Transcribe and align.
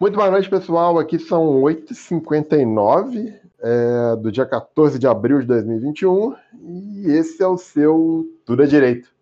Muito 0.00 0.14
boa 0.14 0.30
noite, 0.30 0.48
pessoal. 0.48 0.96
Aqui 0.96 1.18
são 1.18 1.60
8h59 1.60 3.34
é, 3.58 4.16
do 4.16 4.30
dia 4.30 4.46
14 4.46 4.96
de 4.96 5.08
abril 5.08 5.40
de 5.40 5.46
2021 5.46 6.36
e 6.54 7.06
esse 7.08 7.42
é 7.42 7.46
o 7.48 7.58
seu 7.58 8.24
Tudo 8.46 8.62
é 8.62 8.66
Direito. 8.66 9.12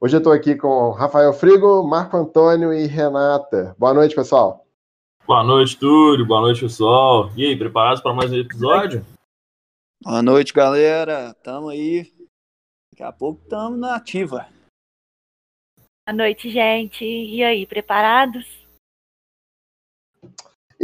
Hoje 0.00 0.16
eu 0.16 0.18
estou 0.18 0.32
aqui 0.32 0.56
com 0.56 0.90
Rafael 0.90 1.32
Frigo, 1.32 1.84
Marco 1.84 2.16
Antônio 2.16 2.74
e 2.74 2.84
Renata. 2.88 3.76
Boa 3.78 3.94
noite, 3.94 4.16
pessoal. 4.16 4.66
Boa 5.24 5.44
noite, 5.44 5.78
Túlio. 5.78 6.26
Boa 6.26 6.40
noite, 6.40 6.62
pessoal. 6.62 7.30
E 7.36 7.46
aí, 7.46 7.56
preparados 7.56 8.02
para 8.02 8.12
mais 8.12 8.32
um 8.32 8.36
episódio? 8.36 9.06
Boa 10.02 10.20
noite, 10.20 10.52
galera. 10.52 11.32
Tamo 11.44 11.68
aí. 11.68 12.12
Daqui 12.90 13.04
a 13.04 13.12
pouco 13.12 13.40
tamo 13.48 13.76
na 13.76 13.94
ativa. 13.94 14.48
Boa 16.04 16.16
noite, 16.16 16.50
gente. 16.50 17.04
E 17.04 17.44
aí, 17.44 17.64
preparados? 17.64 18.61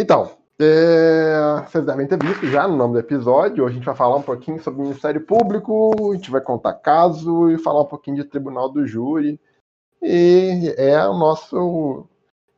Então, 0.00 0.30
é, 0.60 1.60
vocês 1.66 1.84
devem 1.84 2.06
ter 2.06 2.16
visto 2.22 2.46
já 2.46 2.68
no 2.68 2.76
nome 2.76 2.92
do 2.92 3.00
episódio. 3.00 3.64
Hoje 3.64 3.74
a 3.74 3.76
gente 3.78 3.84
vai 3.84 3.96
falar 3.96 4.14
um 4.14 4.22
pouquinho 4.22 4.62
sobre 4.62 4.78
o 4.78 4.84
Ministério 4.84 5.20
Público, 5.20 6.12
a 6.12 6.14
gente 6.14 6.30
vai 6.30 6.40
contar 6.40 6.74
caso 6.74 7.50
e 7.50 7.58
falar 7.58 7.82
um 7.82 7.86
pouquinho 7.86 8.16
de 8.16 8.22
Tribunal 8.22 8.68
do 8.68 8.86
Júri. 8.86 9.40
E 10.00 10.72
é 10.76 11.04
o 11.08 11.18
nosso 11.18 12.06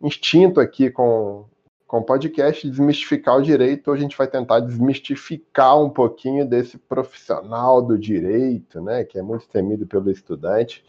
instinto 0.02 0.60
aqui 0.60 0.90
com, 0.90 1.46
com 1.86 2.00
o 2.00 2.04
podcast 2.04 2.68
desmistificar 2.68 3.38
o 3.38 3.42
direito. 3.42 3.90
Hoje 3.90 4.00
a 4.00 4.02
gente 4.02 4.18
vai 4.18 4.28
tentar 4.28 4.60
desmistificar 4.60 5.80
um 5.80 5.88
pouquinho 5.88 6.46
desse 6.46 6.76
profissional 6.76 7.80
do 7.80 7.98
direito, 7.98 8.82
né, 8.82 9.02
que 9.02 9.18
é 9.18 9.22
muito 9.22 9.48
temido 9.48 9.86
pelo 9.86 10.10
estudante. 10.10 10.84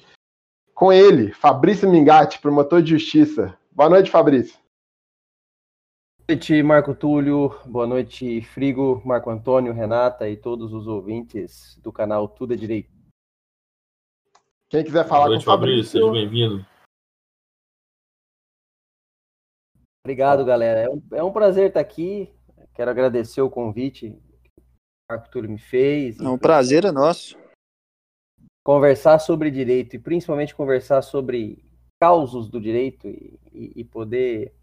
Com 0.75 0.91
ele, 0.91 1.31
Fabrício 1.31 1.89
Mingatti, 1.89 2.41
promotor 2.41 2.81
de 2.81 2.89
justiça. 2.91 3.57
Boa 3.71 3.89
noite, 3.89 4.11
Fabrício. 4.11 4.59
Boa 6.31 6.35
noite, 6.37 6.63
Marco 6.63 6.95
Túlio. 6.95 7.49
Boa 7.65 7.85
noite, 7.85 8.41
Frigo, 8.41 9.01
Marco 9.03 9.29
Antônio, 9.29 9.73
Renata 9.73 10.29
e 10.29 10.37
todos 10.37 10.71
os 10.71 10.87
ouvintes 10.87 11.77
do 11.83 11.91
canal 11.91 12.25
Tudo 12.25 12.53
é 12.53 12.55
Direito. 12.55 12.89
Quem 14.69 14.81
quiser 14.81 15.05
falar 15.05 15.25
Boa 15.25 15.29
noite, 15.31 15.43
com 15.43 15.51
o 15.51 15.53
Fabrício, 15.53 15.91
Fabrício. 15.91 15.99
Seja 15.99 16.11
bem-vindo. 16.13 16.65
Obrigado, 20.05 20.45
galera. 20.45 20.79
É 20.79 20.89
um, 20.89 21.01
é 21.11 21.21
um 21.21 21.33
prazer 21.33 21.67
estar 21.67 21.81
aqui. 21.81 22.33
Quero 22.73 22.89
agradecer 22.89 23.41
o 23.41 23.49
convite 23.49 24.11
que 24.41 24.61
o 24.61 24.63
Marco 25.11 25.29
Túlio 25.29 25.49
me 25.49 25.59
fez. 25.59 26.17
É 26.17 26.29
um 26.29 26.37
prazer 26.37 26.85
é 26.85 26.93
nosso. 26.93 27.37
Conversar 28.63 29.19
sobre 29.19 29.51
direito 29.51 29.97
e 29.97 29.99
principalmente 29.99 30.55
conversar 30.55 31.01
sobre 31.01 31.61
causos 31.99 32.49
do 32.49 32.61
direito 32.61 33.05
e, 33.05 33.37
e, 33.51 33.81
e 33.81 33.83
poder 33.83 34.55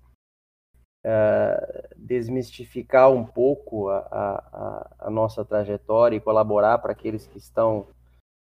uh, 1.04 1.96
desmistificar 1.96 3.10
um 3.10 3.24
pouco 3.24 3.88
a, 3.88 3.98
a, 3.98 4.96
a, 5.00 5.10
nossa 5.10 5.44
trajetória 5.44 6.16
e 6.16 6.20
colaborar 6.20 6.78
para 6.78 6.92
aqueles 6.92 7.26
que 7.26 7.38
estão 7.38 7.88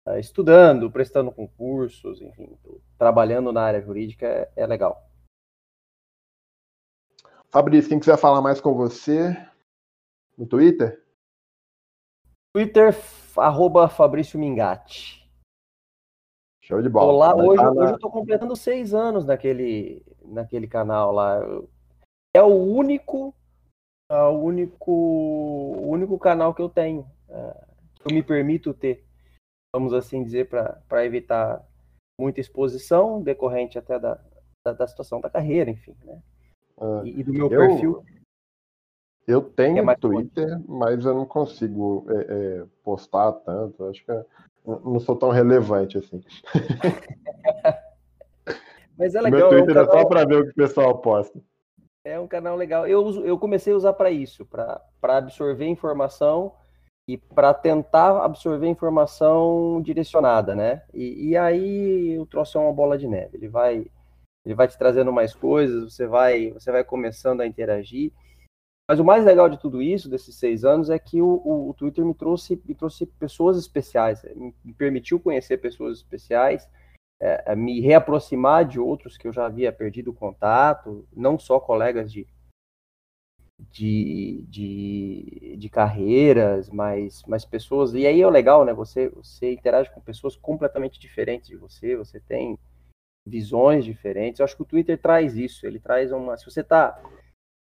uh, 0.06 0.18
estudando, 0.18 0.90
prestando 0.90 1.32
concursos, 1.32 2.20
enfim, 2.20 2.56
trabalhando 2.98 3.52
na 3.52 3.62
área 3.62 3.80
jurídica 3.80 4.26
é, 4.26 4.50
é 4.56 4.66
legal. 4.66 5.08
Fabrício, 7.50 7.88
quem 7.88 8.00
quiser 8.00 8.18
falar 8.18 8.42
mais 8.42 8.60
com 8.60 8.74
você 8.74 9.34
no 10.36 10.46
Twitter? 10.46 11.02
Twitter, 12.52 12.94
arroba 13.36 13.88
Fabrício 13.88 14.38
Mingatti. 14.38 15.26
Show 16.62 16.82
de 16.82 16.88
bola. 16.88 17.12
Olá, 17.12 17.36
hoje, 17.36 17.62
na- 17.62 17.70
hoje 17.70 17.92
eu 17.92 17.98
tô 17.98 18.10
completando 18.10 18.56
seis 18.56 18.92
anos 18.92 19.24
naquele, 19.24 20.04
naquele 20.24 20.66
canal 20.66 21.12
lá. 21.12 21.36
Eu- 21.36 21.70
É 22.36 22.42
o 22.42 22.48
único, 22.48 23.34
é 24.10 24.22
o 24.24 24.38
único, 24.42 24.92
o 24.92 25.88
único 25.88 26.18
canal 26.18 26.52
que 26.52 26.60
eu 26.60 26.68
tenho, 26.68 27.10
é, 27.30 27.64
que 27.94 28.10
eu 28.10 28.14
me 28.14 28.22
permito 28.22 28.74
ter, 28.74 29.02
vamos 29.74 29.94
assim 29.94 30.22
dizer, 30.22 30.46
para 30.46 31.06
evitar 31.06 31.64
muita 32.20 32.38
exposição 32.38 33.22
decorrente 33.22 33.78
até 33.78 33.98
da, 33.98 34.20
da, 34.62 34.74
da 34.74 34.86
situação 34.86 35.18
da 35.18 35.30
carreira, 35.30 35.70
enfim, 35.70 35.96
né? 36.04 36.22
Ah, 36.78 37.00
E, 37.06 37.20
e 37.20 37.24
do 37.24 37.32
meu 37.32 37.50
eu- 37.50 37.58
perfil. 37.58 38.04
Eu 39.26 39.40
tenho 39.40 39.78
É 39.78 39.82
mais 39.82 39.98
Twitter, 39.98 40.60
mas 40.68 41.06
eu 41.06 41.14
não 41.14 41.24
consigo 41.24 42.04
é, 42.10 42.20
é, 42.60 42.66
postar 42.84 43.32
tanto. 43.32 43.82
Acho 43.86 44.04
que 44.04 44.10
eu 44.12 44.26
não 44.84 45.00
sou 45.00 45.16
tão 45.16 45.30
relevante 45.30 45.96
assim. 45.96 46.22
Mas 48.96 49.14
é 49.14 49.22
Meu 49.22 49.30
legal, 49.30 49.40
é 49.40 49.46
um 49.46 49.64
Twitter 49.64 49.82
é 49.82 49.84
só 49.84 50.04
para 50.04 50.24
ver 50.24 50.40
o 50.40 50.44
que 50.44 50.50
o 50.50 50.54
pessoal 50.54 50.98
posta. 51.00 51.40
É 52.06 52.20
um 52.20 52.28
canal 52.28 52.56
legal. 52.56 52.86
Eu, 52.86 53.02
uso- 53.04 53.24
eu 53.24 53.36
comecei 53.36 53.72
a 53.72 53.76
usar 53.76 53.92
para 53.94 54.10
isso, 54.12 54.46
para 54.46 54.80
absorver 55.02 55.66
informação 55.66 56.52
e 57.08 57.18
para 57.18 57.52
tentar 57.52 58.24
absorver 58.24 58.68
informação 58.68 59.82
direcionada, 59.82 60.54
né? 60.54 60.82
E, 60.94 61.30
e 61.30 61.36
aí 61.36 62.16
o 62.16 62.24
troço 62.26 62.58
é 62.58 62.60
uma 62.60 62.72
bola 62.72 62.96
de 62.96 63.08
neve. 63.08 63.36
Ele 63.36 63.48
vai, 63.48 63.86
ele 64.44 64.54
vai 64.54 64.68
te 64.68 64.78
trazendo 64.78 65.12
mais 65.12 65.34
coisas, 65.34 65.94
você 65.94 66.06
vai, 66.06 66.52
você 66.52 66.72
vai 66.72 66.84
começando 66.84 67.40
a 67.42 67.46
interagir. 67.46 68.12
Mas 68.88 69.00
o 69.00 69.04
mais 69.04 69.24
legal 69.24 69.48
de 69.48 69.58
tudo 69.58 69.82
isso, 69.82 70.08
desses 70.08 70.36
seis 70.36 70.64
anos, 70.64 70.90
é 70.90 70.98
que 70.98 71.20
o, 71.20 71.26
o- 71.44 71.70
o 71.70 71.74
Twitter 71.74 72.04
me 72.04 72.14
trouxe, 72.14 72.60
me 72.64 72.74
trouxe 72.74 73.06
pessoas 73.06 73.58
especiais, 73.58 74.22
me 74.36 74.54
me 74.64 74.72
permitiu 74.74 75.18
conhecer 75.20 75.58
pessoas 75.58 75.98
especiais, 75.98 76.68
é, 77.20 77.52
é, 77.52 77.56
me 77.56 77.80
reaproximar 77.80 78.66
de 78.66 78.78
outros 78.78 79.16
que 79.16 79.26
eu 79.26 79.32
já 79.32 79.46
havia 79.46 79.72
perdido 79.72 80.12
contato, 80.12 81.06
não 81.14 81.38
só 81.38 81.58
colegas 81.58 82.12
de, 82.12 82.26
de, 83.58 84.44
de, 84.48 85.56
de 85.58 85.68
carreiras, 85.68 86.68
mas, 86.68 87.22
mas 87.26 87.44
pessoas. 87.44 87.94
E 87.94 88.06
aí 88.06 88.20
é 88.20 88.30
legal, 88.30 88.64
né? 88.64 88.72
Você, 88.74 89.08
você 89.08 89.52
interage 89.52 89.90
com 89.92 90.00
pessoas 90.00 90.36
completamente 90.36 91.00
diferentes 91.00 91.48
de 91.48 91.56
você, 91.56 91.96
você 91.96 92.20
tem 92.20 92.58
visões 93.26 93.84
diferentes. 93.84 94.38
Eu 94.38 94.44
acho 94.44 94.56
que 94.56 94.62
o 94.62 94.66
Twitter 94.66 95.00
traz 95.00 95.36
isso, 95.36 95.66
ele 95.66 95.80
traz 95.80 96.12
uma. 96.12 96.36
Se 96.36 96.44
você 96.44 96.60
está 96.60 97.02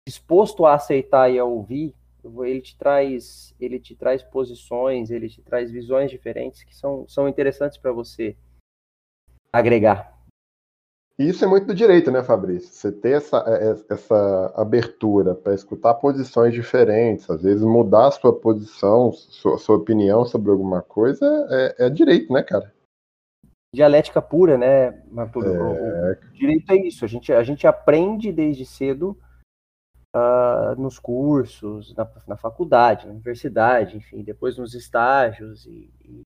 disposto 0.07 0.65
a 0.65 0.75
aceitar 0.75 1.31
e 1.31 1.39
a 1.39 1.45
ouvir, 1.45 1.95
ele 2.43 2.61
te 2.61 2.77
traz, 2.77 3.55
ele 3.59 3.79
te 3.79 3.95
traz 3.95 4.21
posições, 4.21 5.09
ele 5.11 5.29
te 5.29 5.41
traz 5.41 5.71
visões 5.71 6.11
diferentes 6.11 6.63
que 6.63 6.75
são, 6.75 7.07
são 7.07 7.27
interessantes 7.27 7.77
para 7.77 7.91
você 7.91 8.35
agregar. 9.57 10.15
E 11.17 11.29
isso 11.29 11.45
é 11.45 11.47
muito 11.47 11.67
do 11.67 11.73
direito, 11.73 12.11
né, 12.11 12.21
Fabrício? 12.21 12.73
Você 12.73 12.91
ter 12.91 13.11
essa, 13.11 13.37
é- 13.47 13.93
essa 13.93 14.53
abertura 14.55 15.33
para 15.33 15.53
escutar 15.53 15.93
posições 15.93 16.53
diferentes, 16.53 17.29
às 17.29 17.41
vezes 17.41 17.63
mudar 17.63 18.07
a 18.07 18.11
sua 18.11 18.37
posição, 18.37 19.13
sua, 19.13 19.57
sua 19.57 19.77
opinião 19.77 20.25
sobre 20.25 20.51
alguma 20.51 20.81
coisa, 20.81 21.25
é, 21.49 21.85
é 21.85 21.89
direito, 21.89 22.33
né, 22.33 22.43
cara? 22.43 22.73
Dialética 23.73 24.21
pura, 24.21 24.57
né, 24.57 25.03
Martúlio? 25.09 25.53
É. 25.53 26.19
O 26.31 26.33
direito 26.33 26.69
é 26.71 26.75
isso. 26.75 27.05
A 27.05 27.07
gente, 27.07 27.31
a 27.31 27.43
gente 27.43 27.65
aprende 27.65 28.31
desde 28.31 28.65
cedo 28.65 29.17
ah, 30.13 30.75
nos 30.77 30.97
cursos, 30.97 31.93
na, 31.93 32.09
na 32.25 32.37
faculdade, 32.37 33.05
na 33.05 33.11
universidade, 33.11 33.97
enfim, 33.97 34.23
depois 34.23 34.57
nos 34.57 34.73
estágios 34.73 35.65
e, 35.65 35.93
e, 36.05 36.21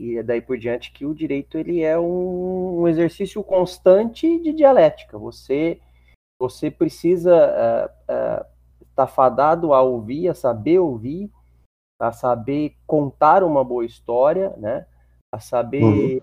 e 0.00 0.22
daí 0.22 0.40
por 0.40 0.58
diante 0.58 0.92
que 0.92 1.06
o 1.06 1.14
direito 1.14 1.56
ele 1.56 1.82
é 1.82 1.98
um, 1.98 2.80
um 2.80 2.88
exercício 2.88 3.42
constante 3.42 4.38
de 4.40 4.52
dialética. 4.52 5.18
Você 5.18 5.80
você 6.40 6.70
precisa 6.70 7.90
estar 8.82 9.06
fadado 9.06 9.72
a 9.72 9.80
ouvir, 9.80 10.28
a 10.28 10.34
saber 10.34 10.80
ouvir, 10.80 11.30
a 11.98 12.10
saber 12.12 12.76
contar 12.86 13.44
uma 13.44 13.64
boa 13.64 13.84
história, 13.84 14.50
né? 14.56 14.84
A 15.32 15.38
saber 15.38 16.22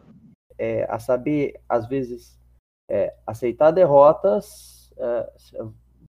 é, 0.62 0.86
a 0.88 1.00
saber, 1.00 1.60
às 1.68 1.88
vezes, 1.88 2.40
é, 2.88 3.16
aceitar 3.26 3.72
derrotas, 3.72 4.94
é, 4.96 5.34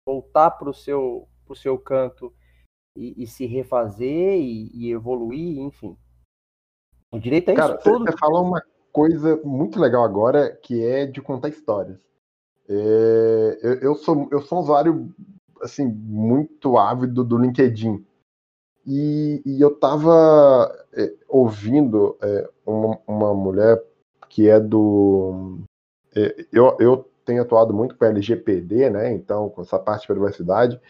voltar 0.04 0.50
para 0.50 0.68
o 0.68 0.74
seu, 0.74 1.26
pro 1.46 1.56
seu 1.56 1.78
canto 1.78 2.30
e, 2.94 3.22
e 3.22 3.26
se 3.26 3.46
refazer 3.46 4.38
e, 4.38 4.70
e 4.74 4.92
evoluir, 4.92 5.58
enfim. 5.58 5.96
O 7.12 7.18
direito 7.18 7.50
é 7.50 7.54
Cara, 7.54 7.74
isso 7.74 7.84
você, 7.84 7.90
tudo. 7.90 8.04
você 8.06 8.16
falou 8.18 8.42
uma 8.42 8.62
coisa 8.90 9.38
muito 9.44 9.78
legal 9.78 10.02
agora, 10.02 10.50
que 10.50 10.84
é 10.84 11.06
de 11.06 11.20
contar 11.20 11.50
histórias. 11.50 12.00
É, 12.68 13.58
eu, 13.62 13.74
eu 13.74 13.94
sou, 13.94 14.28
eu 14.32 14.40
sou 14.40 14.58
um 14.58 14.62
usuário 14.62 15.14
assim, 15.60 15.86
muito 15.86 16.78
ávido 16.78 17.22
do 17.22 17.38
LinkedIn. 17.38 18.04
E, 18.86 19.42
e 19.46 19.60
eu 19.60 19.76
tava 19.78 20.74
é, 20.92 21.14
ouvindo 21.28 22.16
é, 22.20 22.50
uma, 22.66 22.98
uma 23.06 23.34
mulher 23.34 23.80
que 24.28 24.48
é 24.48 24.58
do. 24.58 25.60
é, 26.16 26.46
eu, 26.50 26.76
eu 26.80 27.08
tenho 27.24 27.42
atuado 27.42 27.72
muito 27.72 27.96
com 27.96 28.04
LGPD, 28.04 28.90
né? 28.90 29.12
Então, 29.12 29.48
com 29.50 29.62
essa 29.62 29.78
parte 29.78 30.02
de 30.02 30.08
privacidade. 30.08 30.80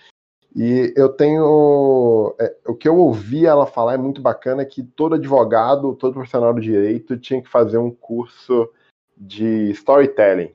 E 0.55 0.93
eu 0.97 1.09
tenho. 1.09 2.35
é, 2.39 2.55
o 2.67 2.75
que 2.75 2.87
eu 2.89 2.97
ouvi 2.97 3.47
ela 3.47 3.67
falar 3.67 3.95
é 3.95 3.99
muito 3.99 4.21
bacana 4.21 4.65
que 4.65 4.83
todo 4.83 5.15
advogado, 5.15 5.95
todo 5.95 6.13
profissional 6.15 6.53
do 6.53 6.61
direito 6.61 7.17
tinha 7.19 7.43
que 7.43 7.49
fazer 7.49 7.79
um 7.79 7.91
curso 7.91 8.71
de 9.17 9.71
storytelling. 9.71 10.55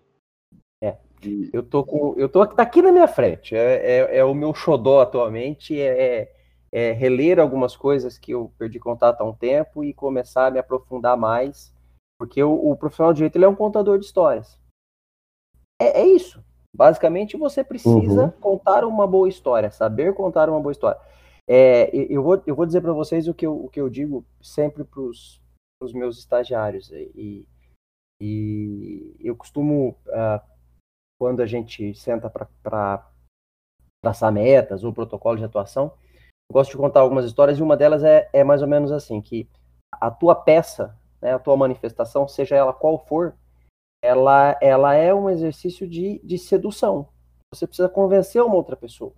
É. 0.84 0.98
E- 1.24 1.50
Eu 1.52 1.64
tô 1.64 1.84
com. 1.84 2.14
Eu 2.16 2.30
tô 2.30 2.46
tá 2.46 2.62
aqui 2.62 2.82
na 2.82 2.92
minha 2.92 3.08
frente. 3.08 3.56
É, 3.56 3.98
é, 4.00 4.18
é 4.18 4.24
o 4.24 4.36
meu 4.36 4.54
xodó 4.54 5.02
atualmente. 5.02 5.80
É, 5.80 6.32
é 6.72 6.92
reler 6.92 7.40
algumas 7.40 7.76
coisas 7.76 8.18
que 8.18 8.32
eu 8.32 8.52
perdi 8.58 8.78
contato 8.80 9.22
há 9.22 9.24
um 9.24 9.34
tempo 9.34 9.84
e 9.84 9.94
começar 9.94 10.48
a 10.48 10.52
me 10.52 10.60
aprofundar 10.60 11.18
mais. 11.18 11.74
Porque 12.20 12.44
o, 12.44 12.54
o 12.54 12.76
profissional 12.76 13.14
de 13.14 13.18
direito 13.18 13.36
ele 13.36 13.46
é 13.46 13.50
um 13.50 13.56
contador 13.56 13.98
de 13.98 14.06
histórias. 14.06 14.60
É, 15.82 16.02
é 16.02 16.06
isso. 16.06 16.44
Basicamente, 16.76 17.38
você 17.38 17.64
precisa 17.64 18.26
Uhum. 18.26 18.32
contar 18.32 18.86
uma 18.86 19.08
boa 19.08 19.28
história, 19.28 19.72
saber 19.72 20.14
contar 20.14 20.50
uma 20.50 20.60
boa 20.60 20.72
história. 20.72 21.00
É, 21.48 21.90
eu, 21.94 22.22
vou, 22.22 22.42
eu 22.46 22.56
vou 22.56 22.66
dizer 22.66 22.82
para 22.82 22.94
vocês 22.94 23.28
o 23.28 23.34
que 23.34 23.46
eu, 23.46 23.66
o 23.66 23.70
que 23.70 23.80
eu 23.80 23.90
digo 23.90 24.26
sempre 24.42 24.84
para 24.84 25.02
os 25.02 25.40
meus 25.94 26.20
estagiários. 26.20 26.92
E, 26.92 27.48
e 28.22 29.16
eu 29.20 29.36
costumo, 29.36 29.96
ah, 30.10 30.44
quando 31.20 31.42
a 31.42 31.46
gente 31.46 31.96
senta 31.96 32.30
para 32.30 33.10
traçar 34.04 34.32
metas 34.32 34.84
ou 34.84 34.94
protocolo 34.94 35.38
de 35.38 35.46
atuação, 35.46 35.94
eu 36.50 36.54
gosto 36.54 36.72
de 36.72 36.78
contar 36.78 37.00
algumas 37.02 37.26
histórias 37.26 37.58
e 37.58 37.64
uma 37.64 37.78
delas 37.78 38.04
é, 38.04 38.30
é 38.34 38.44
mais 38.44 38.62
ou 38.62 38.68
menos 38.68 38.92
assim, 38.92 39.22
que 39.22 39.50
a 39.92 40.12
tua 40.12 40.36
peça, 40.36 40.98
né, 41.22 41.34
a 41.34 41.40
tua 41.40 41.58
manifestação, 41.58 42.28
seja 42.28 42.56
ela 42.56 42.74
qual 42.74 42.98
for, 43.06 43.36
ela, 44.02 44.58
ela 44.62 44.94
é 44.94 45.14
um 45.14 45.30
exercício 45.30 45.88
de, 45.88 46.20
de 46.24 46.38
sedução. 46.38 47.10
Você 47.54 47.66
precisa 47.66 47.90
convencer 47.90 48.42
uma 48.42 48.56
outra 48.56 48.76
pessoa. 48.76 49.14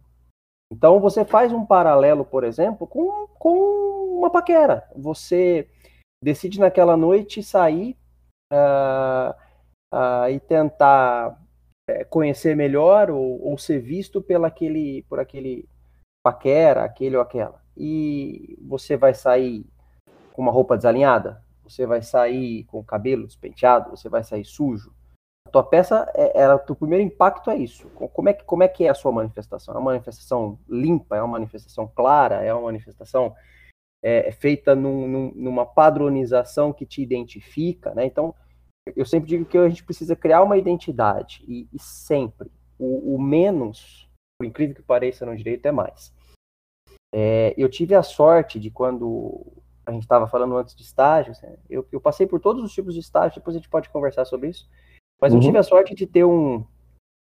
Então 0.72 1.00
você 1.00 1.26
faz 1.26 1.52
um 1.52 1.66
paralelo, 1.66 2.24
por 2.24 2.44
exemplo, 2.44 2.86
com, 2.86 3.28
com 3.40 4.18
uma 4.20 4.30
paquera. 4.30 4.88
Você 4.96 5.68
decide 6.24 6.60
naquela 6.60 6.96
noite 6.96 7.42
sair 7.42 7.98
ah, 8.52 9.36
ah, 9.92 10.30
e 10.30 10.40
tentar 10.40 11.42
eh, 11.90 12.04
conhecer 12.06 12.56
melhor 12.56 13.10
ou, 13.10 13.42
ou 13.44 13.58
ser 13.58 13.80
visto 13.80 14.22
pela 14.22 14.48
aquele, 14.48 15.04
por 15.10 15.20
aquele 15.20 15.68
paquera, 16.24 16.84
aquele 16.84 17.16
ou 17.16 17.22
aquela. 17.22 17.64
E 17.76 18.58
você 18.62 18.96
vai 18.96 19.14
sair 19.14 19.66
com 20.34 20.42
uma 20.44 20.52
roupa 20.52 20.78
desalinhada? 20.78 21.44
Você 21.70 21.86
vai 21.86 22.02
sair 22.02 22.64
com 22.66 22.80
o 22.80 22.84
cabelo 22.84 23.28
despenteado? 23.28 23.92
Você 23.92 24.10
vai 24.10 24.24
sair 24.24 24.44
sujo? 24.44 24.94
A 25.48 25.52
tua 25.52 25.64
peça, 25.64 26.12
é, 26.16 26.42
ela, 26.42 26.56
o 26.56 26.76
primeiro 26.76 27.04
impacto 27.04 27.50
é 27.50 27.58
isso. 27.58 27.88
Co- 27.90 28.10
Como 28.10 28.30
é, 28.30 28.34
que, 28.34 28.44
como 28.44 28.64
é 28.64 28.68
que 28.68 28.86
é 28.86 28.90
a 28.90 28.94
sua 28.94 29.12
manifestação? 29.12 29.74
É 29.74 29.78
uma 29.78 29.92
manifestação 29.92 30.60
limpa? 30.68 31.16
É 31.16 31.22
uma 31.22 31.28
manifestação 31.40 31.88
clara? 31.88 32.44
É 32.44 32.54
uma 32.54 32.64
manifestação 32.64 33.36
é, 34.04 34.32
feita 34.32 34.76
num- 34.76 35.08
num- 35.08 35.32
numa 35.36 35.66
padronização 35.66 36.74
que 36.74 36.86
te 36.86 37.02
identifica? 37.02 37.94
Né? 37.94 38.06
Então, 38.06 38.34
eu 38.96 39.06
sempre 39.06 39.30
digo 39.30 39.46
que 39.46 39.58
a 39.58 39.70
gente 39.70 39.84
precisa 39.84 40.16
criar 40.16 40.44
uma 40.44 40.58
identidade. 40.58 41.44
E, 41.48 41.68
e 41.72 41.80
sempre, 41.80 42.52
o, 42.78 43.16
o 43.16 43.22
menos, 43.22 44.10
por 44.40 44.46
incrível 44.46 44.76
que 44.76 44.82
pareça 44.82 45.26
no 45.26 45.36
direito, 45.36 45.66
é 45.66 45.72
mais. 45.72 46.14
É, 47.14 47.54
eu 47.58 47.70
tive 47.70 47.96
a 47.96 48.04
sorte 48.04 48.60
de 48.60 48.70
quando 48.70 49.46
a 49.90 49.92
gente 49.92 50.04
estava 50.04 50.28
falando 50.28 50.56
antes 50.56 50.76
de 50.76 50.84
estágios, 50.84 51.42
né, 51.42 51.56
eu, 51.70 51.86
eu 51.92 52.00
passei 52.00 52.28
por 52.28 52.40
todos 52.40 52.64
os 52.64 52.72
tipos 52.72 52.94
de 52.94 53.00
estágios, 53.00 53.36
depois 53.36 53.56
a 53.56 53.60
gente 53.60 53.70
pode 53.70 53.90
conversar 53.90 54.26
sobre 54.26 54.50
isso, 54.50 54.70
mas 55.20 55.34
eu 55.34 55.40
Uhum. 55.40 55.46
tive 55.46 55.58
a 55.58 55.64
sorte 55.64 55.94
de 55.96 56.06
ter 56.06 56.24
um, 56.24 56.64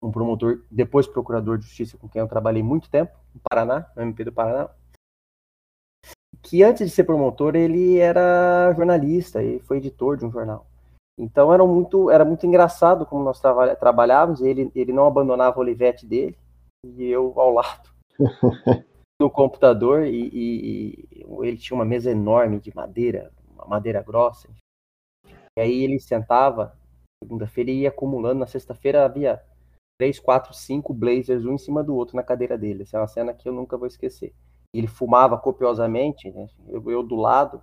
um 0.02 0.10
promotor, 0.10 0.62
depois 0.70 1.06
procurador 1.06 1.58
de 1.58 1.64
justiça, 1.64 1.96
com 1.96 2.08
quem 2.08 2.20
eu 2.20 2.28
trabalhei 2.28 2.62
muito 2.62 2.90
tempo, 2.90 3.16
no 3.34 3.40
Paraná, 3.48 3.86
no 3.96 4.02
MP 4.02 4.24
do 4.24 4.32
Paraná, 4.32 4.68
que 6.42 6.62
antes 6.62 6.88
de 6.88 6.94
ser 6.94 7.04
promotor, 7.04 7.54
ele 7.54 7.98
era 7.98 8.72
jornalista, 8.74 9.42
ele 9.42 9.60
foi 9.60 9.76
editor 9.76 10.16
de 10.16 10.24
um 10.24 10.30
jornal. 10.30 10.66
Então 11.18 11.52
era 11.52 11.64
muito, 11.66 12.10
era 12.10 12.24
muito 12.24 12.46
engraçado 12.46 13.04
como 13.04 13.22
nós 13.22 13.40
trabalha, 13.40 13.76
trabalhávamos, 13.76 14.40
ele, 14.40 14.70
ele 14.74 14.92
não 14.92 15.06
abandonava 15.06 15.58
o 15.58 15.60
Olivete 15.60 16.06
dele, 16.06 16.36
e 16.84 17.04
eu 17.04 17.34
ao 17.36 17.52
lado 17.52 17.90
no 19.20 19.30
computador, 19.30 20.04
e, 20.06 20.28
e- 20.32 21.08
e 21.12 21.24
ele 21.46 21.56
tinha 21.58 21.76
uma 21.76 21.84
mesa 21.84 22.10
enorme 22.10 22.58
de 22.60 22.74
madeira, 22.74 23.32
uma 23.54 23.66
madeira 23.66 24.02
grossa. 24.02 24.48
E 25.56 25.60
aí 25.60 25.84
ele 25.84 25.98
sentava, 26.00 26.76
segunda-feira 27.22 27.70
e 27.70 27.80
ia 27.82 27.88
acumulando, 27.88 28.40
na 28.40 28.46
sexta-feira 28.46 29.04
havia 29.04 29.40
três, 29.98 30.18
quatro, 30.18 30.54
cinco 30.54 30.94
blazers, 30.94 31.44
um 31.44 31.54
em 31.54 31.58
cima 31.58 31.82
do 31.84 31.94
outro 31.94 32.16
na 32.16 32.22
cadeira 32.22 32.56
dele. 32.56 32.82
Essa 32.82 32.96
é 32.98 33.00
uma 33.00 33.08
cena 33.08 33.34
que 33.34 33.48
eu 33.48 33.52
nunca 33.52 33.76
vou 33.76 33.86
esquecer. 33.86 34.34
Ele 34.72 34.86
fumava 34.86 35.38
copiosamente, 35.38 36.30
né? 36.30 36.48
eu, 36.68 36.90
eu 36.90 37.02
do 37.02 37.16
lado. 37.16 37.62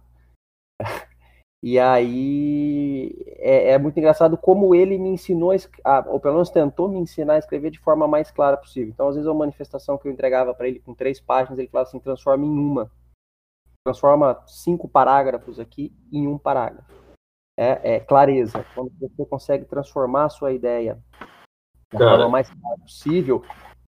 E 1.62 1.80
aí 1.80 3.12
é, 3.38 3.72
é 3.72 3.78
muito 3.78 3.98
engraçado 3.98 4.38
como 4.38 4.76
ele 4.76 4.98
me 4.98 5.10
ensinou, 5.10 5.52
a 5.84 6.06
ou 6.08 6.20
pelo 6.20 6.36
menos 6.36 6.50
tentou 6.50 6.88
me 6.88 7.00
ensinar 7.00 7.34
a 7.34 7.40
escrever 7.40 7.72
de 7.72 7.80
forma 7.80 8.08
mais 8.08 8.30
clara 8.30 8.58
possível. 8.58 8.90
Então, 8.90 9.08
às 9.08 9.16
vezes, 9.16 9.28
uma 9.28 9.40
manifestação 9.40 9.98
que 9.98 10.08
eu 10.08 10.12
entregava 10.12 10.54
para 10.54 10.68
ele 10.68 10.80
com 10.80 10.94
três 10.94 11.20
páginas, 11.20 11.58
ele 11.58 11.68
falava 11.68 11.90
assim: 11.90 12.00
transforma 12.00 12.46
em 12.46 12.50
uma. 12.50 12.92
Transforma 13.84 14.44
cinco 14.46 14.88
parágrafos 14.88 15.60
aqui 15.60 15.96
em 16.12 16.28
um 16.28 16.38
parágrafo. 16.38 16.92
É, 17.58 17.96
é 17.96 18.00
clareza. 18.00 18.64
Quando 18.76 18.92
você 19.00 19.26
consegue 19.26 19.66
transformar 19.66 20.26
a 20.26 20.30
sua 20.30 20.54
ideia 20.54 21.00
da 21.92 22.00
forma 22.00 22.30
mais 22.30 22.50
clara 22.50 22.78
possível, 22.80 23.42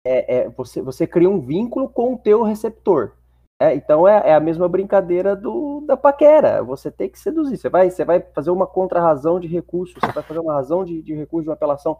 é, 0.03 0.37
é, 0.37 0.49
você, 0.49 0.81
você 0.81 1.05
cria 1.05 1.29
um 1.29 1.39
vínculo 1.39 1.89
com 1.89 2.15
o 2.15 2.17
teu 2.17 2.41
receptor. 2.41 3.17
É, 3.61 3.75
então 3.75 4.07
é, 4.07 4.29
é 4.29 4.33
a 4.33 4.39
mesma 4.39 4.67
brincadeira 4.67 5.35
do, 5.35 5.81
da 5.81 5.95
paquera. 5.95 6.63
Você 6.63 6.89
tem 6.89 7.07
que 7.07 7.19
seduzir. 7.19 7.57
Você 7.57 7.69
vai, 7.69 7.91
você 7.91 8.03
vai 8.03 8.19
fazer 8.33 8.49
uma 8.49 8.65
contrarrazão 8.65 9.39
de 9.39 9.47
recurso, 9.47 9.99
você 9.99 10.11
vai 10.11 10.23
fazer 10.23 10.39
uma 10.39 10.53
razão 10.53 10.83
de, 10.83 10.99
de 11.03 11.13
recurso 11.13 11.43
de 11.43 11.49
uma 11.49 11.53
apelação, 11.55 11.99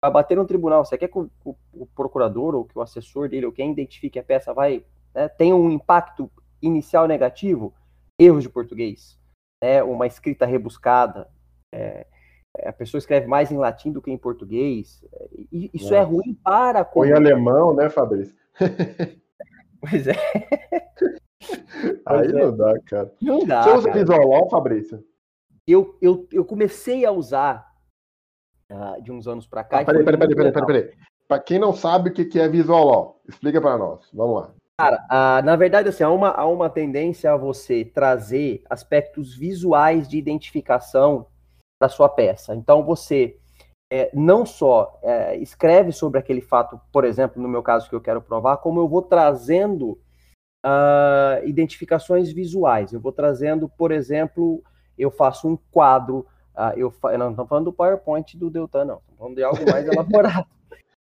vai 0.00 0.12
bater 0.12 0.36
no 0.36 0.46
tribunal. 0.46 0.84
Você 0.84 0.96
quer 0.96 1.08
que 1.08 1.18
o, 1.18 1.28
o- 1.44 1.56
o 1.72 1.86
procurador 1.86 2.54
ou 2.54 2.64
que 2.64 2.78
o 2.78 2.82
assessor 2.82 3.28
dele 3.28 3.46
ou 3.46 3.50
quem 3.52 3.72
identifique 3.72 4.20
a 4.20 4.22
peça 4.22 4.54
vai 4.54 4.84
né, 5.12 5.28
tenha 5.28 5.56
um 5.56 5.68
impacto 5.70 6.30
inicial 6.62 7.08
negativo? 7.08 7.74
Erros 8.20 8.42
de 8.44 8.48
português, 8.50 9.18
né, 9.62 9.82
uma 9.82 10.06
escrita 10.06 10.46
rebuscada. 10.46 11.28
é, 11.74 12.06
a 12.64 12.72
pessoa 12.72 12.98
escreve 12.98 13.26
mais 13.26 13.50
em 13.50 13.56
latim 13.58 13.90
do 13.92 14.02
que 14.02 14.10
em 14.12 14.18
português. 14.18 15.02
Isso 15.50 15.94
é 15.94 16.02
ruim 16.02 16.34
para 16.34 16.80
a 16.80 16.82
Ou 16.94 17.04
em 17.04 17.12
comunicação. 17.12 17.32
alemão, 17.32 17.74
né, 17.74 17.88
Fabrício? 17.90 18.36
Pois 19.80 20.06
é, 20.06 20.12
Aí 22.06 22.28
é. 22.28 22.32
não 22.32 22.56
dá, 22.56 22.78
cara. 22.80 23.12
não 23.20 23.46
dá. 23.46 23.62
Você 23.62 23.70
usa 23.70 23.88
cara. 23.88 23.98
Visualol, 24.00 24.50
Fabrício? 24.50 25.02
eu, 25.66 25.96
eu, 26.00 26.26
eu 26.32 26.44
comecei 26.44 27.04
a 27.04 27.12
usar 27.12 27.70
ah, 28.68 28.98
de 29.00 29.12
uns 29.12 29.26
anos 29.26 29.46
pra 29.46 29.64
cá. 29.64 29.80
Ah, 29.80 29.84
peraí, 29.84 30.04
peraí, 30.04 30.18
peraí, 30.18 30.36
peraí, 30.36 30.52
peraí, 30.52 30.66
peraí. 30.66 30.94
Pra 31.26 31.38
quem 31.38 31.58
não 31.58 31.72
sabe 31.72 32.10
o 32.10 32.12
que 32.12 32.38
é 32.38 32.48
Visualol, 32.48 33.20
explica 33.28 33.60
pra 33.60 33.78
nós. 33.78 34.08
Vamos 34.12 34.42
lá. 34.42 34.50
Cara, 34.78 35.06
ah, 35.08 35.42
na 35.42 35.56
verdade, 35.56 35.88
assim, 35.88 36.02
há 36.02 36.10
uma, 36.10 36.30
há 36.30 36.46
uma 36.46 36.70
tendência 36.70 37.32
a 37.32 37.36
você 37.36 37.84
trazer 37.84 38.62
aspectos 38.68 39.34
visuais 39.34 40.08
de 40.08 40.16
identificação 40.16 41.26
da 41.80 41.88
sua 41.88 42.08
peça. 42.08 42.54
Então, 42.54 42.84
você 42.84 43.38
é, 43.90 44.10
não 44.14 44.46
só 44.46 44.98
é, 45.02 45.36
escreve 45.36 45.90
sobre 45.92 46.18
aquele 46.20 46.40
fato, 46.40 46.80
por 46.92 47.04
exemplo, 47.04 47.42
no 47.42 47.48
meu 47.48 47.62
caso 47.62 47.88
que 47.88 47.94
eu 47.94 48.00
quero 48.00 48.22
provar, 48.22 48.58
como 48.58 48.80
eu 48.80 48.88
vou 48.88 49.02
trazendo 49.02 49.98
ah, 50.62 51.40
identificações 51.44 52.30
visuais. 52.32 52.92
Eu 52.92 53.00
vou 53.00 53.12
trazendo, 53.12 53.68
por 53.68 53.90
exemplo, 53.90 54.62
eu 54.96 55.10
faço 55.10 55.48
um 55.48 55.56
quadro, 55.70 56.26
ah, 56.54 56.72
eu, 56.76 56.90
fa... 56.90 57.16
não 57.16 57.30
estamos 57.30 57.48
falando 57.48 57.64
do 57.66 57.72
PowerPoint 57.72 58.36
do 58.36 58.50
Deltan, 58.50 58.84
não. 58.84 58.96
Estamos 58.98 59.18
falando 59.18 59.36
de 59.36 59.42
algo 59.42 59.70
mais 59.70 59.86
elaborado. 59.88 60.46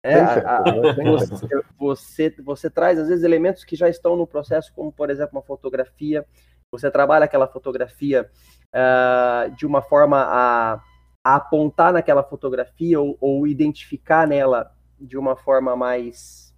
É, 0.01 0.19
a- 0.19 0.57
a- 0.59 0.93
você, 1.03 1.63
você, 1.77 2.35
você 2.41 2.69
traz, 2.69 2.97
às 2.99 3.09
vezes, 3.09 3.23
elementos 3.23 3.65
que 3.65 3.75
já 3.75 3.89
estão 3.89 4.15
no 4.15 4.25
processo, 4.25 4.71
como, 4.73 4.91
por 4.91 5.09
exemplo, 5.09 5.37
uma 5.37 5.43
fotografia. 5.43 6.25
Você 6.71 6.89
trabalha 6.91 7.25
aquela 7.25 7.47
fotografia 7.47 8.29
ah, 8.71 9.49
de 9.57 9.65
uma 9.65 9.81
forma 9.81 10.23
a, 10.29 10.79
a 11.23 11.35
apontar 11.35 11.93
naquela 11.93 12.23
fotografia 12.23 12.99
ou, 12.99 13.17
ou 13.19 13.47
identificar 13.47 14.27
nela 14.27 14.75
de 14.99 15.17
uma 15.17 15.35
forma 15.35 15.75
mais, 15.75 16.53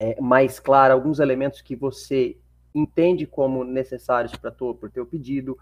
é, 0.00 0.20
mais 0.20 0.58
clara 0.58 0.94
alguns 0.94 1.18
elementos 1.18 1.60
que 1.62 1.76
você 1.76 2.38
entende 2.74 3.26
como 3.26 3.64
necessários 3.64 4.34
para 4.36 4.54
o 4.60 4.90
teu 4.90 5.06
pedido. 5.06 5.58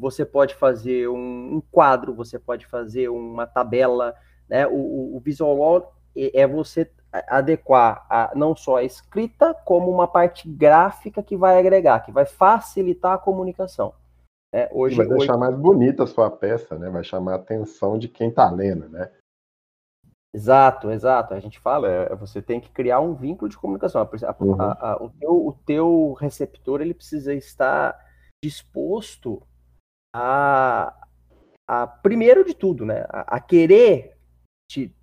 Você 0.00 0.24
pode 0.24 0.54
fazer 0.54 1.08
um, 1.08 1.56
um 1.56 1.60
quadro, 1.60 2.14
você 2.14 2.38
pode 2.38 2.66
fazer 2.66 3.08
uma 3.08 3.46
tabela. 3.46 4.14
Né? 4.48 4.66
O, 4.66 4.76
o, 4.76 5.16
o 5.16 5.20
Visual 5.20 5.56
Law 5.56 5.94
é 6.16 6.40
é 6.40 6.46
você 6.46 6.90
adequar 7.28 8.06
a, 8.10 8.32
não 8.34 8.54
só 8.54 8.76
a 8.76 8.84
escrita, 8.84 9.54
como 9.54 9.90
uma 9.90 10.06
parte 10.06 10.48
gráfica 10.48 11.22
que 11.22 11.36
vai 11.36 11.58
agregar, 11.58 12.00
que 12.00 12.12
vai 12.12 12.26
facilitar 12.26 13.14
a 13.14 13.18
comunicação. 13.18 13.94
É, 14.52 14.68
hoje, 14.72 14.96
Vai 14.96 15.06
hoje, 15.06 15.18
deixar 15.18 15.36
mais 15.36 15.54
bonita 15.56 16.04
a 16.04 16.06
sua 16.06 16.30
peça, 16.30 16.78
né? 16.78 16.88
Vai 16.88 17.04
chamar 17.04 17.32
a 17.32 17.36
atenção 17.36 17.98
de 17.98 18.08
quem 18.08 18.32
tá 18.32 18.50
lendo, 18.50 18.88
né? 18.88 19.10
Exato, 20.32 20.90
exato. 20.90 21.34
A 21.34 21.40
gente 21.40 21.58
fala, 21.58 21.88
é, 21.88 22.14
você 22.14 22.40
tem 22.40 22.60
que 22.60 22.70
criar 22.70 23.00
um 23.00 23.14
vínculo 23.14 23.48
de 23.48 23.56
comunicação. 23.58 24.00
A- 24.02 24.36
Uhum. 24.44 24.60
a- 24.60 24.92
a- 24.92 25.02
o, 25.02 25.10
teu, 25.10 25.46
o 25.46 25.52
teu 25.64 26.12
receptor 26.14 26.80
ele 26.80 26.94
precisa 26.94 27.34
estar 27.34 27.98
disposto 28.42 29.42
a, 30.14 30.94
a 31.66 31.86
primeiro 31.86 32.44
de 32.44 32.54
tudo, 32.54 32.86
né, 32.86 33.04
a, 33.10 33.40
querer 33.40 34.16
te 34.70 34.94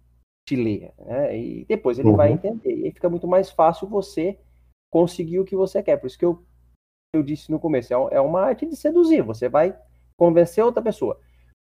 te 0.47 0.55
ler, 0.55 0.93
né? 0.99 1.37
E 1.37 1.65
depois 1.65 1.99
ele 1.99 2.11
vai 2.13 2.29
Uhum. 2.29 2.35
entender. 2.35 2.75
E 2.77 2.85
aí 2.85 2.91
fica 2.91 3.09
muito 3.09 3.27
mais 3.27 3.49
fácil 3.49 3.87
você 3.87 4.39
conseguir 4.91 5.39
o 5.39 5.45
que 5.45 5.55
você 5.55 5.81
quer. 5.83 5.97
Por 5.97 6.07
isso 6.07 6.19
que 6.19 6.25
eu, 6.25 6.45
eu 7.15 7.23
disse 7.23 7.51
no 7.51 7.59
começo, 7.59 7.93
é, 7.93 8.15
é 8.15 8.21
uma 8.21 8.41
arte 8.41 8.65
de 8.65 8.75
seduzir. 8.75 9.21
Você 9.21 9.49
vai 9.49 9.77
convencer 10.17 10.63
outra 10.63 10.81
pessoa. 10.81 11.19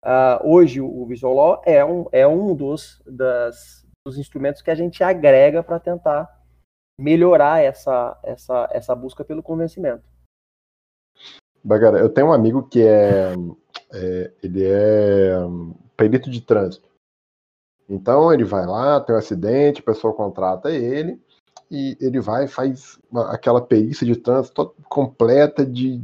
Ah, 0.03 0.41
hoje 0.43 0.81
o 0.81 1.05
Visual 1.05 1.33
Law 1.33 1.61
é 1.65 1.83
um, 1.85 2.05
é 2.11 2.27
um 2.27 2.55
dos, 2.55 3.01
das, 3.05 3.85
dos 4.05 4.17
instrumentos 4.17 4.61
que 4.61 4.71
a 4.71 4.75
gente 4.75 5.03
agrega 5.03 5.61
para 5.61 5.79
tentar 5.79 6.41
melhorar 6.99 7.63
essa, 7.63 8.19
essa, 8.23 8.69
essa 8.71 8.95
busca 8.95 9.23
pelo 9.23 9.43
convencimento. 9.43 10.03
Bagara, 11.63 11.99
eu 11.99 12.09
tenho 12.09 12.27
um 12.27 12.33
amigo 12.33 12.67
que 12.67 12.81
é, 12.81 13.33
é, 13.93 14.33
ele 14.41 14.65
é 14.65 15.37
hum, 15.45 15.75
perito 15.95 16.29
de 16.29 16.41
trânsito. 16.41 16.89
Então 17.87 18.33
ele 18.33 18.43
vai 18.43 18.65
lá, 18.65 18.99
tem 18.99 19.13
um 19.13 19.19
acidente, 19.19 19.81
a 19.81 19.85
pessoa 19.85 20.13
contrata 20.13 20.71
ele 20.71 21.21
e 21.71 21.97
ele 22.01 22.19
vai 22.19 22.47
faz 22.47 22.99
aquela 23.29 23.61
perícia 23.61 24.05
de 24.05 24.15
trânsito 24.17 24.65
to- 24.65 24.75
completa 24.89 25.65
de 25.65 26.01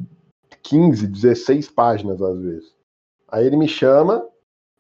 15, 0.64 1.08
16 1.08 1.70
páginas 1.70 2.22
às 2.22 2.40
vezes. 2.40 2.76
Aí 3.28 3.46
ele 3.46 3.58
me 3.58 3.68
chama, 3.68 4.26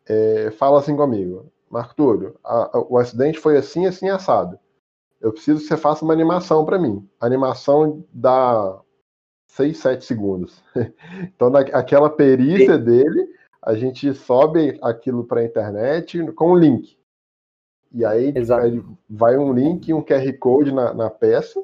é, 0.07 0.51
fala 0.51 0.79
assim 0.79 0.95
comigo, 0.95 1.51
Marco 1.69 1.95
Túlio, 1.95 2.35
a- 2.43 2.77
a- 2.77 2.85
o 2.89 2.97
acidente 2.97 3.39
foi 3.39 3.57
assim, 3.57 3.85
assim, 3.85 4.09
assado. 4.09 4.57
Eu 5.21 5.33
preciso 5.33 5.61
que 5.61 5.67
você 5.67 5.77
faça 5.77 6.05
uma 6.05 6.13
animação 6.13 6.65
para 6.65 6.79
mim. 6.79 7.07
A 7.19 7.25
animação 7.25 8.03
dá 8.13 8.79
6, 9.47 9.77
7 9.79 10.05
segundos. 10.05 10.63
Então, 11.35 11.49
na, 11.49 11.59
aquela 11.61 12.09
perícia 12.09 12.77
dele, 12.77 13.27
a 13.61 13.75
gente 13.75 14.13
sobe 14.13 14.77
aquilo 14.81 15.25
para 15.25 15.41
a 15.41 15.45
internet 15.45 16.31
com 16.33 16.51
um 16.51 16.55
link. 16.55 16.97
E 17.93 18.05
aí, 18.05 18.33
vai 19.09 19.37
um 19.37 19.53
link 19.53 19.87
e 19.87 19.93
um 19.93 20.01
QR 20.03 20.31
Code 20.39 20.71
na, 20.73 20.93
na 20.93 21.09
peça. 21.09 21.63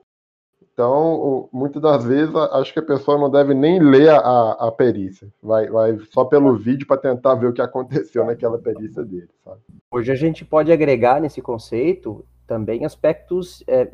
Então, 0.74 1.48
muitas 1.54 1.82
das 1.82 2.04
vezes, 2.04 2.34
acho 2.36 2.74
que 2.74 2.80
a 2.80 2.84
pessoa 2.86 3.18
não 3.18 3.30
deve 3.30 3.54
nem 3.54 3.80
ler 3.80 4.10
a, 4.10 4.18
a, 4.18 4.68
a 4.68 4.72
perícia. 4.72 5.28
Vai, 5.42 5.68
vai 5.70 6.00
só 6.12 6.26
pelo 6.26 6.56
vídeo 6.58 6.88
para 6.88 6.98
tentar 6.98 7.36
ver 7.36 7.48
o 7.48 7.54
que 7.54 7.62
aconteceu 7.62 8.26
naquela 8.26 8.58
perícia 8.58 9.04
dele, 9.04 9.30
sabe? 9.44 9.60
Hoje 9.92 10.12
a 10.12 10.16
gente 10.16 10.44
pode 10.44 10.72
agregar 10.72 11.22
nesse 11.22 11.42
conceito 11.42 12.26
também 12.48 12.86
aspectos 12.86 13.64
é, 13.68 13.90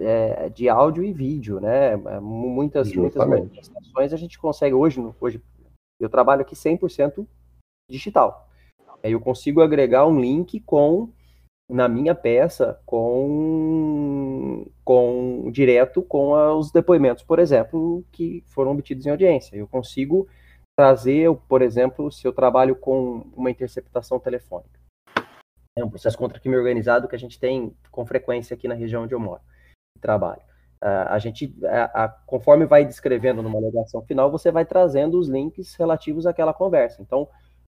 é, 0.45 0.49
de 0.49 0.69
áudio 0.69 1.03
e 1.03 1.11
vídeo, 1.11 1.59
né? 1.59 1.93
É, 1.93 2.19
mu- 2.19 2.49
Muitas, 2.49 2.87
muitas 3.01 3.21
manifestações 3.41 4.13
a 4.13 4.17
gente 4.17 4.39
consegue 4.39 4.73
hoje, 4.73 5.05
hoje 5.19 5.41
eu 5.99 6.09
trabalho 6.09 6.41
aqui 6.41 6.55
100% 6.55 7.27
digital. 7.89 8.47
Aí 9.03 9.11
eu 9.11 9.19
consigo 9.19 9.61
agregar 9.61 10.07
um 10.07 10.19
link 10.19 10.59
com 10.61 11.09
na 11.69 11.87
minha 11.87 12.15
peça 12.15 12.79
com 12.85 14.65
com 14.83 15.51
direto 15.51 16.01
com 16.01 16.31
os 16.57 16.71
depoimentos, 16.71 17.23
por 17.23 17.39
exemplo, 17.39 18.03
que 18.11 18.43
foram 18.47 18.71
obtidos 18.71 19.05
em 19.05 19.11
audiência. 19.11 19.55
Eu 19.55 19.67
consigo 19.67 20.27
trazer, 20.77 21.31
por 21.47 21.61
exemplo, 21.61 22.11
se 22.11 22.27
eu 22.27 22.33
trabalho 22.33 22.75
com 22.75 23.25
uma 23.35 23.51
interceptação 23.51 24.19
telefônica 24.19 24.79
é 25.79 25.85
um 25.85 25.89
processo 25.89 26.17
contra 26.17 26.39
crime 26.39 26.57
organizado 26.57 27.07
que 27.07 27.15
a 27.15 27.19
gente 27.19 27.39
tem 27.39 27.75
com 27.91 28.05
frequência 28.05 28.53
aqui 28.53 28.67
na 28.67 28.75
região 28.75 29.03
onde 29.03 29.13
eu 29.13 29.19
moro 29.19 29.41
e 29.95 29.99
trabalho. 29.99 30.41
Ah, 30.81 31.13
a 31.13 31.19
gente, 31.19 31.53
conforme 32.25 32.65
vai 32.65 32.85
descrevendo 32.85 33.41
numa 33.41 33.57
alegação 33.57 34.01
final, 34.01 34.31
você 34.31 34.51
vai 34.51 34.65
trazendo 34.65 35.19
os 35.19 35.27
links 35.27 35.75
relativos 35.75 36.25
àquela 36.25 36.53
conversa. 36.53 37.01
Então, 37.01 37.27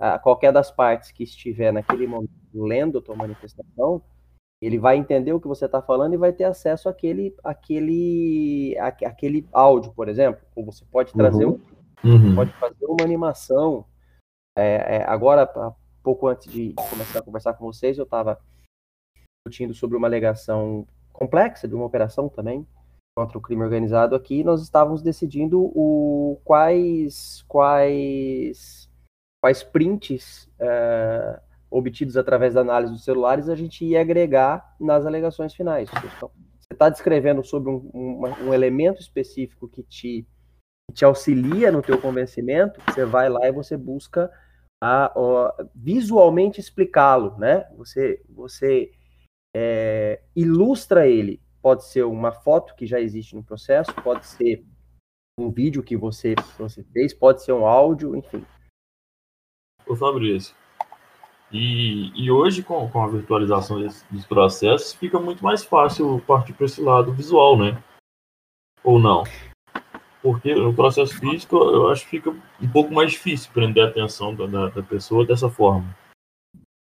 ah, 0.04 0.20
qualquer 0.20 0.52
das 0.52 0.70
partes 0.70 1.12
que 1.12 1.24
estiver 1.24 1.72
naquele 1.72 2.06
momento 2.06 2.32
lendo 2.54 2.98
a 2.98 3.02
tua 3.02 3.16
manifestação, 3.16 4.02
ele 4.62 4.78
vai 4.78 4.98
entender 4.98 5.32
o 5.34 5.40
que 5.40 5.48
você 5.48 5.66
está 5.66 5.82
falando 5.82 6.14
e 6.14 6.18
vai 6.18 6.34
ter 6.34 6.44
acesso 6.44 6.90
àquele, 6.90 7.34
àquele, 7.44 8.78
àque- 8.80 9.06
àquele 9.06 9.48
áudio, 9.52 9.94
por 9.94 10.08
exemplo. 10.10 10.42
Ou 10.56 10.66
você 10.66 10.84
pode 10.86 11.14
trazer 11.14 11.46
Uhum. 11.46 11.60
um 12.04 12.10
Uhum. 12.10 12.36
pode 12.36 12.52
fazer 12.54 12.86
uma 12.86 13.04
animação. 13.04 13.86
É, 14.58 14.98
é, 14.98 15.04
agora, 15.06 15.48
pouco 16.04 16.28
antes 16.28 16.52
de 16.52 16.74
começar 16.90 17.20
a 17.20 17.24
conversar 17.24 17.54
com 17.54 17.66
vocês, 17.66 17.98
eu 17.98 18.04
estava 18.04 18.38
discutindo 19.46 19.74
sobre 19.74 19.98
uma 19.98 20.08
alegação 20.08 20.86
complexa 21.12 21.68
de 21.68 21.76
uma 21.76 21.86
operação 21.86 22.28
também 22.28 22.68
contra 23.18 23.38
o 23.38 23.42
crime 23.42 23.64
organizado 23.64 24.16
aqui. 24.16 24.44
Nós 24.44 24.62
estávamos 24.62 25.02
decidindo 25.02 25.62
o 25.62 26.40
quais 26.44 27.44
quais 27.48 28.83
quais 29.44 29.62
prints 29.62 30.50
é, 30.58 31.38
obtidos 31.70 32.16
através 32.16 32.54
da 32.54 32.62
análise 32.62 32.94
dos 32.94 33.04
celulares 33.04 33.50
a 33.50 33.56
gente 33.58 33.84
ia 33.84 34.00
agregar 34.00 34.74
nas 34.80 35.06
alegações 35.06 35.54
finais. 35.54 35.90
Então, 36.16 36.32
você 36.58 36.72
está 36.72 36.88
descrevendo 36.88 37.44
sobre 37.44 37.70
um, 37.70 37.90
uma- 37.94 38.40
um 38.40 38.54
elemento 38.54 39.02
específico 39.02 39.68
que 39.68 39.84
te 39.84 40.26
que 40.90 40.96
te 40.96 41.04
auxilia 41.04 41.74
no 41.74 41.82
teu 41.82 42.00
convencimento, 42.00 42.80
você 42.88 43.04
vai 43.04 43.28
lá 43.28 43.46
e 43.46 43.52
você 43.52 43.76
busca 43.76 44.32
a, 44.82 45.12
ó, 45.14 45.52
visualmente 45.76 46.62
explicá-lo, 46.62 47.38
né? 47.38 47.66
Você, 47.76 48.24
você 48.30 48.92
é, 49.54 50.22
ilustra 50.34 51.06
ele. 51.06 51.42
Pode 51.62 51.84
ser 51.86 52.04
uma 52.04 52.32
foto 52.32 52.76
que 52.76 52.86
já 52.86 53.00
existe 53.02 53.36
no 53.36 53.44
processo, 53.44 53.94
pode 54.04 54.26
ser 54.26 54.66
um 55.38 55.52
vídeo 55.52 55.84
que 55.84 55.98
você, 55.98 56.34
que 56.34 56.58
você 56.58 56.82
fez, 56.94 57.14
pode 57.14 57.44
ser 57.44 57.52
um 57.52 57.66
áudio, 57.66 58.16
enfim. 58.16 58.46
Ô 59.88 59.96
Fabrício, 59.96 60.56
e, 61.52 62.12
e 62.16 62.32
hoje 62.32 62.63
com, 62.63 62.90
com 62.90 63.04
a 63.04 63.08
virtualização 63.08 63.80
dos 64.10 64.25
processos 64.25 64.94
fica 64.94 65.20
muito 65.20 65.44
mais 65.44 65.63
fácil 65.63 66.20
partir 66.25 66.54
para 66.54 66.66
esse 66.66 66.82
lado 66.82 67.12
visual, 67.13 67.58
né? 67.58 67.82
Ou 68.84 68.98
não? 68.98 69.24
Porque 70.22 70.56
no 70.56 70.74
processo 70.74 71.20
físico 71.20 71.58
eu 71.58 71.90
acho 71.90 72.06
que 72.06 72.12
fica 72.12 72.32
um 72.32 72.70
pouco 72.72 72.94
mais 72.94 73.12
difícil 73.12 73.52
prender 73.54 73.86
a 73.86 73.90
atenção 73.90 74.34
da, 74.34 74.48
da, 74.48 74.70
da 74.70 74.82
pessoa 74.82 75.25
dessa 75.25 75.50
forma. 75.50 75.96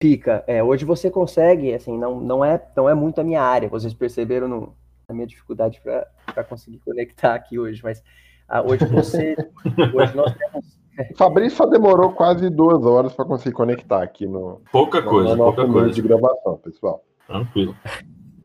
Fica. 0.01 0.45
É, 0.47 0.63
hoje 0.63 0.85
você 0.85 1.11
consegue, 1.11 1.75
assim, 1.75 1.99
não, 1.99 2.21
não, 2.21 2.45
é, 2.45 2.63
não 2.77 2.89
é 2.89 2.95
muito 2.95 3.21
a 3.21 3.25
minha 3.25 3.43
área. 3.43 3.69
Vocês 3.69 3.93
perceberam 3.93 4.47
no, 4.47 4.77
a 5.09 5.13
minha 5.13 5.27
dificuldade 5.27 5.81
para 5.81 6.45
conseguir 6.45 6.79
conectar 6.79 7.35
aqui 7.35 7.59
hoje, 7.59 7.83
mas 7.83 8.03
ah, 8.49 8.63
hoje 8.63 8.85
você. 8.87 9.37
hoje 9.95 10.17
nós 10.17 10.35
temos 10.35 10.79
O 11.11 11.17
Fabrício 11.17 11.57
só 11.57 11.67
demorou 11.67 12.13
quase 12.13 12.51
duas 12.51 12.85
horas 12.85 13.15
para 13.15 13.25
conseguir 13.25 13.55
conectar 13.55 14.03
aqui 14.03 14.27
no, 14.27 14.61
Pouca 14.71 15.01
no, 15.01 15.09
coisa, 15.09 15.31
no 15.31 15.45
pouca 15.45 15.67
coisa. 15.67 15.91
de 15.91 16.03
gravação, 16.03 16.59
pessoal. 16.59 17.05
Tranquilo. 17.27 17.77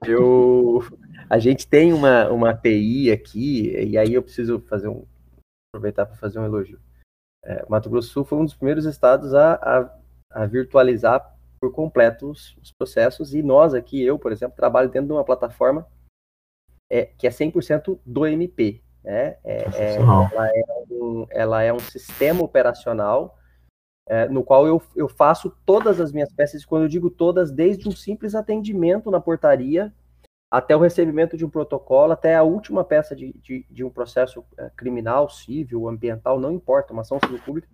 Eu, 0.06 0.84
a 1.30 1.40
gente 1.40 1.68
tem 1.68 1.92
uma, 1.92 2.30
uma 2.30 2.52
API 2.52 3.12
aqui, 3.12 3.72
e 3.72 3.98
aí 3.98 4.14
eu 4.14 4.22
preciso 4.22 4.60
fazer 4.70 4.88
um, 4.88 5.06
aproveitar 5.70 6.06
para 6.06 6.16
fazer 6.16 6.40
um 6.40 6.46
elogio. 6.46 6.80
É, 7.44 7.66
Mato 7.68 7.90
Grosso 7.90 8.10
do 8.10 8.14
Sul 8.14 8.26
foi 8.26 8.38
um 8.38 8.46
dos 8.46 8.56
primeiros 8.56 8.86
estados 8.86 9.34
a, 9.34 9.56
a, 9.56 9.98
a 10.32 10.46
virtualizar 10.46 11.36
por 11.60 11.72
completo 11.72 12.30
os, 12.30 12.56
os 12.62 12.72
processos, 12.72 13.34
e 13.34 13.42
nós 13.42 13.74
aqui, 13.74 14.02
eu, 14.02 14.20
por 14.20 14.32
exemplo, 14.32 14.56
trabalho 14.56 14.90
dentro 14.90 15.08
de 15.08 15.14
uma 15.14 15.24
plataforma 15.24 15.88
é, 16.90 17.06
que 17.06 17.28
é 17.28 17.30
100% 17.30 18.00
do 18.06 18.26
MP. 18.26 18.84
Né? 19.06 19.38
É, 19.44 19.58
é, 19.58 19.72
Sensacional. 19.72 20.30
ela, 20.34 20.48
é 20.48 20.64
um, 20.90 21.28
ela 21.30 21.62
é 21.62 21.72
um 21.72 21.80
sistema 21.80 22.44
operacional 22.44 23.38
é, 24.08 24.28
no 24.28 24.44
qual 24.44 24.66
eu, 24.66 24.82
eu 24.96 25.08
faço 25.08 25.56
todas 25.64 26.02
as 26.02 26.12
minhas 26.12 26.34
peças, 26.34 26.64
e 26.64 26.66
quando 26.66 26.84
eu 26.84 26.90
digo 26.90 27.12
todas, 27.12 27.52
desde 27.52 27.88
um 27.88 27.92
simples 27.92 28.34
atendimento 28.34 29.12
na 29.12 29.22
portaria 29.22 29.94
até 30.52 30.76
o 30.76 30.80
recebimento 30.80 31.38
de 31.38 31.46
um 31.46 31.50
protocolo, 31.50 32.14
até 32.14 32.36
a 32.36 32.42
última 32.42 32.84
peça 32.84 33.16
de, 33.16 33.34
de, 33.34 33.66
de 33.70 33.84
um 33.84 33.92
processo 33.92 34.44
é, 34.58 34.72
criminal, 34.76 35.30
civil, 35.30 35.88
ambiental, 35.88 36.40
não 36.40 36.52
importa, 36.52 36.92
uma 36.92 37.04
ação 37.04 37.20
civil 37.20 37.40
pública, 37.44 37.68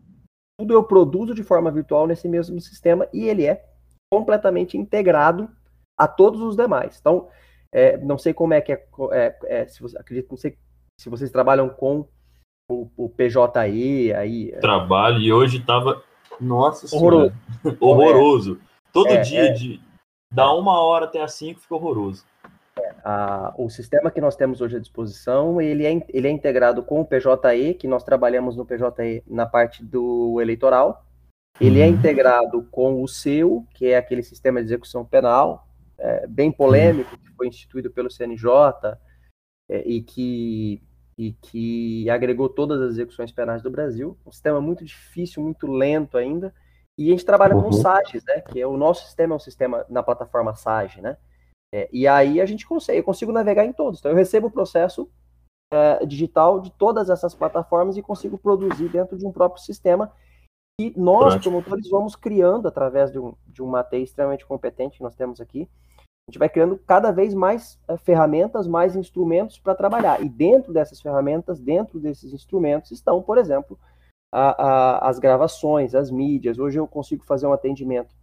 tudo 0.60 0.74
eu 0.74 0.84
produzo 0.84 1.34
de 1.34 1.44
forma 1.44 1.72
virtual 1.72 2.08
nesse 2.08 2.28
mesmo 2.28 2.60
sistema 2.60 3.08
e 3.14 3.26
ele 3.28 3.46
é 3.46 3.66
completamente 4.12 4.78
integrado 4.78 5.50
a 5.98 6.10
todos 6.10 6.42
os 6.42 6.58
demais. 6.58 6.98
Então, 7.00 7.30
é, 7.72 7.98
não 7.98 8.18
sei 8.18 8.34
como 8.34 8.54
é 8.54 8.60
que 8.60 8.74
é, 8.74 8.86
é, 9.14 9.38
é 9.44 9.68
se 9.68 9.82
você, 9.82 9.98
acredito, 9.98 10.30
não 10.30 10.38
sei 10.38 10.58
se 11.02 11.10
vocês 11.10 11.32
trabalham 11.32 11.68
com 11.70 12.08
o, 12.70 12.88
o 12.96 13.10
PJE 13.10 14.14
aí. 14.14 14.52
é, 14.52 14.60
Trabalho 14.60 15.20
e 15.20 15.34
hoje 15.34 15.60
tava. 15.66 16.04
Nossa 16.40 16.94
Horroroso. 16.96 17.34
senhora. 17.62 17.78
Horroroso. 17.82 18.60
Todo 18.94 19.10
É, 19.10 19.22
dia 19.22 19.48
é. 19.48 19.52
de. 19.54 19.82
Da 20.34 20.54
uma 20.54 20.80
hora 20.80 21.06
até 21.06 21.22
as 21.22 21.34
cinco 21.34 21.60
fica 21.60 21.76
horroroso. 21.76 22.24
a- 23.04 23.54
o 23.58 23.70
sistema 23.70 24.10
que 24.10 24.22
nós 24.22 24.36
temos 24.36 24.62
hoje 24.62 24.78
à 24.78 24.80
disposição, 24.80 25.60
ele 25.60 25.86
é, 25.86 26.06
ele 26.10 26.28
é 26.28 26.32
integrado 26.32 26.82
com 26.84 27.02
o 27.02 27.06
PJE, 27.06 27.74
que 27.78 27.88
nós 27.88 28.04
trabalhamos 28.04 28.56
no 28.56 28.66
PJE 28.66 29.24
na 29.28 29.46
parte 29.46 29.84
do 29.84 30.40
eleitoral. 30.40 31.06
Ele 31.60 31.82
é 31.82 31.88
Uhum. 31.88 31.94
integrado 31.94 32.64
com 32.72 33.04
o 33.04 33.08
SEU, 33.08 33.66
que 33.74 33.88
é 33.88 33.98
aquele 33.98 34.24
sistema 34.24 34.60
de 34.62 34.68
execução 34.68 35.04
penal, 35.06 35.68
é, 35.98 36.26
bem 36.28 36.52
polêmico, 36.52 37.18
que 37.18 37.30
foi 37.36 37.48
instituído 37.48 37.92
pelo 37.92 38.10
CNJ 38.10 38.98
é, 39.70 39.82
e, 39.86 40.02
que, 40.02 40.82
e 41.22 41.34
que 41.34 42.10
agregou 42.10 42.50
todas 42.50 42.82
as 42.82 42.94
execuções 42.94 43.32
penais 43.32 43.62
do 43.62 43.70
Brasil. 43.70 44.18
Um 44.26 44.32
sistema 44.32 44.60
muito 44.60 44.84
difícil, 44.84 45.44
muito 45.44 45.68
lento 45.72 46.18
ainda. 46.18 46.52
E 46.98 47.10
a 47.10 47.12
gente 47.12 47.24
trabalha 47.24 47.54
com 47.54 47.62
Uhum. 47.62 47.70
o 47.70 47.74
SAGES, 47.74 48.24
né? 48.26 48.42
Que 48.42 48.60
é 48.60 48.66
o 48.66 48.76
nosso 48.76 49.06
sistema, 49.06 49.36
é 49.36 49.38
um 49.38 49.40
sistema 49.40 49.86
na 49.88 50.02
plataforma 50.02 50.56
SAGE, 50.56 51.00
né? 51.00 51.18
É, 51.72 51.88
e 51.94 52.08
aí 52.08 52.42
a 52.42 52.46
gente 52.48 52.66
consegue, 52.66 52.98
eu 52.98 53.04
consigo 53.04 53.32
navegar 53.32 53.64
em 53.66 53.72
todos. 53.72 54.00
Então 54.00 54.10
eu 54.10 54.18
recebo 54.18 54.48
o 54.48 54.52
processo 54.52 55.08
é, 55.72 56.04
digital 56.08 56.60
de 56.60 56.72
todas 56.72 57.08
essas 57.08 57.36
plataformas 57.36 57.98
e 57.98 58.02
consigo 58.02 58.36
produzir 58.36 58.90
dentro 58.90 59.16
de 59.16 59.26
um 59.26 59.32
próprio 59.32 59.62
sistema 59.62 60.12
que 60.80 60.92
nós, 61.00 61.38
promotores, 61.38 61.88
vamos 61.88 62.16
criando 62.16 62.68
através 62.68 63.12
de, 63.12 63.20
um, 63.20 63.36
de 63.46 63.62
uma 63.62 63.84
TI 63.84 64.02
extremamente 64.02 64.44
competente 64.44 64.98
que 64.98 65.04
nós 65.04 65.16
temos 65.16 65.40
aqui. 65.40 65.70
A 66.32 66.34
gente 66.34 66.40
vai 66.40 66.48
criando 66.48 66.78
cada 66.88 67.12
vez 67.12 67.34
mais 67.34 67.78
é, 67.90 67.98
ferramentas, 67.98 68.66
mais 68.66 68.96
instrumentos 68.96 69.60
para 69.60 69.76
trabalhar. 69.76 70.22
E 70.22 70.30
dentro 70.30 70.72
dessas 70.72 71.02
ferramentas, 71.02 71.60
dentro 71.60 72.00
desses 72.00 72.32
instrumentos, 72.32 72.92
estão, 72.92 73.22
por 73.22 73.38
exemplo, 73.38 73.78
a, 74.32 74.64
a, 74.64 75.10
as 75.10 75.20
gravações, 75.20 75.94
as 75.94 76.10
mídias. 76.10 76.58
Hoje 76.58 76.80
eu 76.80 76.88
consigo 76.88 77.26
fazer 77.26 77.48
um 77.48 77.52
atendimento 77.52 78.16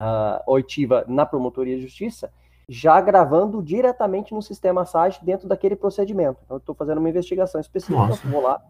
uh, 0.00 0.40
oitiva 0.46 1.04
na 1.08 1.26
promotoria 1.26 1.74
de 1.74 1.82
justiça, 1.82 2.32
já 2.68 3.00
gravando 3.00 3.60
diretamente 3.60 4.32
no 4.32 4.40
sistema 4.40 4.84
SAG 4.84 5.18
dentro 5.24 5.48
daquele 5.48 5.74
procedimento. 5.74 6.40
Então, 6.44 6.58
eu 6.58 6.60
estou 6.60 6.76
fazendo 6.76 6.98
uma 6.98 7.10
investigação 7.10 7.60
específica, 7.60 7.98
Nossa. 7.98 8.28
vou 8.28 8.40
lá, 8.40 8.64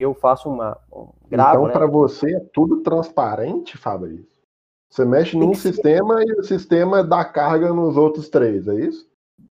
eu 0.00 0.14
faço 0.14 0.50
uma. 0.50 0.76
Um 0.92 1.10
gravo, 1.28 1.50
então, 1.50 1.66
né? 1.68 1.72
para 1.72 1.86
você 1.86 2.34
é 2.34 2.40
tudo 2.52 2.82
transparente, 2.82 3.78
Fabrício? 3.78 4.37
Você 4.90 5.04
mexe 5.04 5.36
num 5.36 5.54
sistema 5.54 6.22
e 6.24 6.32
o 6.32 6.42
sistema 6.42 7.04
dá 7.04 7.24
carga 7.24 7.72
nos 7.72 7.96
outros 7.96 8.28
três, 8.28 8.66
é 8.68 8.74
isso? 8.74 9.06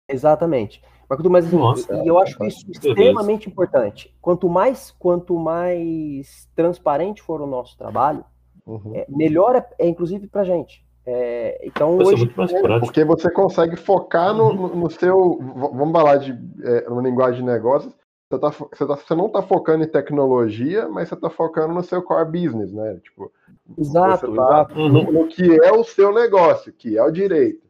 Exatamente. 0.08 0.82
Mas, 1.30 1.46
assim, 1.46 1.58
Nossa, 1.58 2.04
e 2.04 2.08
eu 2.08 2.20
acho 2.20 2.44
isso 2.46 2.70
extremamente 2.70 3.50
importante. 3.50 4.16
Quanto 4.22 4.48
mais, 4.48 4.92
quanto 4.92 5.40
mais 5.40 6.48
transparente 6.56 7.22
for 7.22 7.42
o 7.42 7.48
nosso 7.48 7.76
trabalho, 7.76 8.24
uhum. 8.66 8.92
é, 8.94 9.08
melhor 9.10 9.56
é, 9.56 9.68
é 9.80 9.88
inclusive 9.88 10.28
para 10.28 10.44
gente. 10.44 10.86
É, 11.06 11.60
então 11.66 11.98
hoje. 11.98 12.32
Porque 12.80 13.04
você 13.04 13.32
consegue 13.32 13.76
focar 13.76 14.36
no, 14.36 14.54
no, 14.54 14.76
no 14.76 14.92
seu. 14.92 15.40
Vamos 15.56 15.92
falar 15.92 16.18
de 16.18 16.38
é, 16.64 16.88
uma 16.88 17.02
linguagem 17.02 17.42
de 17.44 17.52
negócios. 17.52 17.92
Você, 18.30 18.40
tá, 18.40 18.50
você, 18.50 18.88
tá, 18.88 18.96
você 18.96 19.16
não 19.16 19.26
está 19.26 19.42
focando 19.42 19.84
em 19.84 19.88
tecnologia, 19.88 20.88
mas 20.88 21.10
você 21.10 21.16
está 21.16 21.32
focando 21.32 21.74
no 21.74 21.82
seu 21.82 22.04
core 22.04 22.32
business, 22.32 22.72
né? 22.72 23.00
Tipo, 23.04 23.32
exato, 23.76 24.28
tá 24.28 24.32
exato. 24.32 24.76
No, 24.76 25.12
no, 25.12 25.28
que 25.28 25.58
é 25.64 25.72
o 25.72 25.84
seu 25.84 26.14
negócio, 26.14 26.72
que 26.72 26.96
é 26.96 27.04
o 27.04 27.10
direito. 27.10 27.68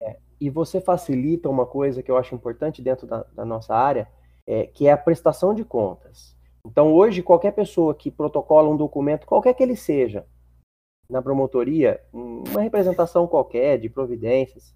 É, 0.00 0.16
e 0.40 0.48
você 0.48 0.80
facilita 0.80 1.48
uma 1.48 1.66
coisa 1.66 2.00
que 2.00 2.10
eu 2.10 2.16
acho 2.16 2.32
importante 2.32 2.80
dentro 2.80 3.08
da, 3.08 3.24
da 3.34 3.44
nossa 3.44 3.74
área, 3.74 4.08
é, 4.46 4.66
que 4.66 4.86
é 4.86 4.92
a 4.92 4.96
prestação 4.96 5.52
de 5.52 5.64
contas. 5.64 6.36
Então, 6.64 6.94
hoje, 6.94 7.20
qualquer 7.20 7.52
pessoa 7.52 7.92
que 7.92 8.10
protocola 8.10 8.68
um 8.68 8.76
documento, 8.76 9.26
qualquer 9.26 9.52
que 9.54 9.62
ele 9.64 9.74
seja, 9.74 10.24
na 11.10 11.20
promotoria, 11.20 12.00
uma 12.12 12.60
representação 12.60 13.26
qualquer 13.26 13.78
de 13.78 13.88
providências, 13.88 14.72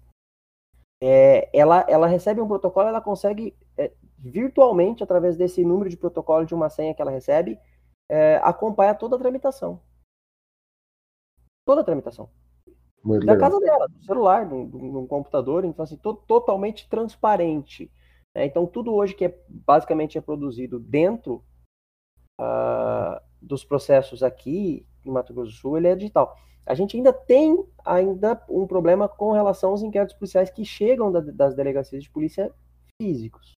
é, 1.01 1.49
ela, 1.53 1.85
ela 1.87 2.07
recebe 2.07 2.41
um 2.41 2.47
protocolo, 2.47 2.87
ela 2.87 3.01
consegue 3.01 3.55
é, 3.77 3.91
virtualmente, 4.23 5.03
através 5.03 5.35
desse 5.35 5.63
número 5.65 5.89
de 5.89 5.97
protocolo 5.97 6.45
de 6.45 6.55
uma 6.55 6.69
senha 6.69 6.93
que 6.93 7.01
ela 7.01 7.11
recebe, 7.11 7.59
é, 8.09 8.37
acompanhar 8.37 8.95
toda 8.95 9.15
a 9.15 9.19
tramitação. 9.19 9.81
Toda 11.65 11.81
a 11.81 11.83
tramitação. 11.83 12.29
Muito 13.03 13.25
da 13.25 13.33
legal. 13.33 13.49
casa 13.49 13.59
dela, 13.59 13.87
do 13.87 14.05
celular, 14.05 14.45
no 14.45 15.05
computador, 15.07 15.65
então 15.65 15.83
assim, 15.83 15.97
to 15.97 16.13
totalmente 16.13 16.87
transparente. 16.87 17.91
Né? 18.33 18.45
Então 18.45 18.65
tudo 18.65 18.93
hoje 18.93 19.13
que 19.13 19.25
é 19.25 19.39
basicamente 19.49 20.17
é 20.17 20.21
produzido 20.21 20.79
dentro 20.79 21.43
uh, 22.39 23.19
dos 23.41 23.65
processos 23.65 24.23
aqui 24.23 24.87
em 25.05 25.11
Mato 25.11 25.33
Grosso 25.33 25.51
do 25.51 25.57
Sul, 25.57 25.77
ele 25.77 25.87
é 25.87 25.95
digital. 25.95 26.37
A 26.65 26.73
gente 26.73 26.95
ainda 26.95 27.11
tem 27.11 27.61
ainda 27.83 28.41
um 28.49 28.65
problema 28.65 29.09
com 29.09 29.33
relação 29.33 29.71
aos 29.71 29.83
inquéritos 29.83 30.15
policiais 30.15 30.49
que 30.49 30.63
chegam 30.63 31.11
da, 31.11 31.19
das 31.19 31.53
delegacias 31.55 32.03
de 32.03 32.09
polícia 32.09 32.53
físicos. 33.01 33.51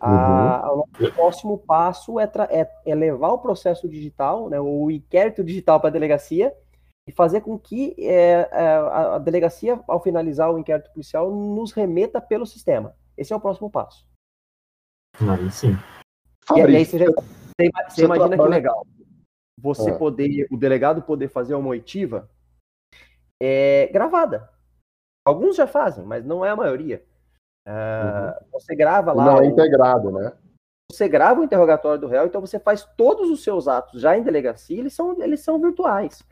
A, 0.00 0.72
uhum. 0.72 0.80
O 1.00 1.12
próximo 1.12 1.58
passo 1.58 2.18
é, 2.18 2.30
é, 2.50 2.70
é, 2.84 2.94
levar 2.94 3.28
o 3.28 3.38
processo 3.38 3.88
digital, 3.88 4.50
né, 4.50 4.60
o 4.60 4.90
inquérito 4.90 5.42
digital 5.42 5.80
para 5.80 5.88
a 5.88 5.92
delegacia 5.92 6.54
e 7.06 7.12
fazer 7.12 7.42
com 7.42 7.58
que 7.58 7.94
é, 7.98 8.48
é, 8.50 8.66
a, 8.76 9.14
a, 9.14 9.18
delegacia, 9.18 9.80
ao 9.86 10.02
finalizar 10.02 10.52
o 10.52 10.58
inquérito 10.58 10.90
policial, 10.92 11.30
nos 11.30 11.72
remeta 11.72 12.20
pelo 12.20 12.46
sistema. 12.46 12.96
Esse 13.16 13.32
é 13.32 13.36
o 13.36 13.40
próximo 13.40 13.70
passo. 13.70 14.06
Aí 15.20 15.50
sim. 15.50 15.76
E, 16.54 16.58
e 16.58 16.76
aí 16.76 16.84
você, 16.84 16.98
já, 16.98 17.06
você, 17.06 17.70
você 17.88 18.04
imagina 18.04 18.36
que 18.36 18.48
legal 18.48 18.84
você 19.64 19.90
é. 19.90 19.96
poder, 19.96 20.46
o 20.50 20.56
delegado 20.56 21.02
poder 21.02 21.28
fazer 21.28 21.54
uma 21.54 21.70
oitiva 21.70 22.30
é, 23.42 23.88
gravada. 23.92 24.50
Alguns 25.26 25.56
já 25.56 25.66
fazem, 25.66 26.04
mas 26.04 26.24
não 26.24 26.44
é 26.44 26.50
a 26.50 26.56
maioria. 26.56 27.04
Uh, 27.66 27.70
uhum. 27.70 28.48
Você 28.52 28.74
grava 28.74 29.12
lá. 29.12 29.24
Não 29.24 29.40
é 29.40 29.46
integrado, 29.46 30.10
né? 30.10 30.32
Você 30.90 31.08
grava 31.08 31.40
o 31.40 31.44
interrogatório 31.44 32.00
do 32.00 32.06
réu, 32.06 32.26
então 32.26 32.40
você 32.40 32.58
faz 32.58 32.86
todos 32.96 33.30
os 33.30 33.42
seus 33.42 33.66
atos 33.66 34.00
já 34.00 34.16
em 34.16 34.22
delegacia, 34.22 34.78
eles 34.78 34.92
são, 34.92 35.20
eles 35.22 35.40
são 35.40 35.58
virtuais. 35.58 36.22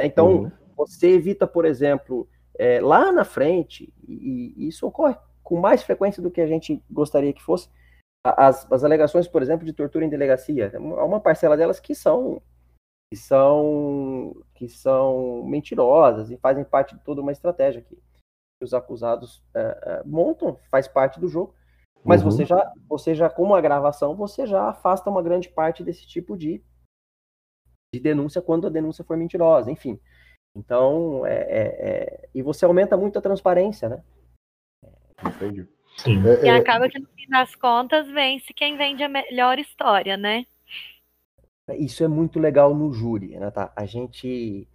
Então, 0.00 0.44
uhum. 0.44 0.52
você 0.76 1.10
evita, 1.10 1.46
por 1.46 1.64
exemplo, 1.64 2.28
é, 2.58 2.80
lá 2.80 3.12
na 3.12 3.24
frente, 3.24 3.92
e, 4.08 4.54
e, 4.56 4.68
isso 4.68 4.86
ocorre 4.86 5.16
com 5.42 5.60
mais 5.60 5.82
frequência 5.82 6.22
do 6.22 6.30
que 6.30 6.40
a 6.40 6.46
gente 6.46 6.82
gostaria 6.90 7.32
que 7.32 7.42
fosse, 7.42 7.68
as, 8.24 8.70
as 8.72 8.84
alegações, 8.84 9.28
por 9.28 9.42
exemplo, 9.42 9.66
de 9.66 9.72
tortura 9.72 10.04
em 10.04 10.08
delegacia. 10.08 10.72
Há 10.74 11.04
uma 11.04 11.20
parcela 11.20 11.56
delas 11.56 11.78
que 11.78 11.94
são 11.94 12.42
que 13.12 13.18
são, 13.18 14.36
que 14.54 14.68
são 14.68 15.42
mentirosas 15.44 16.30
e 16.30 16.36
fazem 16.36 16.62
parte 16.62 16.94
de 16.94 17.02
toda 17.02 17.20
uma 17.20 17.32
estratégia 17.32 17.82
que 17.82 17.98
os 18.64 18.74
acusados 18.74 19.42
é, 19.54 19.60
é, 19.60 20.02
montam, 20.04 20.58
faz 20.70 20.86
parte 20.86 21.18
do 21.18 21.28
jogo. 21.28 21.54
Mas 22.04 22.22
uhum. 22.22 22.30
você 22.30 22.44
já, 22.44 22.72
você 22.88 23.14
já, 23.14 23.28
com 23.28 23.54
a 23.54 23.60
gravação, 23.60 24.14
você 24.14 24.46
já 24.46 24.68
afasta 24.68 25.10
uma 25.10 25.22
grande 25.22 25.48
parte 25.48 25.84
desse 25.84 26.06
tipo 26.06 26.36
de, 26.36 26.62
de 27.94 28.00
denúncia 28.00 28.40
quando 28.40 28.66
a 28.66 28.70
denúncia 28.70 29.04
for 29.04 29.16
mentirosa, 29.16 29.70
enfim. 29.70 30.00
Então, 30.56 31.26
é, 31.26 31.34
é, 31.34 31.62
é 31.62 32.28
e 32.34 32.42
você 32.42 32.64
aumenta 32.64 32.96
muito 32.96 33.18
a 33.18 33.22
transparência, 33.22 33.88
né? 33.88 34.02
Entendi. 35.24 35.68
E 36.42 36.48
acaba 36.48 36.88
que 36.88 36.98
no 36.98 37.06
fim 37.08 37.28
das 37.28 37.54
contas 37.54 38.08
vence 38.08 38.54
quem 38.54 38.76
vende 38.76 39.02
a 39.02 39.08
melhor 39.08 39.58
história, 39.58 40.16
né? 40.16 40.46
Isso 41.78 42.02
é 42.02 42.08
muito 42.08 42.38
legal 42.38 42.74
no 42.74 42.92
júri, 42.92 43.38
né, 43.38 43.50
tá? 43.50 43.72
A 43.76 43.84
gente. 43.84 44.66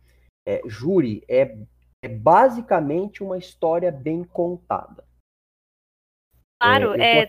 É, 0.48 0.62
júri 0.68 1.24
é, 1.28 1.58
é, 2.06 2.10
basicamente 2.10 3.24
uma 3.24 3.38
história 3.38 3.92
bem 3.92 4.24
contada. 4.24 5.04
Claro, 6.62 6.94
é, 7.00 7.24
é 7.24 7.28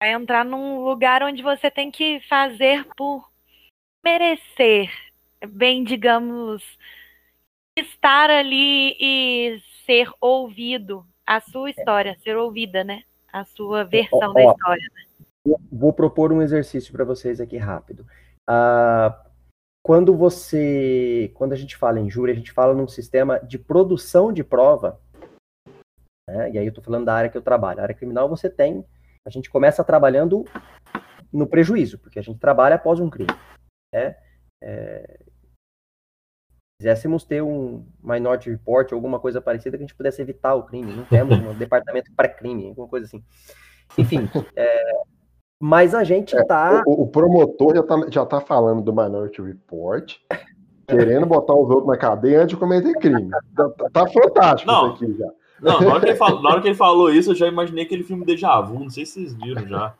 vai 0.00 0.12
entrar 0.12 0.44
num 0.44 0.84
lugar 0.84 1.22
onde 1.22 1.42
você 1.42 1.70
tem 1.70 1.90
que 1.90 2.20
fazer 2.28 2.86
por 2.96 3.30
merecer, 4.04 4.90
bem, 5.48 5.82
digamos, 5.82 6.62
estar 7.78 8.28
ali 8.28 8.96
e 9.00 9.62
ser 9.86 10.10
ouvido, 10.20 11.06
a 11.26 11.40
sua 11.40 11.70
história, 11.70 12.18
ser 12.22 12.36
ouvida, 12.36 12.84
né? 12.84 13.02
A 13.32 13.44
sua 13.44 13.84
versão 13.84 14.28
ó, 14.28 14.30
ó, 14.30 14.32
da 14.32 14.44
história. 14.44 14.88
Né? 14.94 15.56
Vou 15.72 15.92
propor 15.92 16.32
um 16.32 16.42
exercício 16.42 16.92
para 16.92 17.04
vocês 17.04 17.40
aqui 17.40 17.56
rápido. 17.56 18.06
Ah, 18.46 19.23
quando 19.84 20.16
você, 20.16 21.30
quando 21.34 21.52
a 21.52 21.56
gente 21.56 21.76
fala 21.76 22.00
em 22.00 22.08
júri, 22.08 22.32
a 22.32 22.34
gente 22.34 22.52
fala 22.52 22.72
num 22.72 22.88
sistema 22.88 23.38
de 23.40 23.58
produção 23.58 24.32
de 24.32 24.42
prova, 24.42 24.98
né? 26.26 26.50
e 26.52 26.58
aí 26.58 26.64
eu 26.64 26.70
estou 26.70 26.82
falando 26.82 27.04
da 27.04 27.14
área 27.14 27.28
que 27.28 27.36
eu 27.36 27.42
trabalho. 27.42 27.80
A 27.80 27.82
área 27.82 27.94
criminal 27.94 28.26
você 28.26 28.48
tem, 28.48 28.82
a 29.26 29.30
gente 29.30 29.50
começa 29.50 29.84
trabalhando 29.84 30.46
no 31.30 31.46
prejuízo, 31.46 31.98
porque 31.98 32.18
a 32.18 32.22
gente 32.22 32.40
trabalha 32.40 32.76
após 32.76 32.98
um 32.98 33.10
crime. 33.10 33.30
Né? 33.92 34.16
É, 34.62 35.20
quiséssemos 36.80 37.24
ter 37.24 37.42
um 37.42 37.86
Minority 38.02 38.48
Report, 38.48 38.90
alguma 38.90 39.20
coisa 39.20 39.38
parecida 39.42 39.76
que 39.76 39.84
a 39.84 39.86
gente 39.86 39.96
pudesse 39.96 40.22
evitar 40.22 40.54
o 40.54 40.64
crime, 40.64 40.94
não 40.94 41.04
temos 41.04 41.36
um 41.44 41.58
departamento 41.58 42.10
pré-crime, 42.16 42.68
alguma 42.68 42.88
coisa 42.88 43.04
assim. 43.04 43.22
Enfim, 43.98 44.30
é, 44.56 45.02
mas 45.60 45.94
a 45.94 46.04
gente 46.04 46.36
é, 46.36 46.44
tá. 46.44 46.82
O, 46.86 47.02
o, 47.02 47.08
promotor 47.08 47.74
já 47.74 47.82
tá, 47.82 48.06
já 48.10 48.26
tá 48.26 48.40
falando 48.40 48.82
do 48.82 48.92
Minority 48.92 49.42
Report, 49.42 50.16
querendo 50.88 51.26
botar 51.26 51.54
os 51.54 51.68
outros 51.70 51.86
na 51.86 51.96
cadeia 51.96 52.42
antes 52.42 52.50
de 52.50 52.56
cometer 52.56 52.92
crime. 52.94 53.30
Tá, 53.30 53.68
tá, 53.70 53.90
tá 53.90 54.06
fantástico 54.08 54.70
não, 54.70 54.94
isso 54.94 55.04
aqui 55.04 55.18
já. 55.18 55.30
Não, 55.60 55.80
na 55.80 55.94
hora, 55.94 56.16
falou, 56.16 56.42
na 56.42 56.50
hora, 56.50 56.60
que 56.60 56.68
ele 56.68 56.74
falou, 56.74 57.10
isso, 57.10 57.30
eu 57.30 57.34
já 57.34 57.46
imaginei 57.46 57.84
aquele 57.84 58.02
filme 58.02 58.24
Deja 58.24 58.60
Vu, 58.60 58.80
não 58.80 58.90
sei 58.90 59.06
se 59.06 59.12
vocês 59.12 59.34
viram 59.34 59.66
já. 59.66 59.94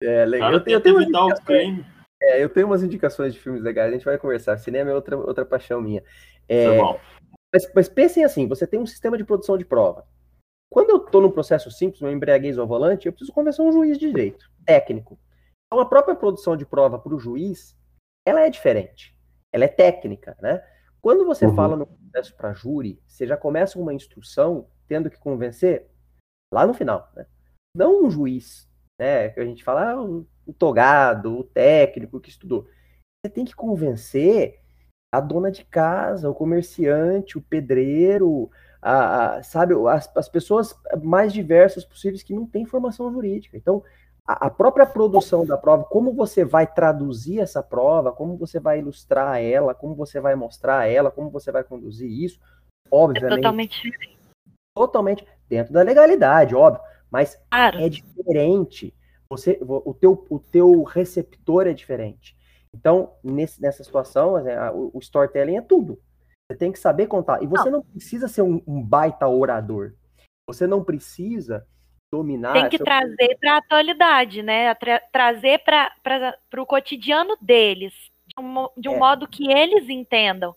É, 0.00 0.24
legal. 0.24 0.52
eu 0.52 0.60
tenho, 0.60 0.80
eu 0.84 1.00
evitar 1.00 1.24
o 1.24 1.34
crime. 1.42 1.84
É, 2.22 2.42
eu 2.42 2.48
tenho 2.48 2.66
umas 2.66 2.82
indicações 2.82 3.32
de 3.32 3.40
filmes 3.40 3.62
legais, 3.62 3.90
a 3.90 3.92
gente 3.92 4.04
vai 4.04 4.18
conversar. 4.18 4.56
Cinema 4.58 4.90
é 4.90 4.94
outra, 4.94 5.16
outra 5.16 5.44
paixão 5.44 5.80
minha. 5.80 6.02
É, 6.48 6.78
mas, 7.52 7.70
mas 7.74 7.88
pensem 7.88 8.24
assim: 8.24 8.46
você 8.46 8.66
tem 8.66 8.80
um 8.80 8.86
sistema 8.86 9.16
de 9.16 9.24
produção 9.24 9.56
de 9.56 9.64
prova. 9.64 10.04
Quando 10.70 10.90
eu 10.90 10.96
estou 10.96 11.22
num 11.22 11.30
processo 11.30 11.70
simples, 11.70 12.02
uma 12.02 12.12
embriaguez 12.12 12.58
ao 12.58 12.66
volante, 12.66 13.06
eu 13.06 13.12
preciso 13.12 13.32
convencer 13.32 13.64
um 13.64 13.72
juiz 13.72 13.96
de 13.96 14.08
direito, 14.08 14.50
técnico. 14.64 15.18
Então, 15.66 15.80
a 15.82 15.86
própria 15.88 16.14
produção 16.14 16.56
de 16.56 16.64
prova 16.66 16.98
para 16.98 17.14
o 17.14 17.18
juiz, 17.18 17.76
ela 18.26 18.40
é 18.40 18.50
diferente. 18.50 19.16
Ela 19.52 19.64
é 19.64 19.68
técnica, 19.68 20.36
né? 20.40 20.62
Quando 21.00 21.24
você 21.26 21.46
Uhum. 21.46 21.54
fala 21.54 21.76
no 21.76 21.86
processo 21.86 22.36
para 22.36 22.54
júri, 22.54 23.00
você 23.06 23.26
já 23.26 23.36
começa 23.36 23.78
uma 23.78 23.92
instrução 23.92 24.68
tendo 24.88 25.10
que 25.10 25.18
convencer 25.18 25.86
lá 26.52 26.66
no 26.66 26.74
final, 26.74 27.10
né? 27.14 27.26
Não 27.76 28.04
um 28.04 28.10
juiz, 28.10 28.68
né? 28.98 29.28
Que 29.30 29.40
a 29.40 29.44
gente 29.44 29.62
fala, 29.64 29.90
ah, 29.92 30.02
o, 30.02 30.26
o 30.46 30.52
togado, 30.52 31.38
o 31.38 31.44
técnico 31.44 32.20
que 32.20 32.30
estudou. 32.30 32.66
Você 33.24 33.30
tem 33.32 33.44
que 33.44 33.54
convencer 33.54 34.60
a 35.12 35.20
dona 35.20 35.50
de 35.50 35.64
casa, 35.64 36.28
o 36.30 36.34
comerciante, 36.34 37.38
o 37.38 37.42
pedreiro, 37.42 38.50
a, 38.82 39.36
a- 39.36 39.42
sabe, 39.42 39.74
as, 39.88 40.10
as 40.16 40.28
pessoas 40.28 40.74
mais 41.02 41.32
diversas 41.32 41.84
possíveis 41.84 42.22
que 42.22 42.34
não 42.34 42.46
têm 42.46 42.66
formação 42.66 43.12
jurídica. 43.12 43.56
Então, 43.56 43.82
a, 44.26 44.48
própria 44.48 44.86
produção 44.86 45.44
da 45.44 45.56
prova, 45.56 45.84
como 45.84 46.12
você 46.12 46.44
vai 46.44 46.66
traduzir 46.66 47.40
essa 47.40 47.62
prova, 47.62 48.10
como 48.10 48.36
você 48.36 48.58
vai 48.58 48.78
ilustrar 48.78 49.42
ela, 49.42 49.74
como 49.74 49.94
você 49.94 50.18
vai 50.20 50.34
mostrar 50.34 50.88
ela, 50.88 51.10
como 51.10 51.30
você 51.30 51.52
vai 51.52 51.62
conduzir 51.62 52.10
isso, 52.10 52.40
É 52.40 52.88
obviamente, 52.90 53.36
totalmente 53.36 53.82
diferente. 53.82 54.18
totalmente 54.74 55.26
dentro 55.48 55.72
da 55.72 55.82
legalidade, 55.82 56.54
óbvio, 56.54 56.82
mas 57.10 57.38
Claro. 57.50 57.78
é 57.78 57.88
diferente. 57.88 58.94
Você, 59.28 59.58
o 59.62 59.92
teu, 59.92 60.26
o 60.30 60.38
teu 60.38 60.82
receptor 60.84 61.66
é 61.66 61.72
diferente. 61.72 62.36
Então, 62.74 63.14
nesse, 63.22 63.60
nessa 63.60 63.84
situação, 63.84 64.36
assim, 64.36 64.50
o, 64.92 64.98
storytelling 64.98 65.56
é 65.56 65.60
tudo. 65.60 66.00
Você 66.50 66.58
tem 66.58 66.72
que 66.72 66.78
saber 66.78 67.06
contar. 67.06 67.42
E 67.42 67.46
você 67.46 67.70
não, 67.70 67.82
precisa 67.82 68.28
ser 68.28 68.42
um, 68.42 68.62
um 68.66 68.82
baita 68.82 69.26
orador. 69.26 69.94
Você 70.46 70.66
não 70.66 70.84
precisa 70.84 71.66
dominar. 72.14 72.52
Tem 72.52 72.68
que 72.68 72.78
trazer 72.78 73.36
para 73.40 73.54
a 73.54 73.56
atualidade, 73.58 74.42
né? 74.42 74.72
Tra- 74.74 75.02
trazer 75.12 75.58
para 75.64 76.62
o 76.62 76.66
cotidiano 76.66 77.36
deles, 77.40 77.92
de 78.28 78.40
um, 78.42 78.68
de 78.76 78.88
um 78.88 78.94
É. 78.94 78.98
modo 78.98 79.26
que 79.26 79.50
eles 79.50 79.88
entendam. 79.88 80.54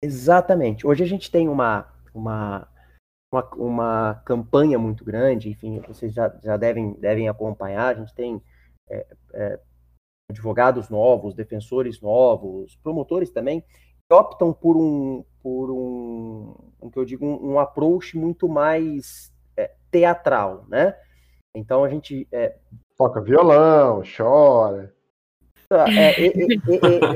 Exatamente. 0.00 0.86
Hoje 0.86 1.02
a 1.02 1.06
gente 1.06 1.30
tem 1.30 1.48
uma, 1.48 1.88
uma, 2.14 2.68
uma, 3.32 3.42
uma 3.56 4.22
campanha 4.24 4.78
muito 4.78 5.04
grande, 5.04 5.50
enfim, 5.50 5.80
vocês 5.80 6.12
já, 6.12 6.32
já 6.42 6.56
devem, 6.56 6.92
devem 7.00 7.28
acompanhar, 7.28 7.88
a 7.88 7.98
gente 7.98 8.14
tem 8.14 8.40
é, 8.88 9.06
é, 9.32 9.60
advogados 10.30 10.88
novos, 10.88 11.34
defensores 11.34 12.00
novos, 12.00 12.76
promotores 12.76 13.30
também, 13.30 13.60
que 13.60 14.14
optam 14.14 14.52
por 14.52 14.76
um, 14.76 15.24
por 15.42 15.70
um, 15.70 16.54
um 16.80 16.90
que 16.90 16.98
eu 16.98 17.04
digo, 17.04 17.26
um, 17.26 17.54
um 17.54 17.58
approach 17.58 18.16
muito 18.16 18.48
mais 18.48 19.33
teatral, 19.94 20.64
né? 20.68 20.96
Então 21.54 21.84
a 21.84 21.88
gente 21.88 22.26
é, 22.32 22.56
Toca 22.98 23.20
violão, 23.20 24.02
chora. 24.16 24.92
É, 25.96 26.20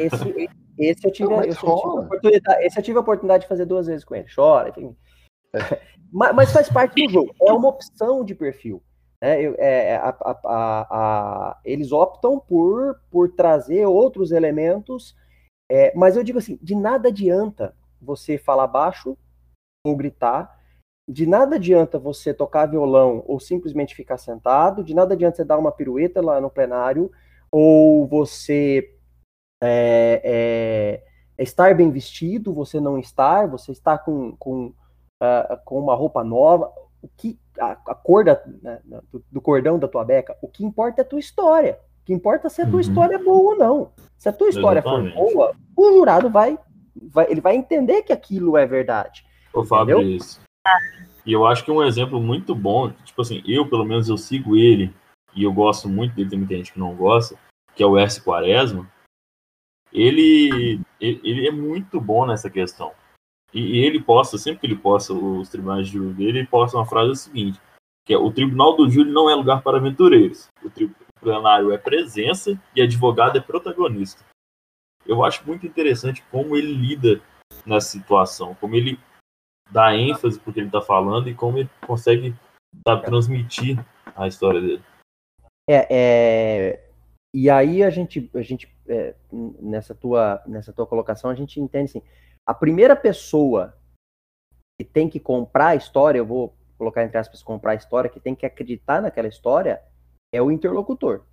esse, 0.07 0.49
esse 0.79 1.07
eu 1.07 1.12
tive, 1.12 1.29
Não, 1.29 1.37
mas 1.38 1.47
esse 1.49 1.67
eu 1.67 1.77
tive 1.77 1.88
a 1.88 2.01
oportunidade, 2.01 2.64
esse 2.64 2.79
eu 2.79 2.83
tive 2.83 2.99
a 2.99 3.01
oportunidade 3.01 3.43
de 3.43 3.49
fazer 3.49 3.64
duas 3.64 3.87
vezes 3.88 4.05
com 4.05 4.14
ele. 4.14 4.29
Chora, 4.33 4.69
enfim. 4.71 4.97
Mas, 6.11 6.35
mas 6.35 6.53
faz 6.53 6.71
parte 6.71 7.05
do 7.07 7.12
jogo. 7.12 7.35
É 7.43 7.53
uma 7.53 7.69
opção 7.69 8.25
de 8.25 8.35
perfil. 8.35 8.83
né? 9.21 9.43
Eu- 9.43 9.55
é, 9.59 9.97
a- 9.97 10.17
a- 10.23 10.41
a- 10.43 10.87
a- 10.91 11.61
eles 11.62 11.93
optam 11.93 12.41
por, 12.41 12.99
por 13.11 13.29
trazer 13.33 13.85
outros 13.85 14.33
elementos, 14.33 15.14
é, 15.71 15.93
mas 15.95 16.17
eu 16.17 16.25
digo 16.25 16.38
assim, 16.38 16.59
de 16.62 16.75
nada 16.75 17.09
adianta 17.09 17.77
você 18.01 18.38
falar 18.38 18.67
baixo 18.69 19.19
ou 19.87 19.95
gritar, 19.95 20.58
de 21.09 21.27
nada 21.27 21.57
adianta 21.57 21.99
você 21.99 22.35
tocar 22.35 22.66
violão 22.66 23.25
ou 23.27 23.40
simplesmente 23.40 23.94
ficar 23.94 24.18
sentado, 24.18 24.85
de 24.85 24.94
nada 24.94 25.14
adianta 25.14 25.37
você 25.37 25.44
dar 25.44 25.57
uma 25.57 25.73
pirueta 25.73 26.21
lá 26.21 26.38
no 26.40 26.51
plenário, 26.51 27.11
ou 27.51 28.07
você 28.07 28.94
é, 29.62 31.01
é, 31.38 31.42
estar 31.42 31.75
bem 31.75 31.90
vestido, 31.90 32.53
você 32.53 32.79
não 32.79 32.99
estar, 32.99 33.49
você 33.49 33.73
está 33.73 33.97
com, 33.97 34.37
com, 34.37 34.75
ah, 35.21 35.59
com 35.64 35.79
uma 35.81 35.94
roupa 35.94 36.23
nova, 36.23 36.71
o 37.01 37.09
que 37.16 37.38
a, 37.59 37.73
a 37.87 37.94
cor 37.94 38.25
da, 38.25 38.40
né, 38.62 38.81
do, 39.11 39.25
do 39.33 39.40
cordão 39.40 39.79
da 39.79 39.88
tua 39.88 40.05
beca, 40.05 40.37
o 40.42 40.49
que 40.49 40.64
importa 40.64 41.01
é 41.01 41.05
a 41.05 41.09
tua 41.09 41.18
história. 41.18 41.79
O 42.03 42.05
que 42.05 42.12
importa 42.12 42.49
é 42.49 42.51
se 42.51 42.61
a 42.61 42.66
tua 42.66 42.75
Uhum. 42.75 42.81
história 42.81 43.14
é 43.16 43.23
boa 43.23 43.53
ou 43.53 43.59
não. 43.59 43.92
Se 44.18 44.29
a 44.29 44.33
tua 44.33 44.49
história 44.49 44.81
Exatamente. 44.81 45.14
for 45.14 45.33
boa, 45.33 45.57
o 45.77 45.92
jurado 45.92 46.29
vai, 46.29 46.59
vai, 46.97 47.31
ele 47.31 47.40
vai 47.40 47.57
entender 47.57 48.03
que 48.03 48.12
aquilo 48.12 48.57
é 48.57 48.66
verdade. 48.66 49.25
Ô, 49.55 49.64
Fabrício. 49.64 50.40
E 51.25 51.33
eu 51.33 51.47
acho 51.47 51.65
que 51.65 51.71
um 51.71 51.83
exemplo 51.83 52.21
muito 52.21 52.55
bom, 52.55 52.91
tipo 53.05 53.21
assim, 53.21 53.43
eu 53.47 53.69
pelo 53.69 53.85
menos 53.85 54.09
eu 54.09 54.17
sigo 54.17 54.57
ele, 54.57 54.95
e 55.35 55.45
eu 55.45 55.53
gosto 55.53 55.89
muito 55.89 56.15
dele, 56.15 56.31
tem 56.31 56.39
muita 56.39 56.57
gente 56.57 56.73
que 56.73 56.79
não 56.79 56.95
gosta, 56.95 57.39
que 57.75 57.83
é 57.83 57.87
o 57.87 57.99
S. 57.99 58.21
Quaresma. 58.21 58.91
Ele, 59.93 60.81
ele, 61.01 61.47
é 61.47 61.51
muito 61.51 62.01
bom 62.01 62.27
nessa 62.27 62.51
questão. 62.51 62.93
E, 63.53 63.79
ele 63.79 64.03
posta, 64.03 64.37
sempre 64.37 64.61
que 64.61 64.67
ele 64.67 64.77
posta 64.77 65.13
os 65.15 65.49
tribunais 65.49 65.87
de 65.87 65.95
júri 65.95 66.15
dele, 66.15 66.39
ele 66.41 66.47
posta 66.47 66.77
uma 66.77 66.87
frase 66.87 67.17
seguinte, 67.17 67.61
que 68.05 68.13
é 68.13 68.19
o 68.19 68.33
tribunal 68.33 68.77
do 68.77 68.91
júri 68.91 69.11
não 69.11 69.31
é 69.31 69.35
lugar 69.35 69.63
para 69.63 69.79
aventureiros. 69.79 70.49
O 70.63 70.71
tribunário 70.71 71.73
é 71.73 71.79
presença 71.79 72.61
e 72.75 72.83
advogado 72.83 73.39
é 73.39 73.41
protagonista. 73.41 74.25
Eu 75.07 75.25
acho 75.25 75.47
muito 75.47 75.67
interessante 75.67 76.23
como 76.31 76.57
ele 76.57 76.73
lida 76.73 77.21
nessa 77.65 77.91
situação, 77.91 78.55
como 78.57 78.75
ele 78.75 78.99
dá 79.71 79.95
ênfase 79.95 80.39
porque 80.41 80.61
ele 80.61 80.69
está 80.69 80.81
falando 80.81 81.29
e 81.29 81.35
como 81.35 81.59
ele 81.59 81.71
consegue 81.87 82.35
sabe, 82.87 83.05
transmitir 83.05 83.85
a 84.17 84.27
história 84.27 84.61
dele. 84.61 84.83
É, 85.69 85.87
é, 85.91 86.91
e 87.35 87.51
aí 87.51 87.83
a 87.83 87.91
gente, 87.91 88.31
a 88.35 88.43
gente 88.43 88.75
é, 88.89 89.15
nessa 89.31 89.95
tua, 89.95 90.43
nessa 90.47 90.73
tua 90.73 90.87
colocação 90.87 91.31
a 91.31 91.35
gente 91.35 91.61
entende 91.61 91.91
assim, 91.91 92.03
a 92.47 92.55
primeira 92.55 92.97
pessoa 92.97 93.75
que 94.81 94.85
tem 94.85 95.09
que 95.09 95.21
comprar 95.21 95.69
a 95.69 95.77
história, 95.77 96.19
eu 96.19 96.27
vou 96.27 96.57
colocar 96.79 97.05
entre 97.05 97.19
aspas 97.19 97.43
comprar 97.43 97.73
a 97.73 97.77
história, 97.77 98.09
que 98.09 98.21
tem 98.21 98.35
que 98.35 98.47
acreditar 98.47 99.03
naquela 99.03 99.29
história 99.29 99.83
é 100.33 100.41
o 100.41 100.51
interlocutor. 100.51 101.25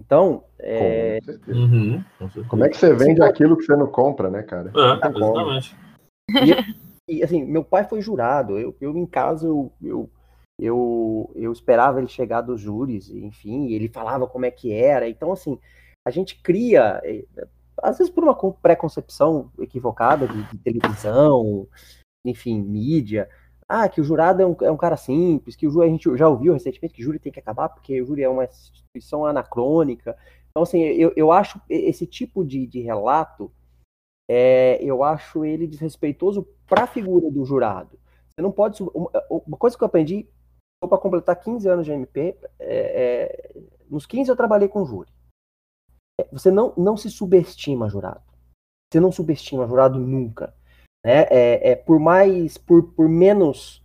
Então, 0.00 0.44
é, 0.58 1.18
Com 1.20 1.24
certeza. 1.24 1.58
Uhum, 1.58 2.04
com. 2.18 2.44
Como 2.48 2.64
é 2.64 2.68
que 2.68 2.76
você 2.76 2.94
vende 2.94 3.22
aquilo 3.22 3.56
que 3.56 3.64
você 3.64 3.74
não 3.74 3.86
compra, 3.86 4.30
né, 4.30 4.42
cara? 4.42 4.70
É, 4.74 5.08
exatamente. 5.08 5.76
E 6.44 6.85
assim, 7.22 7.44
meu 7.44 7.64
pai 7.64 7.84
foi 7.84 8.00
jurado. 8.00 8.58
Eu, 8.58 8.74
eu 8.80 8.96
em 8.96 9.06
casa, 9.06 9.46
eu, 9.46 9.72
eu, 9.82 10.10
eu, 10.60 11.30
eu 11.34 11.52
esperava 11.52 11.98
ele 11.98 12.08
chegar 12.08 12.40
dos 12.40 12.60
júris, 12.60 13.10
enfim, 13.10 13.72
ele 13.72 13.88
falava 13.88 14.26
como 14.26 14.46
é 14.46 14.50
que 14.50 14.72
era. 14.72 15.08
Então, 15.08 15.32
assim, 15.32 15.58
a 16.04 16.10
gente 16.10 16.40
cria, 16.42 17.00
eh, 17.04 17.24
às 17.82 17.98
vezes 17.98 18.12
por 18.12 18.24
uma 18.24 18.34
con- 18.34 18.52
pré-concepção 18.52 19.50
equivocada 19.58 20.26
de, 20.26 20.42
de 20.44 20.58
televisão, 20.58 21.68
enfim, 22.24 22.60
mídia. 22.60 23.28
Ah, 23.68 23.88
que 23.88 24.00
o 24.00 24.04
jurado 24.04 24.40
é 24.42 24.46
um, 24.46 24.56
é 24.62 24.70
um 24.70 24.76
cara 24.76 24.96
simples, 24.96 25.56
que 25.56 25.66
o 25.66 25.70
júri, 25.70 25.88
a 25.88 25.90
gente 25.90 26.16
já 26.16 26.28
ouviu 26.28 26.52
recentemente 26.52 26.94
que 26.94 27.02
o 27.02 27.04
júri 27.04 27.18
tem 27.18 27.32
que 27.32 27.40
acabar 27.40 27.68
porque 27.68 28.00
o 28.00 28.06
júri 28.06 28.22
é 28.22 28.28
uma 28.28 28.44
instituição 28.44 29.26
anacrônica. 29.26 30.16
Então, 30.50 30.62
assim, 30.62 30.80
eu, 30.80 31.12
eu 31.16 31.32
acho 31.32 31.60
esse 31.68 32.06
tipo 32.06 32.44
de, 32.44 32.66
de 32.66 32.80
relato 32.80 33.52
é, 34.28 34.78
eu 34.82 35.04
acho 35.04 35.44
ele 35.44 35.66
desrespeitoso 35.66 36.46
para 36.68 36.84
a 36.84 36.86
figura 36.86 37.30
do 37.30 37.44
jurado. 37.44 37.98
Você 38.28 38.42
não 38.42 38.52
pode. 38.52 38.82
Uma, 38.82 39.56
coisa 39.56 39.76
que 39.76 39.82
eu 39.82 39.86
aprendi, 39.86 40.28
para 40.80 40.98
completar 40.98 41.40
15 41.40 41.68
anos 41.68 41.86
de 41.86 41.92
MP, 41.92 42.36
é, 42.58 43.54
é, 43.54 43.60
nos 43.88 44.04
15 44.04 44.30
eu 44.30 44.36
trabalhei 44.36 44.68
com 44.68 44.84
júri. 44.84 45.10
É, 46.20 46.24
Você 46.32 46.50
não, 46.50 46.74
não 46.76 46.96
se 46.96 47.10
subestima 47.10 47.88
jurado. 47.88 48.22
Você 48.92 49.00
não 49.00 49.10
subestima 49.10 49.66
jurado 49.66 49.98
nunca. 49.98 50.54
Né? 51.04 51.22
É, 51.30 51.70
é, 51.70 51.76
por 51.76 51.98
mais. 51.98 52.58
Por, 52.58 52.92
por 52.92 53.08
menos. 53.08 53.82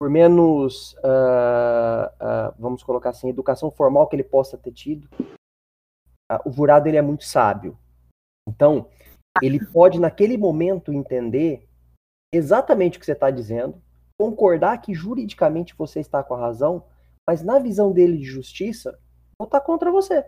Por 0.00 0.08
menos. 0.08 0.96
ah, 1.02 2.12
ah, 2.20 2.54
vamos 2.58 2.82
colocar 2.82 3.10
assim, 3.10 3.28
educação 3.28 3.70
formal 3.70 4.06
que 4.06 4.14
ele 4.14 4.24
possa 4.24 4.56
ter 4.56 4.72
tido, 4.72 5.08
ah, 6.30 6.40
o 6.44 6.52
jurado 6.52 6.88
ele 6.88 6.96
é 6.96 7.02
muito 7.02 7.24
sábio. 7.24 7.76
Então, 8.48 8.88
ele 9.42 9.64
pode, 9.66 10.00
naquele 10.00 10.36
momento, 10.36 10.92
entender 10.92 11.67
exatamente 12.32 12.96
o 12.96 13.00
que 13.00 13.06
você 13.06 13.12
está 13.12 13.30
dizendo, 13.30 13.80
concordar 14.18 14.78
que 14.78 14.94
juridicamente 14.94 15.74
você 15.76 16.00
está 16.00 16.22
com 16.22 16.34
a 16.34 16.40
razão, 16.40 16.84
mas 17.26 17.42
na 17.42 17.58
visão 17.58 17.92
dele 17.92 18.16
de 18.18 18.24
justiça, 18.24 18.98
votar 19.38 19.60
contra 19.60 19.90
você. 19.90 20.24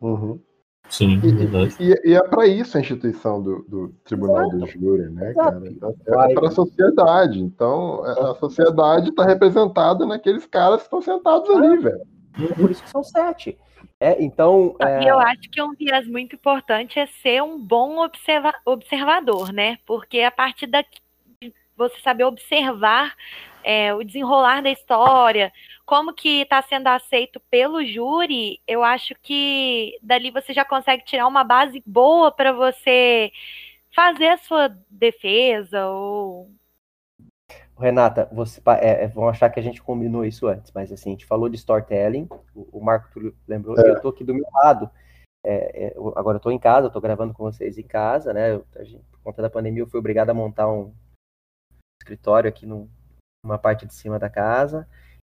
Uhum. 0.00 0.40
Sim, 0.88 1.14
E, 1.22 1.32
verdade. 1.32 1.76
e- 1.78 2.10
e 2.10 2.14
é 2.14 2.22
para 2.22 2.46
isso 2.46 2.76
a 2.76 2.80
instituição 2.80 3.40
do, 3.40 3.62
do 3.68 3.88
Tribunal 4.04 4.48
Exato. 4.48 4.58
do 4.58 4.66
Júri, 4.66 5.10
né, 5.10 5.30
Exato. 5.30 5.50
cara? 5.60 5.68
Então, 5.68 5.94
É 6.06 6.34
para 6.34 6.48
a 6.48 6.50
sociedade. 6.50 7.40
Então, 7.40 8.02
a 8.04 8.34
sociedade 8.36 9.10
está 9.10 9.24
representada 9.24 10.04
naqueles 10.06 10.46
caras 10.46 10.78
que 10.80 10.84
estão 10.86 11.00
sentados 11.00 11.48
ali, 11.50 11.76
velho. 11.78 12.00
É 12.50 12.54
por 12.54 12.70
isso 12.70 12.82
que 12.82 12.90
são 12.90 13.04
sete. 13.04 13.58
É, 14.00 14.22
então, 14.22 14.74
é, 14.80 15.04
E 15.04 15.08
eu 15.08 15.18
acho 15.20 15.42
que 15.52 15.62
um 15.62 15.74
viés 15.74 16.06
muito 16.08 16.34
importante 16.34 16.98
é 16.98 17.06
ser 17.06 17.42
um 17.42 17.58
bom 17.64 17.98
observa- 18.04 18.54
observador, 18.64 19.52
né? 19.52 19.78
Porque 19.86 20.20
a 20.20 20.30
partir 20.30 20.66
daqui, 20.66 20.98
você 21.88 21.98
saber 22.00 22.24
observar 22.24 23.14
é, 23.62 23.94
o 23.94 24.02
desenrolar 24.02 24.62
da 24.62 24.70
história, 24.70 25.52
como 25.84 26.14
que 26.14 26.42
está 26.42 26.62
sendo 26.62 26.86
aceito 26.86 27.40
pelo 27.50 27.84
júri, 27.84 28.60
eu 28.66 28.82
acho 28.82 29.14
que 29.22 29.98
dali 30.02 30.30
você 30.30 30.52
já 30.52 30.64
consegue 30.64 31.04
tirar 31.04 31.26
uma 31.26 31.44
base 31.44 31.82
boa 31.86 32.30
para 32.30 32.52
você 32.52 33.30
fazer 33.94 34.28
a 34.28 34.38
sua 34.38 34.68
defesa 34.88 35.86
ou 35.88 36.50
Renata, 37.80 38.28
você 38.30 38.60
é, 38.78 39.04
é, 39.04 39.08
vão 39.08 39.28
achar 39.28 39.48
que 39.48 39.58
a 39.58 39.62
gente 39.62 39.82
combinou 39.82 40.24
isso 40.24 40.46
antes, 40.46 40.70
mas 40.74 40.92
assim, 40.92 41.10
a 41.10 41.12
gente 41.12 41.24
falou 41.24 41.48
de 41.48 41.56
storytelling, 41.56 42.28
o, 42.54 42.78
o 42.78 42.84
Marco 42.84 43.10
Túlio 43.10 43.34
lembrou, 43.48 43.74
é. 43.78 43.88
eu 43.88 44.00
tô 44.00 44.10
aqui 44.10 44.22
do 44.22 44.34
meu 44.34 44.44
lado. 44.62 44.90
É, 45.42 45.86
é 45.86 45.94
agora 46.16 46.36
eu 46.36 46.40
tô 46.40 46.50
em 46.50 46.58
casa, 46.58 46.88
eu 46.88 46.90
tô 46.90 47.00
gravando 47.00 47.32
com 47.32 47.42
vocês 47.42 47.78
em 47.78 47.82
casa, 47.82 48.34
né? 48.34 48.52
Eu, 48.52 48.66
gente, 48.82 49.02
por 49.10 49.20
conta 49.24 49.40
da 49.40 49.48
pandemia, 49.48 49.82
eu 49.82 49.86
fui 49.86 49.98
obrigado 49.98 50.28
a 50.28 50.34
montar 50.34 50.70
um 50.70 50.92
escritório 52.00 52.48
aqui 52.48 52.66
numa 52.66 53.58
parte 53.58 53.86
de 53.86 53.94
cima 53.94 54.18
da 54.18 54.28
casa. 54.28 54.88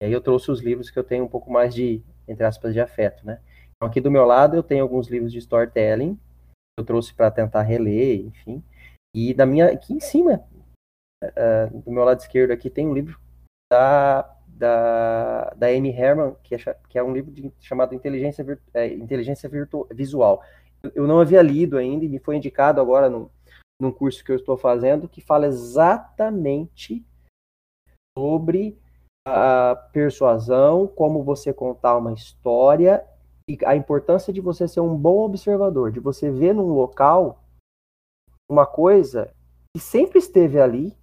E 0.02 0.06
aí 0.06 0.12
eu 0.12 0.22
trouxe 0.22 0.52
os 0.52 0.62
livros 0.62 0.90
que 0.90 0.98
eu 0.98 1.04
tenho 1.04 1.24
um 1.24 1.30
pouco 1.30 1.52
mais 1.52 1.74
de, 1.74 2.04
entre 2.28 2.46
aspas, 2.46 2.74
de 2.74 2.80
afeto, 2.80 3.26
né? 3.26 3.40
Então 3.76 3.90
aqui 3.90 4.00
do 4.02 4.12
meu 4.12 4.26
lado 4.26 4.56
eu 4.56 4.64
tenho 4.64 4.84
alguns 4.84 5.08
livros 5.08 5.32
de 5.32 5.40
storytelling, 5.40 6.20
eu 6.78 6.86
trouxe 6.86 7.14
para 7.14 7.32
tentar 7.32 7.62
reler, 7.62 8.26
enfim. 8.26 8.64
E 9.16 9.34
da 9.34 9.46
minha 9.46 9.72
aqui 9.72 9.94
em 9.94 10.00
cima 10.00 10.44
uh, 11.24 11.82
do 11.82 11.92
meu 11.92 12.04
lado 12.04 12.20
esquerdo 12.20 12.52
aqui 12.52 12.70
tem 12.70 12.88
um 12.88 12.94
livro 12.94 13.20
da, 13.72 14.24
da, 14.48 15.54
da 15.56 15.68
Amy 15.68 15.90
Herman, 15.90 16.36
que 16.44 16.56
é, 16.56 16.58
que 16.90 16.98
é 16.98 17.04
um 17.04 17.14
livro 17.14 17.32
de, 17.32 17.52
chamado 17.60 17.94
Inteligência, 17.94 18.46
é, 18.74 18.88
Inteligência 18.88 19.50
Visual. 19.92 20.44
Eu 20.94 21.08
não 21.08 21.20
havia 21.20 21.42
lido 21.42 21.78
ainda 21.78 22.04
e 22.04 22.10
me 22.10 22.20
foi 22.20 22.36
indicado 22.36 22.82
agora 22.82 23.10
no, 23.10 23.32
num 23.84 23.92
curso 23.92 24.24
que 24.24 24.32
eu 24.32 24.36
estou 24.36 24.58
fazendo 24.58 25.08
que 25.08 25.22
fala 25.22 25.46
exatamente 25.46 27.06
sobre 28.18 28.78
a 29.28 29.76
persuasão, 29.92 30.88
como 30.88 31.24
você 31.24 31.54
contar 31.54 31.98
uma 31.98 32.14
história 32.14 33.06
e 33.50 33.58
a 33.66 33.76
importância 33.76 34.34
de 34.34 34.42
você 34.42 34.68
ser 34.68 34.80
um 34.80 34.98
bom 34.98 35.20
observador, 35.20 35.92
de 35.92 36.00
você 36.00 36.32
ver 36.32 36.54
num 36.54 36.74
local 36.74 37.44
uma 38.50 38.66
coisa 38.66 39.34
que 39.76 39.82
sempre 39.82 40.20
esteve 40.20 40.60
ali, 40.60 40.96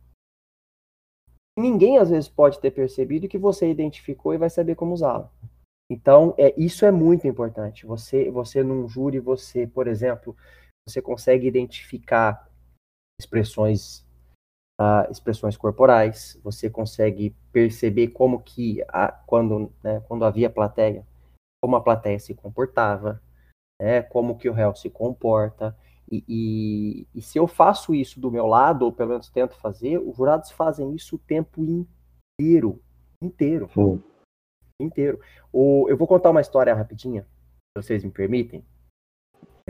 ninguém 1.59 1.99
às 1.99 2.11
vezes 2.11 2.29
pode 2.29 2.61
ter 2.61 2.71
percebido 2.71 3.29
que 3.29 3.38
você 3.38 3.71
identificou 3.71 4.35
e 4.35 4.38
vai 4.38 4.51
saber 4.51 4.75
como 4.75 4.95
usá-la. 4.95 5.31
Então, 5.90 6.35
é, 6.38 6.55
isso 6.57 6.85
é 6.85 6.93
muito 6.93 7.27
importante. 7.27 7.85
Você, 7.85 8.31
você 8.31 8.62
num 8.62 8.88
júri, 8.88 9.19
você, 9.19 9.66
por 9.66 9.88
exemplo, 9.88 10.37
você 10.88 11.03
consegue 11.03 11.49
identificar 11.49 12.50
expressões, 13.20 14.04
uh, 14.80 15.11
expressões 15.11 15.56
corporais, 15.56 16.40
você 16.42 16.68
consegue 16.68 17.37
perceber 17.52 18.09
como 18.09 18.40
que, 18.40 18.83
a, 18.88 19.12
quando, 19.12 19.72
né, 19.83 20.00
quando 20.09 20.24
havia 20.24 20.50
plateia, 20.50 21.06
como 21.62 21.76
a 21.76 21.80
plateia 21.80 22.18
se 22.18 22.35
comportava, 22.35 23.22
né, 23.80 24.02
como 24.02 24.37
que 24.37 24.48
o 24.48 24.52
réu 24.52 24.74
se 24.74 24.88
comporta. 24.88 25.76
E, 26.11 26.24
e, 26.26 27.06
e, 27.14 27.22
se 27.22 27.38
eu 27.38 27.46
faço 27.46 27.94
isso 27.94 28.18
do 28.18 28.33
meu 28.33 28.46
lado, 28.46 28.85
ou 28.85 28.92
pelo 28.92 29.11
menos 29.11 29.30
tento 29.30 29.54
fazer, 29.56 29.98
os 29.98 30.16
jurados 30.16 30.50
fazem 30.50 30.92
isso 30.94 31.16
o 31.16 31.18
tempo 31.18 31.62
inteiro. 31.62 32.83
Inteiro. 33.22 33.68
Sim. 33.72 34.02
Inteiro. 34.80 35.20
O, 35.52 35.87
eu 35.88 35.96
vou 35.96 36.09
contar 36.09 36.30
uma 36.30 36.40
história 36.40 36.74
rapidinha, 36.74 37.22
se 37.22 37.83
vocês 37.83 38.02
me 38.02 38.11
permitem, 38.11 38.64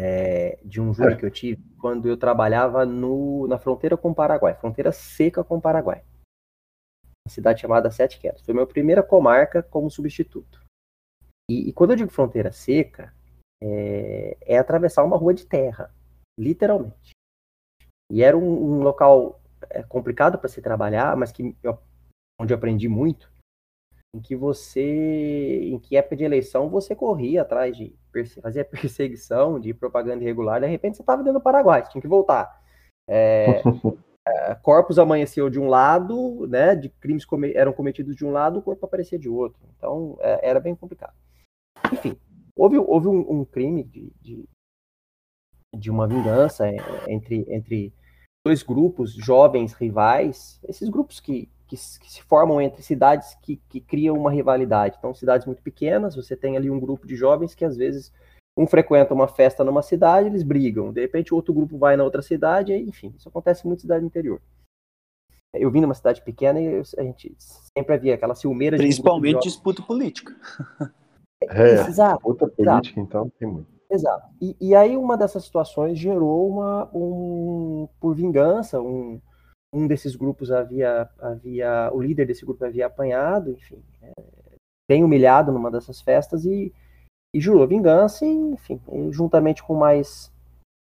é, 0.00 0.58
de 0.64 0.80
um 0.80 0.94
júri 0.94 1.12
é. 1.12 1.16
que 1.16 1.26
eu 1.26 1.30
tive 1.30 1.62
quando 1.78 2.08
eu 2.08 2.16
trabalhava 2.16 2.86
no, 2.86 3.46
na 3.46 3.58
fronteira 3.58 3.96
com 3.96 4.10
o 4.10 4.14
Paraguai, 4.14 4.54
fronteira 4.54 4.90
seca 4.92 5.44
com 5.44 5.58
o 5.58 5.60
Paraguai. 5.60 6.02
Uma 7.26 7.32
cidade 7.32 7.60
chamada 7.60 7.90
Sete 7.90 8.18
Quedas. 8.18 8.40
Foi 8.40 8.52
a 8.52 8.54
minha 8.54 8.66
primeira 8.66 9.02
comarca 9.02 9.62
como 9.62 9.90
substituto. 9.90 10.62
E, 11.50 11.68
e 11.68 11.72
quando 11.72 11.90
eu 11.90 11.96
digo 11.96 12.10
fronteira 12.10 12.50
seca, 12.50 13.14
é, 13.62 14.38
é 14.40 14.58
atravessar 14.58 15.04
uma 15.04 15.18
rua 15.18 15.34
de 15.34 15.46
terra 15.46 15.94
literalmente. 16.38 17.10
E 18.10 18.22
era 18.22 18.36
um, 18.36 18.78
um 18.78 18.82
local 18.82 19.40
é, 19.68 19.82
complicado 19.82 20.38
para 20.38 20.48
se 20.48 20.62
trabalhar, 20.62 21.14
mas 21.16 21.30
que 21.30 21.54
eu, 21.62 21.78
onde 22.40 22.54
eu 22.54 22.56
aprendi 22.56 22.88
muito, 22.88 23.30
em 24.14 24.20
que 24.20 24.34
você, 24.34 25.60
em 25.62 25.78
que 25.78 25.96
época 25.96 26.16
de 26.16 26.24
eleição 26.24 26.68
você 26.68 26.94
corria 26.94 27.42
atrás 27.42 27.76
de 27.76 27.94
fazia 28.42 28.64
perseguição 28.66 29.60
de 29.60 29.72
propaganda 29.72 30.22
irregular, 30.22 30.60
de 30.60 30.66
repente 30.66 30.96
você 30.96 31.02
estava 31.02 31.22
dentro 31.22 31.38
do 31.38 31.42
Paraguai, 31.42 31.84
você 31.84 31.92
tinha 31.92 32.02
que 32.02 32.08
voltar. 32.08 32.60
É, 33.08 33.62
é, 34.26 34.54
corpos 34.56 34.98
amanheceu 34.98 35.48
de 35.48 35.60
um 35.60 35.68
lado, 35.68 36.46
né, 36.48 36.74
de 36.74 36.88
crimes 36.88 37.24
come, 37.24 37.52
eram 37.54 37.72
cometidos 37.72 38.16
de 38.16 38.24
um 38.24 38.32
lado, 38.32 38.58
o 38.58 38.62
corpo 38.62 38.84
aparecia 38.84 39.18
de 39.18 39.28
outro. 39.28 39.60
Então 39.76 40.16
é, 40.20 40.50
era 40.50 40.58
bem 40.58 40.74
complicado. 40.74 41.14
Enfim, 41.92 42.18
houve, 42.56 42.78
houve 42.78 43.08
um, 43.08 43.40
um 43.40 43.44
crime 43.44 43.84
de, 43.84 44.12
de, 44.20 44.48
de 45.76 45.90
uma 45.90 46.08
vingança 46.08 46.68
é, 46.68 46.76
entre, 47.08 47.46
entre 47.48 47.92
dois 48.44 48.62
grupos 48.62 49.12
jovens 49.12 49.72
rivais, 49.72 50.60
esses 50.66 50.88
grupos 50.88 51.20
que, 51.20 51.48
que, 51.66 51.76
que, 51.76 52.12
se 52.12 52.22
formam 52.22 52.60
entre 52.60 52.82
cidades 52.82 53.36
que, 53.42 53.56
que 53.68 53.80
criam 53.80 54.16
uma 54.16 54.30
rivalidade. 54.30 54.96
Então, 54.98 55.14
cidades 55.14 55.46
muito 55.46 55.62
pequenas, 55.62 56.16
você 56.16 56.36
tem 56.36 56.56
ali 56.56 56.70
um 56.70 56.80
grupo 56.80 57.06
de 57.06 57.16
jovens 57.16 57.54
que 57.54 57.64
às 57.64 57.76
vezes 57.76 58.12
um 58.56 58.66
frequenta 58.66 59.14
uma 59.14 59.28
festa 59.28 59.62
numa 59.62 59.82
cidade, 59.82 60.28
eles 60.28 60.42
brigam. 60.42 60.92
De 60.92 61.00
repente, 61.00 61.34
outro 61.34 61.54
grupo 61.54 61.78
vai 61.78 61.96
na 61.96 62.04
outra 62.04 62.22
cidade, 62.22 62.74
enfim, 62.74 63.14
isso 63.16 63.28
acontece 63.28 63.66
muito 63.66 63.80
em 63.80 63.82
cidade 63.82 64.04
interior. 64.04 64.40
Eu 65.52 65.70
vim 65.70 65.80
numa 65.80 65.94
cidade 65.94 66.22
pequena 66.22 66.60
e 66.60 66.80
a 66.96 67.02
gente 67.02 67.34
sempre 67.76 67.94
havia 67.94 68.14
aquela 68.14 68.34
ciumeira 68.34 68.76
de. 68.76 68.82
Principalmente 68.82 69.42
disputa 69.42 69.82
política. 69.82 70.34
É, 71.42 71.88
exato, 71.88 72.20
outra 72.22 72.46
política, 72.48 73.00
exato. 73.00 73.00
então, 73.00 73.32
tem 73.38 73.48
muito. 73.48 73.79
Exato. 73.90 74.28
E, 74.40 74.56
e 74.60 74.74
aí 74.74 74.96
uma 74.96 75.16
dessas 75.16 75.44
situações 75.44 75.98
gerou 75.98 76.48
uma, 76.48 76.88
um, 76.94 77.88
por 77.98 78.14
vingança, 78.14 78.80
um, 78.80 79.20
um 79.72 79.86
desses 79.88 80.14
grupos 80.14 80.52
havia, 80.52 81.10
havia, 81.18 81.90
o 81.92 82.00
líder 82.00 82.26
desse 82.26 82.44
grupo 82.46 82.64
havia 82.64 82.86
apanhado, 82.86 83.50
enfim, 83.50 83.82
é, 84.00 84.12
bem 84.88 85.02
humilhado 85.02 85.50
numa 85.50 85.72
dessas 85.72 86.00
festas 86.00 86.44
e, 86.44 86.72
e 87.34 87.40
jurou 87.40 87.66
vingança, 87.66 88.24
e, 88.24 88.30
enfim, 88.30 88.80
e 88.92 89.12
juntamente 89.12 89.60
com 89.60 89.74
mais, 89.74 90.32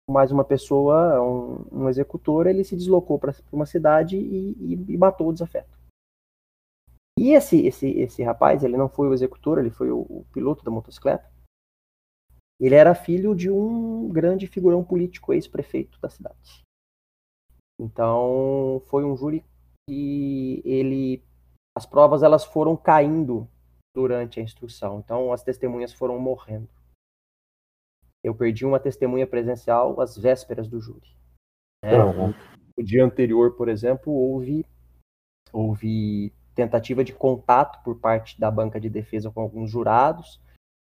mais 0.09 0.31
uma 0.31 0.45
pessoa, 0.45 1.21
um, 1.21 1.83
um 1.83 1.89
executor, 1.89 2.47
ele 2.47 2.63
se 2.63 2.75
deslocou 2.75 3.19
para 3.19 3.35
uma 3.51 3.65
cidade 3.65 4.15
e, 4.15 4.75
e, 4.87 4.97
matou 4.97 5.27
o 5.27 5.33
desafeto. 5.33 5.77
E 7.19 7.31
esse, 7.33 7.65
esse, 7.67 7.89
esse 7.99 8.23
rapaz, 8.23 8.63
ele 8.63 8.77
não 8.77 8.87
foi 8.87 9.09
o 9.09 9.13
executor, 9.13 9.59
ele 9.59 9.69
foi 9.69 9.91
o, 9.91 9.99
o 9.99 10.25
piloto 10.33 10.63
da 10.63 10.71
motocicleta, 10.71 11.32
ele 12.59 12.75
era 12.75 12.95
filho 12.95 13.35
de 13.35 13.49
um 13.49 14.09
grande 14.09 14.47
figurão 14.47 14.83
político, 14.83 15.33
ex-prefeito 15.33 15.99
da 15.99 16.09
cidade. 16.09 16.63
Então, 17.79 18.81
foi 18.85 19.03
um 19.03 19.15
júri 19.15 19.43
que 19.89 20.61
ele 20.63 21.23
as 21.75 21.85
provas 21.85 22.21
elas 22.21 22.45
foram 22.45 22.77
caindo 22.77 23.49
durante 23.95 24.39
a 24.39 24.43
instrução. 24.43 24.99
Então, 24.99 25.33
as 25.33 25.43
testemunhas 25.43 25.91
foram 25.91 26.19
morrendo. 26.19 26.69
Eu 28.23 28.35
perdi 28.35 28.65
uma 28.65 28.79
testemunha 28.79 29.27
presencial 29.27 29.99
às 29.99 30.15
vésperas 30.15 30.67
do 30.67 30.79
júri. 30.79 31.15
Né? 31.83 31.91
Uhum. 31.97 32.33
O 32.77 32.83
dia 32.83 33.03
anterior, 33.03 33.55
por 33.55 33.67
exemplo, 33.67 34.13
houve 34.13 34.65
houve 35.51 36.33
tentativa 36.55 37.03
de 37.03 37.13
contato 37.13 37.83
por 37.83 37.99
parte 37.99 38.39
da 38.39 38.49
banca 38.49 38.79
de 38.79 38.89
defesa 38.89 39.29
com 39.29 39.41
alguns 39.41 39.69
jurados. 39.69 40.39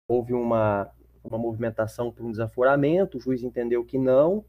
Houve 0.08 0.32
uma 0.32 0.92
uma 1.22 1.38
movimentação 1.38 2.10
por 2.10 2.24
um 2.24 2.30
desaforamento, 2.30 3.18
o 3.18 3.20
juiz 3.20 3.42
entendeu 3.42 3.84
que 3.84 3.98
não. 3.98 4.44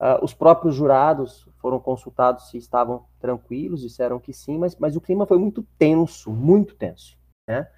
Uh, 0.00 0.18
os 0.22 0.34
próprios 0.34 0.74
jurados 0.74 1.48
foram 1.58 1.78
consultados 1.78 2.50
se 2.50 2.58
estavam 2.58 3.06
tranquilos, 3.20 3.82
disseram 3.82 4.18
que 4.18 4.32
sim, 4.32 4.58
mas, 4.58 4.74
mas 4.76 4.96
o 4.96 5.00
clima 5.00 5.26
foi 5.26 5.38
muito 5.38 5.62
tenso, 5.78 6.32
muito 6.32 6.74
tenso. 6.74 7.16
Né? 7.48 7.70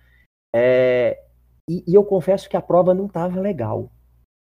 É, 0.54 1.22
e, 1.68 1.85
e 1.87 1.94
eu 1.94 2.04
confesso 2.04 2.48
que 2.48 2.57
a 2.57 2.62
prova 2.62 2.94
não 2.94 3.07
estava 3.07 3.38
legal. 3.40 3.90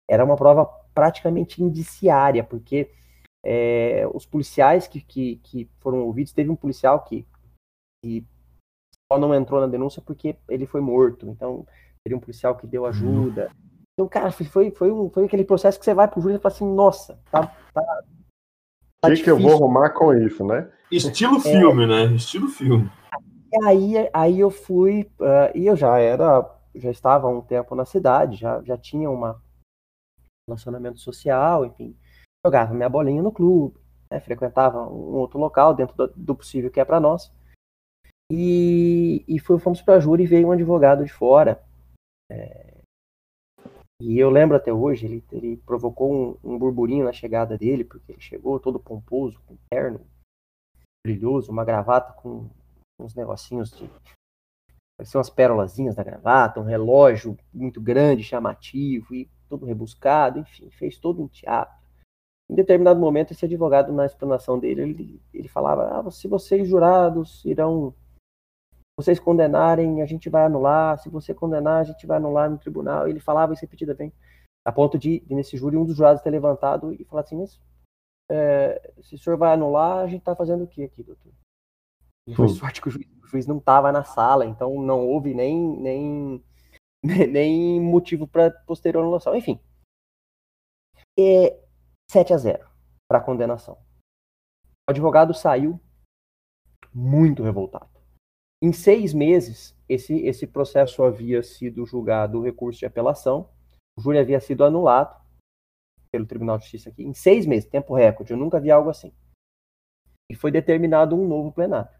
Era 0.08 0.24
uma 0.24 0.36
prova 0.36 0.64
praticamente 0.94 1.62
indiciária, 1.62 2.44
porque 2.44 2.90
é, 3.44 4.06
os 4.14 4.24
policiais 4.24 4.86
que, 4.88 5.00
que, 5.00 5.36
que, 5.36 5.70
foram 5.78 6.00
ouvidos, 6.04 6.32
teve 6.32 6.50
um 6.50 6.56
policial 6.56 7.04
que, 7.04 7.26
que 8.02 8.24
só 9.10 9.18
não 9.18 9.34
entrou 9.34 9.60
na 9.60 9.66
denúncia 9.66 10.02
porque 10.02 10.36
ele 10.48 10.66
foi 10.66 10.80
morto. 10.80 11.28
Então, 11.28 11.66
um 12.14 12.20
policial 12.20 12.54
que 12.54 12.66
deu 12.66 12.86
ajuda. 12.86 13.50
Então, 13.94 14.08
cara, 14.08 14.30
foi, 14.30 14.70
foi, 14.70 14.90
um, 14.92 15.08
foi 15.08 15.24
aquele 15.24 15.44
processo 15.44 15.78
que 15.78 15.84
você 15.84 15.94
vai 15.94 16.06
pro 16.06 16.20
júri 16.20 16.34
e 16.34 16.38
fala 16.38 16.54
assim, 16.54 16.74
nossa, 16.74 17.18
tá. 17.30 17.46
tá, 17.72 17.82
tá 19.00 19.08
o 19.08 19.14
que, 19.14 19.22
que 19.22 19.30
eu 19.30 19.38
vou 19.38 19.52
arrumar 19.52 19.90
com 19.90 20.12
isso, 20.12 20.44
né? 20.44 20.70
Estilo 20.92 21.38
é. 21.38 21.40
filme, 21.40 21.86
né? 21.86 22.04
Estilo 22.14 22.48
filme. 22.48 22.90
E 23.52 23.64
aí, 23.64 24.10
aí 24.12 24.40
eu 24.40 24.50
fui, 24.50 25.10
uh, 25.18 25.56
e 25.56 25.66
eu 25.66 25.74
já 25.74 25.98
era, 25.98 26.46
já 26.74 26.90
estava 26.90 27.26
há 27.26 27.30
um 27.30 27.40
tempo 27.40 27.74
na 27.74 27.86
cidade, 27.86 28.36
já, 28.36 28.62
já 28.62 28.76
tinha 28.76 29.10
um 29.10 29.34
relacionamento 30.46 30.98
social, 31.00 31.64
enfim, 31.64 31.96
jogava 32.44 32.74
minha 32.74 32.88
bolinha 32.88 33.22
no 33.22 33.32
clube, 33.32 33.78
né, 34.10 34.20
frequentava 34.20 34.82
um 34.82 35.14
outro 35.14 35.38
local 35.38 35.74
dentro 35.74 35.96
do, 35.96 36.12
do 36.14 36.34
possível 36.34 36.70
que 36.70 36.80
é 36.80 36.84
para 36.84 37.00
nós. 37.00 37.32
E, 38.30 39.24
e 39.26 39.38
fomos 39.38 39.80
para 39.80 39.94
a 39.94 40.00
júri 40.00 40.24
e 40.24 40.26
veio 40.26 40.48
um 40.48 40.52
advogado 40.52 41.04
de 41.04 41.12
fora, 41.12 41.62
é, 42.30 42.78
E 44.00 44.18
eu 44.18 44.30
lembro 44.30 44.56
até 44.56 44.72
hoje, 44.72 45.06
ele, 45.06 45.24
ele 45.32 45.56
provocou 45.58 46.12
um, 46.12 46.38
um, 46.42 46.58
burburinho 46.58 47.04
na 47.04 47.12
chegada 47.12 47.56
dele, 47.56 47.84
porque 47.84 48.12
ele 48.12 48.20
chegou 48.20 48.60
todo 48.60 48.80
pomposo, 48.80 49.40
com 49.46 49.56
terno 49.70 50.06
brilhoso, 51.06 51.52
uma 51.52 51.64
gravata 51.64 52.12
com 52.14 52.48
uns 52.98 53.14
negocinhos 53.14 53.70
de. 53.70 53.88
Pareciam 54.98 55.18
umas 55.18 55.30
pérolazinhas 55.30 55.94
da 55.94 56.02
gravata, 56.02 56.58
um 56.58 56.64
relógio 56.64 57.36
muito 57.52 57.80
grande, 57.80 58.22
chamativo 58.22 59.14
e 59.14 59.30
todo 59.46 59.66
rebuscado, 59.66 60.38
enfim, 60.38 60.70
fez 60.70 60.98
todo 60.98 61.22
um 61.22 61.28
teatro. 61.28 61.76
Em 62.50 62.54
determinado 62.54 62.98
momento, 62.98 63.32
esse 63.32 63.44
advogado, 63.44 63.92
na 63.92 64.06
explanação 64.06 64.58
dele, 64.58 64.82
ele, 64.82 65.22
ele 65.34 65.48
falava: 65.48 66.00
ah, 66.00 66.10
se 66.10 66.26
vocês 66.28 66.66
jurados 66.66 67.44
irão 67.44 67.94
vocês 68.98 69.20
condenarem, 69.20 70.00
a 70.00 70.06
gente 70.06 70.30
vai 70.30 70.44
anular. 70.44 70.98
Se 70.98 71.08
você 71.08 71.34
condenar, 71.34 71.80
a 71.80 71.84
gente 71.84 72.06
vai 72.06 72.16
anular 72.16 72.50
no 72.50 72.58
tribunal. 72.58 73.06
Ele 73.06 73.20
falava 73.20 73.52
isso 73.52 73.62
repetidamente, 73.62 74.16
a 74.64 74.72
ponto 74.72 74.98
de, 74.98 75.24
nesse 75.28 75.56
júri, 75.56 75.76
um 75.76 75.84
dos 75.84 75.96
jurados 75.96 76.22
ter 76.22 76.30
levantado 76.30 76.92
e 76.92 77.04
falar 77.04 77.22
assim: 77.22 77.36
mas 77.36 77.60
é, 78.30 78.92
se 79.02 79.14
o 79.14 79.18
senhor 79.18 79.36
vai 79.36 79.52
anular, 79.52 79.98
a 79.98 80.06
gente 80.06 80.20
está 80.20 80.34
fazendo 80.34 80.64
o 80.64 80.66
que 80.66 80.82
aqui, 80.82 81.02
doutor? 81.02 81.32
E 82.26 82.34
foi 82.34 82.48
sorte 82.48 82.80
que 82.80 82.88
o 82.88 82.90
juiz, 82.90 83.06
o 83.22 83.26
juiz 83.26 83.46
não 83.46 83.58
estava 83.58 83.92
na 83.92 84.02
sala, 84.02 84.44
então 84.44 84.82
não 84.82 85.06
houve 85.06 85.32
nem, 85.32 85.56
nem, 85.80 86.44
nem 87.30 87.80
motivo 87.80 88.26
para 88.26 88.50
posterior 88.50 89.02
anulação. 89.02 89.36
Enfim, 89.36 89.60
é 91.18 91.56
7 92.10 92.32
a 92.32 92.36
0 92.36 92.68
para 93.08 93.18
a 93.18 93.22
condenação. 93.22 93.78
O 94.88 94.90
advogado 94.90 95.32
saiu 95.34 95.80
muito 96.92 97.42
revoltado. 97.42 97.95
Em 98.66 98.72
seis 98.72 99.14
meses, 99.14 99.78
esse, 99.88 100.12
esse 100.26 100.44
processo 100.44 101.04
havia 101.04 101.40
sido 101.40 101.86
julgado 101.86 102.40
o 102.40 102.42
recurso 102.42 102.80
de 102.80 102.86
apelação, 102.86 103.48
o 103.96 104.02
júri 104.02 104.18
havia 104.18 104.40
sido 104.40 104.64
anulado 104.64 105.24
pelo 106.10 106.26
Tribunal 106.26 106.58
de 106.58 106.64
Justiça 106.64 106.88
aqui. 106.88 107.04
Em 107.04 107.14
seis 107.14 107.46
meses, 107.46 107.70
tempo 107.70 107.94
recorde, 107.94 108.32
eu 108.32 108.36
nunca 108.36 108.58
vi 108.58 108.72
algo 108.72 108.90
assim. 108.90 109.14
E 110.28 110.34
foi 110.34 110.50
determinado 110.50 111.14
um 111.14 111.28
novo 111.28 111.52
plenário. 111.52 111.96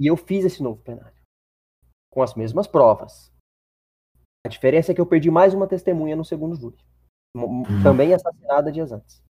E 0.00 0.06
eu 0.06 0.16
fiz 0.16 0.46
esse 0.46 0.62
novo 0.62 0.80
plenário, 0.80 1.20
com 2.10 2.22
as 2.22 2.34
mesmas 2.34 2.66
provas. 2.66 3.30
A 4.46 4.48
diferença 4.48 4.92
é 4.92 4.94
que 4.94 5.00
eu 5.02 5.06
perdi 5.06 5.30
mais 5.30 5.52
uma 5.52 5.66
testemunha 5.66 6.16
no 6.16 6.24
segundo 6.24 6.56
júri, 6.56 6.82
uhum. 7.36 7.82
também 7.82 8.14
assassinada 8.14 8.72
dias 8.72 8.92
antes. 8.92 9.22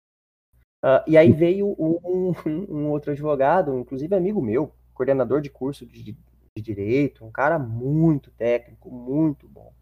Uh, 0.84 1.00
e 1.06 1.16
aí 1.16 1.32
veio 1.32 1.74
um, 1.78 2.34
um, 2.68 2.90
outro 2.90 3.12
advogado, 3.12 3.78
inclusive 3.78 4.14
amigo 4.14 4.42
meu, 4.42 4.70
coordenador 4.94 5.40
de 5.40 5.50
curso 5.50 5.84
de, 5.84 6.12
de 6.12 6.62
direito, 6.62 7.24
um 7.24 7.30
cara 7.30 7.58
muito 7.58 8.30
técnico, 8.30 8.90
muito 8.90 9.48
bom. 9.48 9.72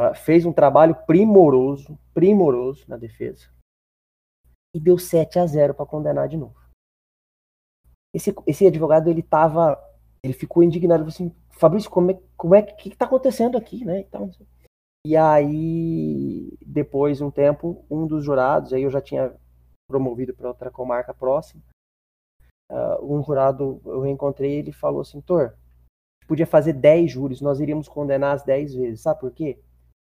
Uh, 0.00 0.14
fez 0.14 0.44
um 0.44 0.52
trabalho 0.52 0.94
primoroso, 1.06 1.98
primoroso 2.14 2.84
na 2.88 2.96
defesa. 2.96 3.48
E 4.74 4.80
deu 4.80 4.98
7 4.98 5.38
a 5.38 5.46
0 5.46 5.74
para 5.74 5.86
condenar 5.86 6.28
de 6.28 6.36
novo. 6.36 6.56
Esse, 8.14 8.34
esse 8.46 8.66
advogado, 8.66 9.10
ele 9.10 9.22
tava, 9.22 9.78
ele 10.22 10.32
ficou 10.32 10.62
indignado, 10.62 11.04
assim, 11.04 11.34
Fabrício, 11.50 11.90
como 11.90 12.10
é, 12.10 12.22
como 12.36 12.54
é 12.54 12.62
que 12.62 12.90
está 12.90 13.06
acontecendo 13.06 13.56
aqui, 13.56 13.84
né? 13.84 14.00
Então, 14.00 14.30
e 15.06 15.16
aí, 15.16 16.58
depois 16.60 17.18
de 17.18 17.24
um 17.24 17.30
tempo, 17.30 17.84
um 17.88 18.06
dos 18.06 18.24
jurados, 18.24 18.72
aí 18.72 18.82
eu 18.82 18.90
já 18.90 19.00
tinha 19.00 19.34
promovido 19.88 20.34
para 20.34 20.48
outra 20.48 20.70
comarca 20.70 21.14
próxima, 21.14 21.62
uh, 22.70 23.04
um 23.04 23.22
jurado, 23.22 23.80
eu 23.84 24.00
reencontrei 24.00 24.58
ele 24.58 24.72
falou 24.72 25.00
assim, 25.00 25.20
Tor, 25.20 25.56
podia 26.26 26.46
fazer 26.46 26.72
10 26.72 27.10
júris, 27.10 27.40
nós 27.40 27.60
iríamos 27.60 27.88
condenar 27.88 28.34
as 28.34 28.42
10 28.42 28.74
vezes. 28.74 29.00
Sabe 29.00 29.20
por 29.20 29.30
quê? 29.30 29.60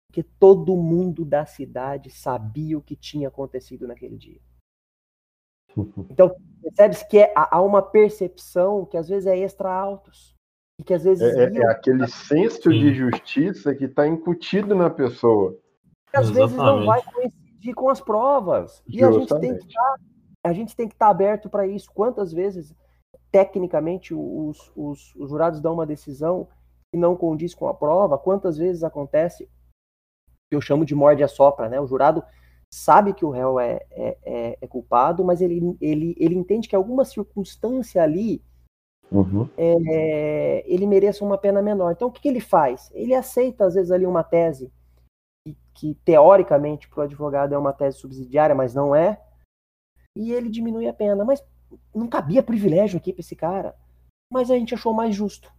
Porque 0.07 0.23
todo 0.39 0.75
mundo 0.75 1.25
da 1.25 1.45
cidade 1.45 2.09
sabia 2.09 2.77
o 2.77 2.81
que 2.81 2.95
tinha 2.95 3.27
acontecido 3.27 3.87
naquele 3.87 4.17
dia. 4.17 4.39
Então, 6.09 6.35
percebe 6.61 7.09
que 7.09 7.17
é, 7.17 7.33
há 7.35 7.61
uma 7.61 7.81
percepção 7.81 8.85
que 8.85 8.95
às 8.95 9.09
vezes 9.09 9.25
é 9.25 9.37
extra 9.37 9.73
altos. 9.73 10.35
E 10.79 10.83
que 10.83 10.93
às 10.93 11.03
vezes. 11.03 11.23
É, 11.35 11.45
é, 11.45 11.57
é 11.57 11.71
aquele 11.71 12.07
senso 12.07 12.71
Sim. 12.71 12.79
de 12.79 12.93
justiça 12.93 13.73
que 13.75 13.85
está 13.85 14.07
incutido 14.07 14.75
na 14.75 14.89
pessoa. 14.89 15.57
Que 16.11 16.17
às 16.17 16.29
Exatamente. 16.29 16.35
vezes 16.35 16.57
não 16.57 16.85
vai 16.85 17.01
coincidir 17.03 17.75
com 17.75 17.89
as 17.89 18.01
provas. 18.01 18.83
E 18.87 18.99
Justamente. 18.99 19.15
a 19.15 19.19
gente 19.19 19.39
tem 19.41 19.57
que 19.57 19.65
estar 19.67 19.95
a 20.43 20.51
gente 20.51 20.75
tem 20.75 20.87
que 20.87 20.95
estar 20.95 21.07
aberto 21.07 21.49
para 21.49 21.65
isso. 21.65 21.89
Quantas 21.93 22.33
vezes, 22.33 22.75
tecnicamente, 23.31 24.13
os, 24.13 24.71
os, 24.75 25.15
os, 25.15 25.29
jurados 25.29 25.61
dão 25.61 25.73
uma 25.73 25.85
decisão 25.85 26.47
que 26.91 26.99
não 26.99 27.15
condiz 27.15 27.55
com 27.55 27.67
a 27.67 27.73
prova? 27.73 28.17
Quantas 28.17 28.57
vezes 28.57 28.83
acontece, 28.83 29.49
que 30.51 30.55
eu 30.55 30.61
chamo 30.61 30.85
de 30.85 30.93
morde 30.93 31.23
a 31.23 31.27
sopra, 31.27 31.69
né? 31.69 31.79
O 31.79 31.87
jurado 31.87 32.23
sabe 32.71 33.13
que 33.13 33.23
o 33.23 33.29
réu 33.29 33.59
é, 33.59 33.79
é, 33.91 34.17
é, 34.23 34.57
é 34.59 34.67
culpado, 34.67 35.23
mas 35.23 35.41
ele, 35.41 35.77
ele, 35.79 36.15
ele 36.17 36.35
entende 36.35 36.67
que 36.67 36.75
alguma 36.75 37.05
circunstância 37.05 38.01
ali 38.01 38.43
uhum. 39.11 39.47
é, 39.55 40.63
ele 40.65 40.87
mereça 40.87 41.23
uma 41.23 41.37
pena 41.37 41.61
menor. 41.61 41.91
Então, 41.91 42.07
o 42.07 42.11
que, 42.11 42.21
que, 42.21 42.27
ele 42.27 42.41
faz? 42.41 42.91
Ele 42.93 43.13
aceita, 43.13 43.65
às 43.65 43.75
vezes, 43.75 43.91
ali 43.91 44.05
uma 44.05 44.23
tese 44.23 44.73
que, 45.45 45.55
que 45.73 45.95
teoricamente, 46.03 46.89
para 46.89 47.01
o 47.01 47.03
advogado 47.03 47.53
é 47.53 47.57
uma 47.57 47.73
tese 47.73 47.97
subsidiária, 47.99 48.55
mas 48.55 48.73
não 48.73 48.95
é, 48.95 49.21
e 50.15 50.31
ele 50.31 50.49
diminui 50.49 50.87
a 50.87 50.93
pena. 50.93 51.23
Mas 51.23 51.43
não 51.93 52.07
cabia 52.07 52.43
privilégio 52.43 52.97
aqui 52.97 53.11
para 53.11 53.21
esse 53.21 53.35
cara. 53.35 53.75
Mas 54.31 54.49
a 54.49 54.55
gente 54.55 54.73
achou 54.73 54.93
mais 54.93 55.15
justo. 55.15 55.51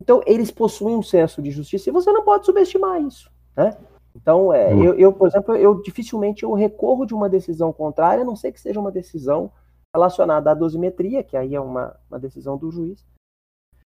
Então, 0.00 0.20
eles 0.26 0.50
possuem 0.50 0.96
um 0.96 1.02
senso 1.02 1.40
de 1.40 1.50
justiça 1.50 1.88
e 1.88 1.92
você 1.92 2.10
não 2.10 2.24
pode 2.24 2.44
subestimar 2.44 3.00
isso. 3.00 3.30
Né? 3.56 3.76
Então, 4.14 4.52
é, 4.52 4.72
eu, 4.72 4.94
eu, 4.98 5.12
por 5.12 5.28
exemplo, 5.28 5.54
eu 5.56 5.80
dificilmente 5.80 6.42
eu 6.42 6.52
recorro 6.52 7.06
de 7.06 7.14
uma 7.14 7.28
decisão 7.28 7.72
contrária, 7.72 8.22
a 8.22 8.26
não 8.26 8.36
ser 8.36 8.52
que 8.52 8.60
seja 8.60 8.80
uma 8.80 8.90
decisão 8.90 9.50
relacionada 9.94 10.50
à 10.50 10.54
dosimetria, 10.54 11.22
que 11.22 11.36
aí 11.36 11.54
é 11.54 11.60
uma, 11.60 11.96
uma 12.10 12.18
decisão 12.18 12.56
do 12.56 12.70
juiz, 12.70 13.06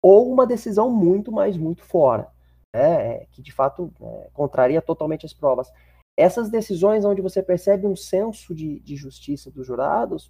ou 0.02 0.32
uma 0.32 0.46
decisão 0.46 0.90
muito 0.90 1.32
mais, 1.32 1.58
muito 1.58 1.84
fora, 1.84 2.28
né, 2.74 3.16
é, 3.16 3.28
que 3.32 3.42
de 3.42 3.52
fato 3.52 3.92
é, 4.02 4.30
contraria 4.34 4.82
totalmente 4.82 5.26
as 5.26 5.34
provas 5.34 5.72
essas 6.20 6.50
decisões 6.50 7.06
onde 7.06 7.22
você 7.22 7.42
percebe 7.42 7.88
um 7.88 7.96
senso 7.96 8.54
de, 8.54 8.82
de 8.82 8.98
justiça 8.98 9.50
dos 9.50 9.66
jurados, 9.66 10.30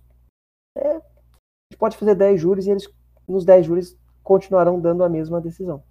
é, 0.77 0.87
a 0.87 1.01
gente 1.71 1.79
pode 1.79 1.97
fazer 1.97 2.13
10 2.13 2.39
júris 2.39 2.67
e 2.67 2.71
eles, 2.71 2.87
nos 3.27 3.43
10 3.43 3.65
júris, 3.65 3.97
continuarão 4.21 4.79
dando 4.79 5.03
a 5.03 5.09
mesma 5.09 5.41
decisão. 5.41 5.83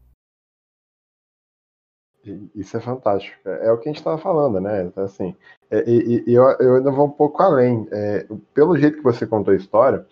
Isso 2.55 2.77
é 2.77 2.81
fantástico. 2.81 3.37
É, 3.49 3.67
é 3.67 3.73
o 3.73 3.79
que 3.79 3.89
a 3.89 3.93
gente 3.93 3.99
estava 3.99 4.19
falando, 4.19 4.61
né? 4.61 4.85
Então, 4.85 5.03
assim, 5.03 5.35
é, 5.69 5.83
e, 5.89 6.25
e 6.27 6.35
eu, 6.35 6.45
eu, 6.61 6.77
ainda 6.77 6.93
vou 6.93 7.07
um 7.07 7.11
pouco 7.11 7.43
além. 7.43 7.89
É, 7.91 8.27
pelo 8.55 8.77
jeito 8.77 8.99
que 8.99 9.03
você 9.03 9.27
contou 9.27 9.53
a 9.53 9.57
história, 9.57 10.07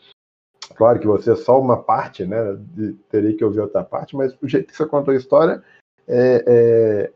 claro 0.74 0.98
que 0.98 1.06
você 1.06 1.32
é 1.32 1.36
só 1.36 1.60
uma 1.60 1.80
parte, 1.80 2.24
né? 2.24 2.56
De, 2.74 2.94
teria 3.08 3.36
que 3.36 3.44
ouvir 3.44 3.60
outra 3.60 3.84
parte, 3.84 4.16
mas 4.16 4.36
o 4.42 4.48
jeito 4.48 4.68
que 4.68 4.76
você 4.76 4.86
contou 4.86 5.14
a 5.14 5.16
história, 5.16 5.62
é, 6.08 6.44
é 6.46 7.12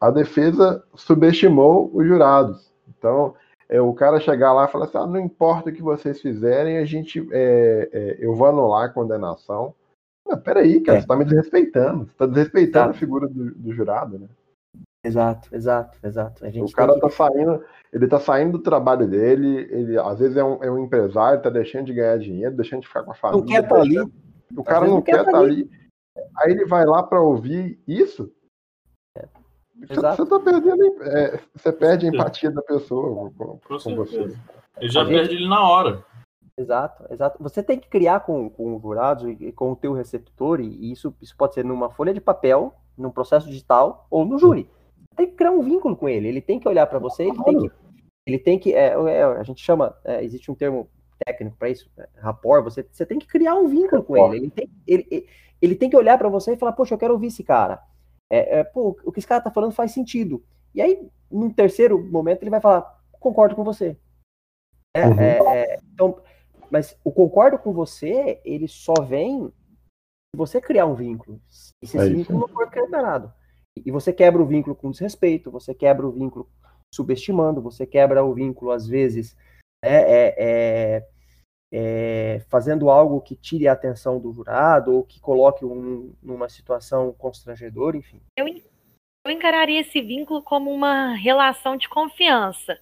a 0.00 0.10
defesa 0.10 0.82
subestimou 0.94 1.90
os 1.94 2.06
jurados. 2.06 2.72
Então, 2.88 3.34
é, 3.68 3.80
o 3.80 3.94
cara 3.94 4.18
chegar 4.18 4.52
lá 4.52 4.64
e 4.64 4.68
falar 4.68 4.86
assim: 4.86 4.98
ah, 4.98 5.06
não 5.06 5.20
importa 5.20 5.70
o 5.70 5.72
que 5.72 5.82
vocês 5.82 6.20
fizerem, 6.20 6.78
a 6.78 6.84
gente, 6.84 7.26
é, 7.30 7.88
é, 7.92 8.16
eu 8.18 8.34
vou 8.34 8.48
anular 8.48 8.86
a 8.86 8.92
condenação. 8.92 9.74
Não, 10.26 10.38
peraí, 10.38 10.80
cara, 10.80 10.98
é. 10.98 11.00
você 11.00 11.04
está 11.04 11.16
me 11.16 11.24
desrespeitando. 11.24 12.06
Você 12.06 12.12
está 12.12 12.26
desrespeitando 12.26 12.84
exato. 12.86 12.96
a 12.96 12.98
figura 12.98 13.28
do, 13.28 13.54
do, 13.54 13.72
jurado, 13.72 14.18
né? 14.18 14.28
Exato, 15.04 15.48
exato, 15.54 15.98
exato. 16.04 16.44
o 16.44 16.72
cara 16.72 16.92
está 16.92 17.08
que... 17.08 17.14
saindo, 17.14 17.64
ele 17.90 18.06
tá 18.06 18.20
saindo 18.20 18.58
do 18.58 18.62
trabalho 18.62 19.08
dele, 19.08 19.66
ele 19.70 19.98
às 19.98 20.18
vezes 20.18 20.36
é 20.36 20.44
um, 20.44 20.62
é 20.62 20.70
um 20.70 20.84
empresário, 20.84 21.38
está 21.38 21.48
deixando 21.48 21.86
de 21.86 21.94
ganhar 21.94 22.18
dinheiro, 22.18 22.54
deixando 22.54 22.82
de 22.82 22.88
ficar 22.88 23.02
com 23.02 23.12
a 23.12 23.14
família. 23.14 23.40
Não 23.40 23.46
quer 23.46 23.62
estar 23.62 23.76
tá 23.76 23.80
ali. 23.80 24.12
O 24.54 24.64
cara 24.64 24.86
não, 24.86 24.94
não 24.96 25.02
quer 25.02 25.20
estar 25.20 25.30
tá 25.30 25.38
ali. 25.38 25.52
ali. 25.52 25.70
Aí 26.36 26.52
ele 26.52 26.66
vai 26.66 26.84
lá 26.84 27.02
para 27.02 27.20
ouvir 27.20 27.80
isso, 27.86 28.30
você 29.88 30.26
tá 30.26 30.40
perdendo. 30.40 31.02
É, 31.02 31.40
você 31.54 31.72
perde 31.72 32.06
a 32.06 32.08
empatia 32.08 32.50
da 32.50 32.62
pessoa 32.62 33.30
com, 33.36 33.58
com 33.58 33.96
você. 33.96 34.36
Ele 34.78 34.90
já 34.90 35.02
a 35.02 35.06
perde 35.06 35.30
gente... 35.30 35.34
ele 35.34 35.48
na 35.48 35.68
hora. 35.68 36.04
Exato, 36.56 37.04
exato. 37.10 37.42
Você 37.42 37.62
tem 37.62 37.78
que 37.78 37.88
criar 37.88 38.20
com, 38.20 38.50
com 38.50 38.76
os 38.76 38.82
jurados 38.82 39.24
e 39.40 39.50
com 39.52 39.72
o 39.72 39.76
teu 39.76 39.92
receptor, 39.92 40.60
e 40.60 40.92
isso, 40.92 41.14
isso 41.20 41.34
pode 41.36 41.54
ser 41.54 41.64
numa 41.64 41.90
folha 41.90 42.12
de 42.12 42.20
papel, 42.20 42.74
num 42.96 43.10
processo 43.10 43.48
digital 43.48 44.06
ou 44.10 44.24
no 44.24 44.38
júri. 44.38 44.68
Tem 45.16 45.26
que 45.26 45.36
criar 45.36 45.52
um 45.52 45.62
vínculo 45.62 45.96
com 45.96 46.08
ele. 46.08 46.28
Ele 46.28 46.40
tem 46.40 46.60
que 46.60 46.68
olhar 46.68 46.86
para 46.86 46.98
você, 46.98 47.24
ele 47.24 47.42
tem 47.44 47.58
que. 47.58 47.70
Ele 48.26 48.38
tem 48.38 48.58
que. 48.58 48.74
É, 48.74 48.88
é, 48.88 49.22
a 49.22 49.42
gente 49.42 49.64
chama. 49.64 49.96
É, 50.04 50.22
existe 50.22 50.50
um 50.50 50.54
termo 50.54 50.88
técnico 51.24 51.56
para 51.56 51.70
isso, 51.70 51.90
é, 51.98 52.08
rapport. 52.18 52.62
Você, 52.64 52.86
você 52.90 53.06
tem 53.06 53.18
que 53.18 53.26
criar 53.26 53.54
um 53.54 53.68
vínculo 53.68 54.02
com 54.02 54.16
ele. 54.16 54.36
Ele 54.36 54.50
tem, 54.50 54.70
ele, 54.86 55.26
ele 55.62 55.74
tem 55.74 55.88
que 55.88 55.96
olhar 55.96 56.18
para 56.18 56.28
você 56.28 56.52
e 56.52 56.58
falar: 56.58 56.72
Poxa, 56.72 56.94
eu 56.94 56.98
quero 56.98 57.14
ouvir 57.14 57.28
esse 57.28 57.42
cara 57.42 57.80
é, 58.30 58.60
é, 58.60 58.64
pô, 58.64 58.96
o 59.04 59.10
que 59.12 59.18
esse 59.18 59.26
cara 59.26 59.42
tá 59.42 59.50
falando 59.50 59.72
faz 59.72 59.92
sentido. 59.92 60.42
E 60.72 60.80
aí, 60.80 61.10
num 61.30 61.50
terceiro 61.50 62.02
momento, 62.02 62.42
ele 62.42 62.50
vai 62.50 62.60
falar, 62.60 63.02
concordo 63.10 63.56
com 63.56 63.64
você. 63.64 63.96
É, 64.96 65.06
uhum. 65.06 65.20
É, 65.20 65.56
é, 65.56 65.78
então, 65.92 66.20
mas 66.70 66.96
o 67.04 67.10
concordo 67.10 67.58
com 67.58 67.72
você, 67.72 68.40
ele 68.44 68.68
só 68.68 68.94
vem 69.02 69.48
se 69.48 70.36
você 70.36 70.60
criar 70.60 70.86
um 70.86 70.94
vínculo. 70.94 71.40
E 71.82 71.86
se 71.86 71.98
esse 71.98 72.14
vínculo 72.14 72.40
não 72.40 72.48
for 72.48 72.70
quebrado. 72.70 73.32
E 73.84 73.90
você 73.90 74.12
quebra 74.12 74.40
o 74.40 74.46
vínculo 74.46 74.76
com 74.76 74.90
desrespeito, 74.90 75.50
você 75.50 75.74
quebra 75.74 76.06
o 76.06 76.12
vínculo 76.12 76.48
subestimando, 76.94 77.60
você 77.60 77.86
quebra 77.86 78.24
o 78.24 78.34
vínculo, 78.34 78.70
às 78.70 78.86
vezes, 78.86 79.36
né, 79.84 80.02
é, 80.02 81.06
é, 81.72 82.42
fazendo 82.48 82.90
algo 82.90 83.20
que 83.20 83.36
tire 83.36 83.68
a 83.68 83.72
atenção 83.72 84.18
do 84.18 84.32
jurado 84.32 84.92
ou 84.92 85.04
que 85.04 85.20
coloque 85.20 85.64
um 85.64 86.12
numa 86.22 86.48
situação 86.48 87.12
constrangedora, 87.12 87.96
enfim. 87.96 88.20
Eu, 88.36 88.46
eu 89.24 89.30
encararia 89.30 89.80
esse 89.80 90.00
vínculo 90.00 90.42
como 90.42 90.72
uma 90.72 91.14
relação 91.14 91.76
de 91.76 91.88
confiança, 91.88 92.78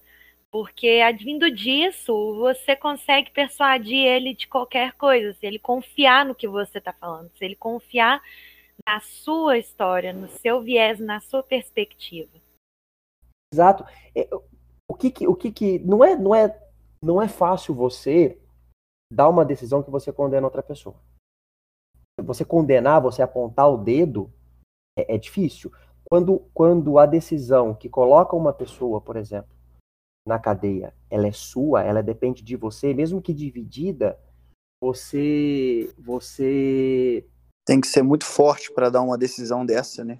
porque 0.51 1.01
advindo 1.05 1.51
disso, 1.51 2.35
você 2.37 2.75
consegue 2.75 3.29
persuadir 3.31 4.05
ele 4.05 4.33
de 4.33 4.47
qualquer 4.47 4.93
coisa, 4.93 5.33
se 5.33 5.45
ele 5.45 5.59
confiar 5.59 6.25
no 6.25 6.33
que 6.33 6.47
você 6.47 6.79
está 6.79 6.91
falando, 6.91 7.29
se 7.37 7.45
ele 7.45 7.55
confiar 7.55 8.21
na 8.87 8.99
sua 9.01 9.57
história, 9.57 10.11
no 10.13 10.27
seu 10.27 10.61
viés, 10.61 10.99
na 10.99 11.19
sua 11.19 11.43
perspectiva. 11.43 12.31
Exato. 13.53 13.85
É, 14.15 14.27
o 14.87 14.95
que 14.95 15.27
o 15.27 15.35
que 15.35 15.79
não 15.79 16.03
é 16.03 16.15
não 16.15 16.33
é 16.33 16.59
não 17.01 17.21
é 17.21 17.27
fácil 17.27 17.75
você 17.75 18.37
dar 19.11 19.29
uma 19.29 19.45
decisão 19.45 19.81
que 19.81 19.89
você 19.89 20.11
condena 20.11 20.45
outra 20.47 20.63
pessoa. 20.63 20.95
Você 22.21 22.45
condenar, 22.45 23.01
você 23.01 23.21
apontar 23.21 23.69
o 23.69 23.77
dedo 23.77 24.31
é, 24.97 25.15
é 25.15 25.17
difícil. 25.17 25.71
Quando 26.09 26.39
quando 26.53 26.97
a 26.97 27.05
decisão 27.05 27.73
que 27.73 27.89
coloca 27.89 28.35
uma 28.35 28.53
pessoa, 28.53 28.99
por 28.99 29.15
exemplo, 29.15 29.51
na 30.27 30.37
cadeia, 30.37 30.93
ela 31.09 31.27
é 31.27 31.31
sua, 31.31 31.83
ela 31.83 32.03
depende 32.03 32.43
de 32.43 32.55
você, 32.55 32.93
mesmo 32.93 33.21
que 33.21 33.33
dividida, 33.33 34.19
você 34.81 35.93
você 35.97 37.25
tem 37.65 37.79
que 37.79 37.87
ser 37.87 38.01
muito 38.01 38.25
forte 38.25 38.71
para 38.71 38.89
dar 38.89 39.01
uma 39.01 39.17
decisão 39.17 39.65
dessa, 39.65 40.03
né? 40.03 40.19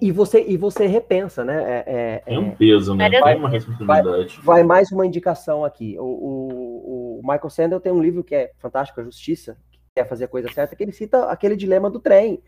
E, 0.00 0.12
você, 0.12 0.42
e 0.42 0.56
você 0.56 0.86
repensa, 0.86 1.44
né? 1.44 1.62
É, 1.62 2.22
é, 2.26 2.34
é 2.34 2.38
um 2.38 2.54
peso, 2.54 2.94
né? 2.94 3.08
Vai, 3.20 3.36
uma 3.36 3.48
responsabilidade. 3.48 4.36
Vai, 4.36 4.44
vai, 4.44 4.62
mais 4.64 4.92
uma 4.92 5.06
indicação 5.06 5.64
aqui. 5.64 5.98
O, 5.98 6.04
o, 6.04 7.18
o, 7.18 7.20
Michael 7.22 7.50
Sandel 7.50 7.80
tem 7.80 7.92
um 7.92 8.02
livro 8.02 8.22
que 8.22 8.34
é 8.34 8.52
fantástico, 8.58 9.00
A 9.00 9.04
Justiça, 9.04 9.56
que 9.70 9.80
quer 9.96 10.08
fazer 10.08 10.24
a 10.24 10.28
coisa 10.28 10.50
certa, 10.52 10.74
que 10.76 10.82
ele 10.82 10.92
cita 10.92 11.30
aquele 11.30 11.56
dilema 11.56 11.90
do 11.90 12.00
trem. 12.00 12.42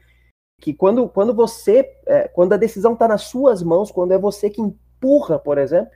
Que 0.61 0.73
quando, 0.73 1.09
quando 1.09 1.35
você. 1.35 1.91
É, 2.07 2.29
quando 2.29 2.53
a 2.53 2.57
decisão 2.57 2.95
está 2.95 3.07
nas 3.07 3.23
suas 3.23 3.63
mãos, 3.63 3.91
quando 3.91 4.13
é 4.13 4.19
você 4.19 4.49
que 4.49 4.61
empurra, 4.61 5.39
por 5.39 5.59
exemplo. 5.59 5.93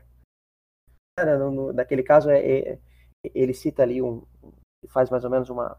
Né, 1.18 1.36
no, 1.36 1.50
no, 1.50 1.72
naquele 1.72 2.02
caso, 2.02 2.30
é, 2.30 2.38
é, 2.40 2.78
ele 3.34 3.54
cita 3.54 3.82
ali 3.82 4.02
um. 4.02 4.22
faz 4.88 5.10
mais 5.10 5.24
ou 5.24 5.30
menos 5.30 5.48
uma 5.48 5.76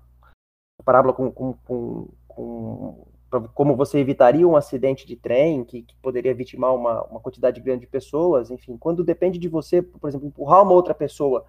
parábola 0.83 1.13
com, 1.13 1.31
com, 1.31 1.53
com 1.53 2.07
com, 2.33 3.07
como 3.53 3.75
você 3.75 3.99
evitaria 3.99 4.47
um 4.47 4.55
acidente 4.55 5.05
de 5.05 5.15
trem 5.15 5.63
que, 5.63 5.83
que 5.83 5.95
poderia 6.01 6.33
vitimar 6.33 6.75
uma, 6.75 7.03
uma, 7.05 7.19
quantidade 7.19 7.61
grande 7.61 7.81
de 7.81 7.87
pessoas, 7.87 8.51
enfim, 8.51 8.77
quando 8.77 9.03
depende 9.03 9.39
de 9.39 9.47
você, 9.47 9.81
por 9.81 10.07
exemplo, 10.07 10.27
empurrar 10.27 10.63
uma 10.63 10.73
outra 10.73 10.93
pessoa 10.93 11.45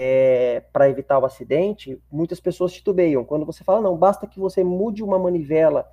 é, 0.00 0.60
para 0.72 0.88
evitar 0.88 1.18
o 1.18 1.24
acidente, 1.24 2.00
muitas 2.10 2.38
pessoas 2.38 2.72
titubeiam. 2.72 3.24
Quando 3.24 3.44
você 3.44 3.64
fala, 3.64 3.80
não, 3.80 3.96
basta 3.96 4.26
que 4.26 4.38
você 4.38 4.62
mude 4.62 5.02
uma 5.02 5.18
manivela 5.18 5.90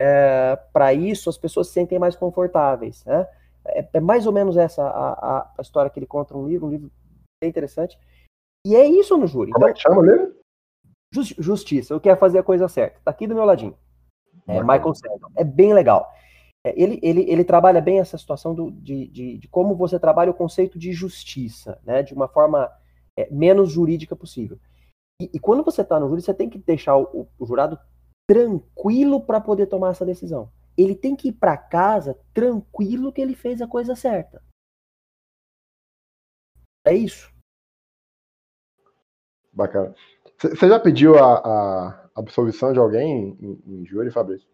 é, 0.00 0.56
para 0.72 0.94
isso, 0.94 1.28
as 1.28 1.36
pessoas 1.36 1.68
se 1.68 1.74
sentem 1.74 1.98
mais 1.98 2.16
confortáveis. 2.16 3.04
Né? 3.04 3.28
É, 3.66 3.88
é, 3.92 4.00
mais 4.00 4.26
ou 4.26 4.32
menos 4.32 4.56
essa 4.56 4.82
a, 4.82 5.52
a, 5.58 5.62
história 5.62 5.90
que 5.90 5.98
ele 5.98 6.06
conta 6.06 6.34
no 6.34 6.48
livro, 6.48 6.66
um 6.66 6.70
livro 6.70 6.90
bem 7.42 7.50
interessante. 7.50 7.98
E 8.66 8.74
é 8.74 8.86
isso 8.86 9.16
no 9.18 9.26
júri. 9.26 9.52
Como 9.52 9.66
é 9.66 9.70
então, 9.70 9.70
é 9.70 9.74
que 9.74 9.80
chama 9.80 10.02
mesmo? 10.02 10.34
Justiça, 11.38 11.92
eu 11.92 12.00
quero 12.00 12.18
fazer 12.18 12.38
a 12.38 12.42
coisa 12.42 12.68
certa. 12.68 12.98
Tá 13.04 13.10
aqui 13.10 13.26
do 13.26 13.34
meu 13.34 13.44
ladinho. 13.44 13.76
É, 14.46 14.60
Michael 14.60 14.94
Sandel. 14.94 15.30
É 15.36 15.44
bem 15.44 15.72
legal. 15.72 16.12
É, 16.64 16.80
ele, 16.80 16.98
ele, 17.02 17.22
ele 17.30 17.44
trabalha 17.44 17.80
bem 17.80 17.98
essa 17.98 18.16
situação 18.16 18.54
do, 18.54 18.70
de, 18.70 19.06
de, 19.08 19.38
de, 19.38 19.48
como 19.48 19.74
você 19.74 19.98
trabalha 19.98 20.30
o 20.30 20.34
conceito 20.34 20.78
de 20.78 20.92
justiça, 20.92 21.80
né? 21.84 22.02
De 22.02 22.14
uma 22.14 22.28
forma 22.28 22.70
é, 23.18 23.28
menos 23.30 23.70
jurídica 23.70 24.14
possível. 24.14 24.58
E, 25.20 25.30
e 25.34 25.38
quando 25.38 25.64
você 25.64 25.82
está 25.82 25.98
no 25.98 26.08
júri, 26.08 26.22
você 26.22 26.34
tem 26.34 26.48
que 26.48 26.58
deixar 26.58 26.96
o, 26.96 27.28
o 27.38 27.46
jurado 27.46 27.78
tranquilo 28.28 29.20
para 29.20 29.40
poder 29.40 29.66
tomar 29.66 29.90
essa 29.90 30.06
decisão. 30.06 30.50
Ele 30.76 30.94
tem 30.94 31.14
que 31.14 31.28
ir 31.28 31.32
para 31.32 31.56
casa 31.56 32.18
tranquilo 32.32 33.12
que 33.12 33.20
ele 33.20 33.34
fez 33.34 33.60
a 33.60 33.66
coisa 33.66 33.94
certa. 33.94 34.42
É 36.84 36.94
isso. 36.94 37.32
Bacana. 39.52 39.94
Você 40.38 40.68
já 40.68 40.80
pediu 40.80 41.16
a, 41.16 41.38
a, 41.38 42.01
absolvição 42.14 42.72
de 42.72 42.78
alguém 42.78 43.36
em, 43.40 43.62
em 43.66 43.86
júri, 43.86 44.10
Fabrício? 44.10 44.48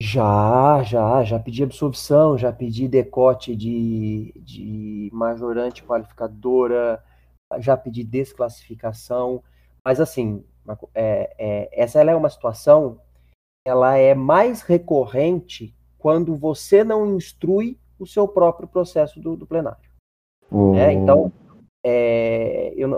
Já, 0.00 0.82
já, 0.82 1.22
já 1.22 1.38
pedi 1.38 1.62
absolvição, 1.62 2.36
já 2.36 2.52
pedi 2.52 2.88
decote 2.88 3.54
de, 3.54 4.32
de 4.36 5.08
majorante 5.12 5.84
qualificadora, 5.84 7.02
já 7.58 7.76
pedi 7.76 8.02
desclassificação, 8.02 9.42
mas 9.84 10.00
assim, 10.00 10.44
é, 10.94 11.34
é, 11.38 11.82
essa 11.82 12.00
é 12.00 12.14
uma 12.14 12.28
situação, 12.28 13.00
ela 13.66 13.96
é 13.96 14.14
mais 14.14 14.62
recorrente 14.62 15.74
quando 15.96 16.34
você 16.36 16.84
não 16.84 17.16
instrui 17.16 17.78
o 17.98 18.06
seu 18.06 18.26
próprio 18.26 18.68
processo 18.68 19.20
do, 19.20 19.36
do 19.36 19.46
plenário. 19.46 19.90
Uhum. 20.50 20.74
É, 20.76 20.92
então, 20.92 21.32
é, 21.82 22.74
eu, 22.76 22.90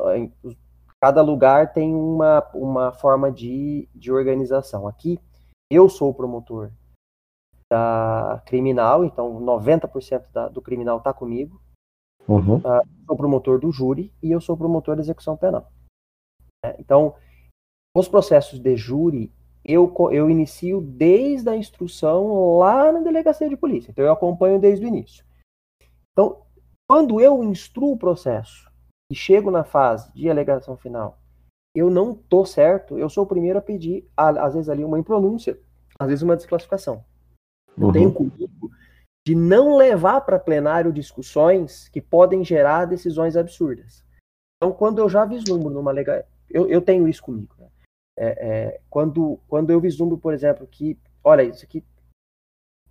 cada 1.07 1.23
lugar 1.23 1.73
tem 1.73 1.95
uma, 1.95 2.45
uma 2.53 2.91
forma 2.91 3.31
de, 3.31 3.89
de 3.95 4.11
organização. 4.11 4.89
Aqui, 4.89 5.21
eu 5.71 5.89
sou 5.89 6.11
o 6.11 6.15
promotor 6.15 6.73
da 7.71 8.43
criminal, 8.45 9.05
então 9.05 9.41
90% 9.41 10.33
da, 10.33 10.49
do 10.49 10.61
criminal 10.61 10.99
está 10.99 11.13
comigo. 11.13 11.63
Uhum. 12.27 12.57
Uh, 12.57 13.07
sou 13.07 13.17
promotor 13.17 13.61
do 13.61 13.71
júri 13.71 14.13
e 14.21 14.33
eu 14.33 14.41
sou 14.41 14.57
promotor 14.57 14.97
da 14.97 15.03
execução 15.03 15.37
penal. 15.37 15.71
É, 16.65 16.75
então, 16.81 17.15
os 17.97 18.09
processos 18.09 18.59
de 18.59 18.77
júri, 18.77 19.33
eu, 19.65 19.95
eu 20.11 20.29
inicio 20.29 20.81
desde 20.81 21.49
a 21.49 21.57
instrução 21.57 22.59
lá 22.59 22.91
na 22.91 22.99
delegacia 22.99 23.49
de 23.49 23.57
polícia. 23.57 23.93
Então, 23.93 24.05
eu 24.05 24.13
acompanho 24.13 24.59
desde 24.59 24.85
o 24.85 24.89
início. 24.89 25.25
Então, 26.11 26.43
quando 26.91 27.21
eu 27.21 27.45
instruo 27.45 27.93
o 27.93 27.97
processo 27.97 28.66
e 29.11 29.15
chego 29.15 29.51
na 29.51 29.65
fase 29.65 30.13
de 30.13 30.29
alegação 30.29 30.77
final, 30.77 31.19
eu 31.75 31.91
não 31.91 32.15
tô 32.15 32.45
certo, 32.45 32.99
eu 32.99 33.09
sou 33.09 33.25
o 33.25 33.27
primeiro 33.27 33.59
a 33.59 33.63
pedir, 33.63 34.09
às 34.17 34.55
vezes 34.55 34.69
ali 34.69 34.85
uma 34.85 34.99
impronúncia, 34.99 35.59
às 35.99 36.09
vezes 36.09 36.23
uma 36.23 36.37
desclassificação. 36.37 37.05
Eu 37.77 37.89
uhum. 37.89 37.93
tenho 37.93 38.13
comigo 38.13 38.71
de 39.27 39.35
não 39.35 39.77
levar 39.77 40.21
para 40.23 40.39
plenário 40.39 40.93
discussões 40.93 41.89
que 41.89 42.01
podem 42.01 42.45
gerar 42.45 42.87
decisões 42.87 43.37
absurdas. 43.37 44.05
Então, 44.57 44.73
quando 44.73 45.01
eu 45.01 45.09
já 45.09 45.25
vislumbro 45.25 45.69
numa 45.69 45.91
legal, 45.91 46.23
eu, 46.49 46.69
eu 46.69 46.81
tenho 46.81 47.07
isso 47.09 47.23
comigo. 47.23 47.55
Né? 47.59 47.69
É, 48.17 48.27
é, 48.27 48.81
quando, 48.89 49.39
quando 49.47 49.71
eu 49.71 49.81
vislumbro, 49.81 50.17
por 50.17 50.33
exemplo, 50.33 50.67
que, 50.67 50.99
olha, 51.23 51.43
isso 51.43 51.65
aqui 51.65 51.85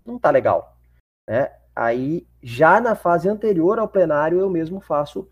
não 0.05 0.20
tá 0.20 0.30
legal, 0.30 0.78
né? 1.28 1.51
Aí, 1.76 2.26
já 2.41 2.80
na 2.80 2.95
fase 2.95 3.28
anterior 3.28 3.80
ao 3.80 3.88
plenário, 3.88 4.39
eu 4.39 4.49
mesmo 4.49 4.80
faço 4.80 5.28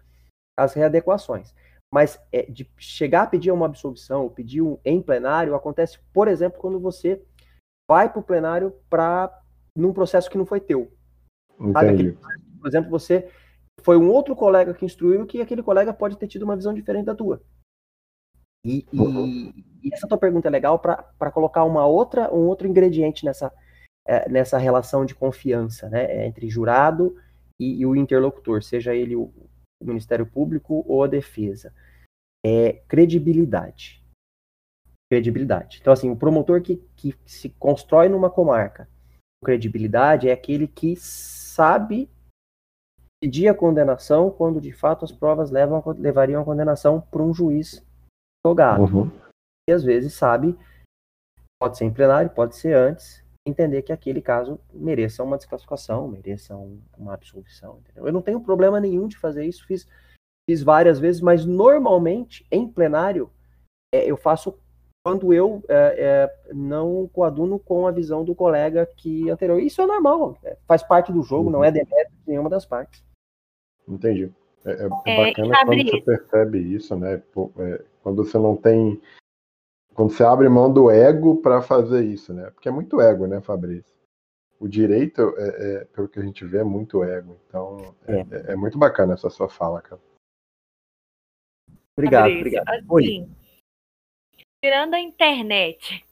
as 0.57 0.73
readequações. 0.73 1.53
Mas 1.93 2.19
é, 2.31 2.43
de 2.43 2.69
chegar 2.77 3.23
a 3.23 3.27
pedir 3.27 3.51
uma 3.51 3.65
absolvição, 3.65 4.29
pedir 4.29 4.61
um 4.61 4.79
em 4.83 5.01
plenário, 5.01 5.53
acontece, 5.53 5.99
por 6.11 6.27
exemplo, 6.27 6.59
quando 6.59 6.79
você 6.79 7.21
vai 7.89 8.11
para 8.11 8.19
o 8.19 8.23
plenário 8.23 8.73
para 8.89 9.31
num 9.75 9.93
processo 9.93 10.29
que 10.29 10.37
não 10.37 10.45
foi 10.45 10.59
teu. 10.59 10.91
Aquele, 11.75 12.17
por 12.59 12.67
exemplo, 12.67 12.89
você 12.89 13.29
foi 13.81 13.97
um 13.97 14.09
outro 14.09 14.35
colega 14.35 14.73
que 14.73 14.85
instruiu 14.85 15.25
que 15.25 15.41
aquele 15.41 15.61
colega 15.61 15.93
pode 15.93 16.17
ter 16.17 16.27
tido 16.27 16.43
uma 16.43 16.55
visão 16.55 16.73
diferente 16.73 17.05
da 17.05 17.15
tua. 17.15 17.41
E, 18.65 18.85
uhum. 18.93 19.25
e, 19.27 19.65
e 19.83 19.93
essa 19.93 20.07
tua 20.07 20.17
pergunta 20.17 20.47
é 20.47 20.51
legal 20.51 20.79
para 20.79 21.31
colocar 21.31 21.63
uma 21.63 21.85
outra, 21.85 22.33
um 22.33 22.47
outro 22.47 22.67
ingrediente 22.67 23.25
nessa, 23.25 23.51
é, 24.07 24.29
nessa 24.29 24.57
relação 24.57 25.05
de 25.05 25.13
confiança 25.13 25.89
né, 25.89 26.25
entre 26.25 26.49
jurado 26.49 27.15
e, 27.59 27.81
e, 27.81 27.85
o 27.85 27.95
interlocutor, 27.95 28.63
seja 28.63 28.95
ele 28.95 29.15
o, 29.15 29.33
o 29.83 29.87
Ministério 29.87 30.25
Público 30.25 30.83
ou 30.87 31.03
a 31.03 31.07
defesa. 31.07 31.73
É 32.45 32.73
credibilidade. 32.87 34.03
Credibilidade. 35.11 35.79
Então, 35.81 35.93
assim, 35.93 36.09
o 36.09 36.15
promotor 36.15 36.61
que, 36.61 36.77
que 36.95 37.15
se 37.25 37.49
constrói 37.49 38.09
numa 38.09 38.29
comarca, 38.29 38.87
credibilidade 39.43 40.29
é 40.29 40.33
aquele 40.33 40.67
que 40.67 40.95
sabe 40.95 42.09
pedir 43.21 43.47
a 43.47 43.53
condenação 43.53 44.29
quando 44.29 44.59
de 44.59 44.73
fato 44.73 45.05
as 45.05 45.11
provas 45.11 45.49
levam, 45.49 45.81
levariam 45.97 46.41
a 46.41 46.45
condenação 46.45 46.99
para 46.99 47.21
um 47.21 47.33
juiz 47.33 47.85
jogado. 48.45 48.81
Uhum. 48.81 49.11
E 49.69 49.71
às 49.71 49.83
vezes 49.83 50.13
sabe, 50.13 50.57
pode 51.57 51.77
ser 51.77 51.85
em 51.85 51.93
plenário, 51.93 52.29
pode 52.29 52.55
ser 52.57 52.75
antes, 52.75 53.22
entender 53.45 53.81
que 53.81 53.91
aquele 53.91 54.21
caso 54.21 54.59
mereça 54.73 55.23
uma 55.23 55.37
desclassificação, 55.37 56.07
mereça 56.07 56.55
um, 56.55 56.79
uma 56.97 57.13
absolvição. 57.13 57.79
Entendeu? 57.79 58.07
Eu 58.07 58.13
não 58.13 58.21
tenho 58.21 58.41
problema 58.41 58.79
nenhum 58.79 59.07
de 59.07 59.17
fazer 59.17 59.45
isso, 59.45 59.65
fiz, 59.65 59.87
fiz 60.49 60.63
várias 60.63 60.99
vezes, 60.99 61.21
mas 61.21 61.45
normalmente 61.45 62.45
em 62.51 62.67
plenário 62.67 63.29
é, 63.93 64.09
eu 64.09 64.17
faço 64.17 64.57
quando 65.05 65.33
eu 65.33 65.61
é, 65.67 65.75
é, 65.75 66.53
não 66.53 67.09
coaduno 67.09 67.59
com 67.59 67.85
a 67.85 67.91
visão 67.91 68.23
do 68.23 68.33
colega 68.33 68.85
que 68.85 69.29
anterior. 69.29 69.59
Isso 69.59 69.81
é 69.81 69.85
normal, 69.85 70.37
é, 70.43 70.57
faz 70.65 70.81
parte 70.81 71.11
do 71.11 71.21
jogo, 71.21 71.49
não 71.49 71.63
é 71.63 71.67
uhum. 71.67 71.73
demérito 71.73 72.11
de 72.11 72.29
nenhuma 72.29 72.49
das 72.49 72.65
partes. 72.65 73.03
Entendi. 73.87 74.31
É, 74.65 74.71
é, 74.71 74.85
é 74.85 74.87
bacana 74.87 75.65
quando 75.65 75.83
você 75.83 76.01
percebe 76.01 76.59
isso, 76.59 76.95
né? 76.95 77.21
quando 78.01 78.23
você 78.23 78.37
não 78.37 78.55
tem. 78.55 79.01
Quando 79.93 80.11
você 80.11 80.23
abre 80.23 80.49
mão 80.49 80.71
do 80.71 80.89
ego 80.89 81.41
para 81.41 81.61
fazer 81.61 82.03
isso, 82.03 82.33
né? 82.33 82.49
Porque 82.51 82.67
é 82.67 82.71
muito 82.71 82.99
ego, 82.99 83.27
né, 83.27 83.41
Fabrício? 83.41 83.93
O 84.59 84.67
direito, 84.67 85.33
é, 85.37 85.85
pelo 85.85 86.07
que 86.07 86.19
a 86.19 86.23
gente 86.23 86.45
vê, 86.45 86.59
é 86.59 86.63
muito 86.63 87.03
ego. 87.03 87.37
Então, 87.47 87.95
é, 88.07 88.55
muito 88.55 88.77
bacana 88.77 89.13
essa 89.13 89.29
sua 89.29 89.49
fala, 89.49 89.81
cara. 89.81 90.01
Obrigado, 91.97 92.23
Fabrício, 92.23 92.61
obrigado. 92.61 92.97
Assim, 92.97 93.35
tirando 94.63 94.93
a 94.93 94.99
internet, 94.99 96.05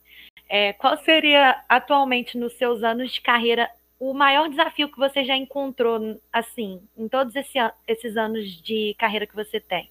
é, 0.49 0.73
qual 0.73 0.97
seria 0.97 1.63
atualmente 1.69 2.37
nos 2.37 2.53
seus 2.57 2.83
anos 2.83 3.11
de 3.11 3.21
carreira 3.21 3.71
o 3.97 4.13
maior 4.13 4.49
desafio 4.49 4.91
que 4.91 4.97
você 4.97 5.23
já 5.23 5.37
encontrou, 5.37 6.19
assim, 6.33 6.87
em 6.97 7.07
todos 7.07 7.35
esse, 7.35 7.57
esses 7.87 8.17
anos 8.17 8.61
de 8.61 8.95
carreira 8.95 9.25
que 9.25 9.35
você 9.35 9.59
tem? 9.59 9.89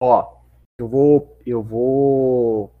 Ó, 0.00 0.43
eu 0.78 0.88
vou, 0.88 1.38
eu 1.46 1.62
vou, 1.62 2.74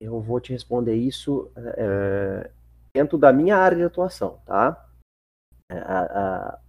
eu 0.00 0.20
vou 0.20 0.40
te 0.40 0.52
responder 0.52 0.94
isso 0.94 1.50
é, 1.56 2.50
dentro 2.94 3.16
da 3.16 3.32
minha 3.32 3.56
área 3.56 3.76
de 3.76 3.84
atuação, 3.84 4.38
tá? 4.44 4.88
É, 5.70 5.78
a, 5.78 6.02
a, 6.02 6.60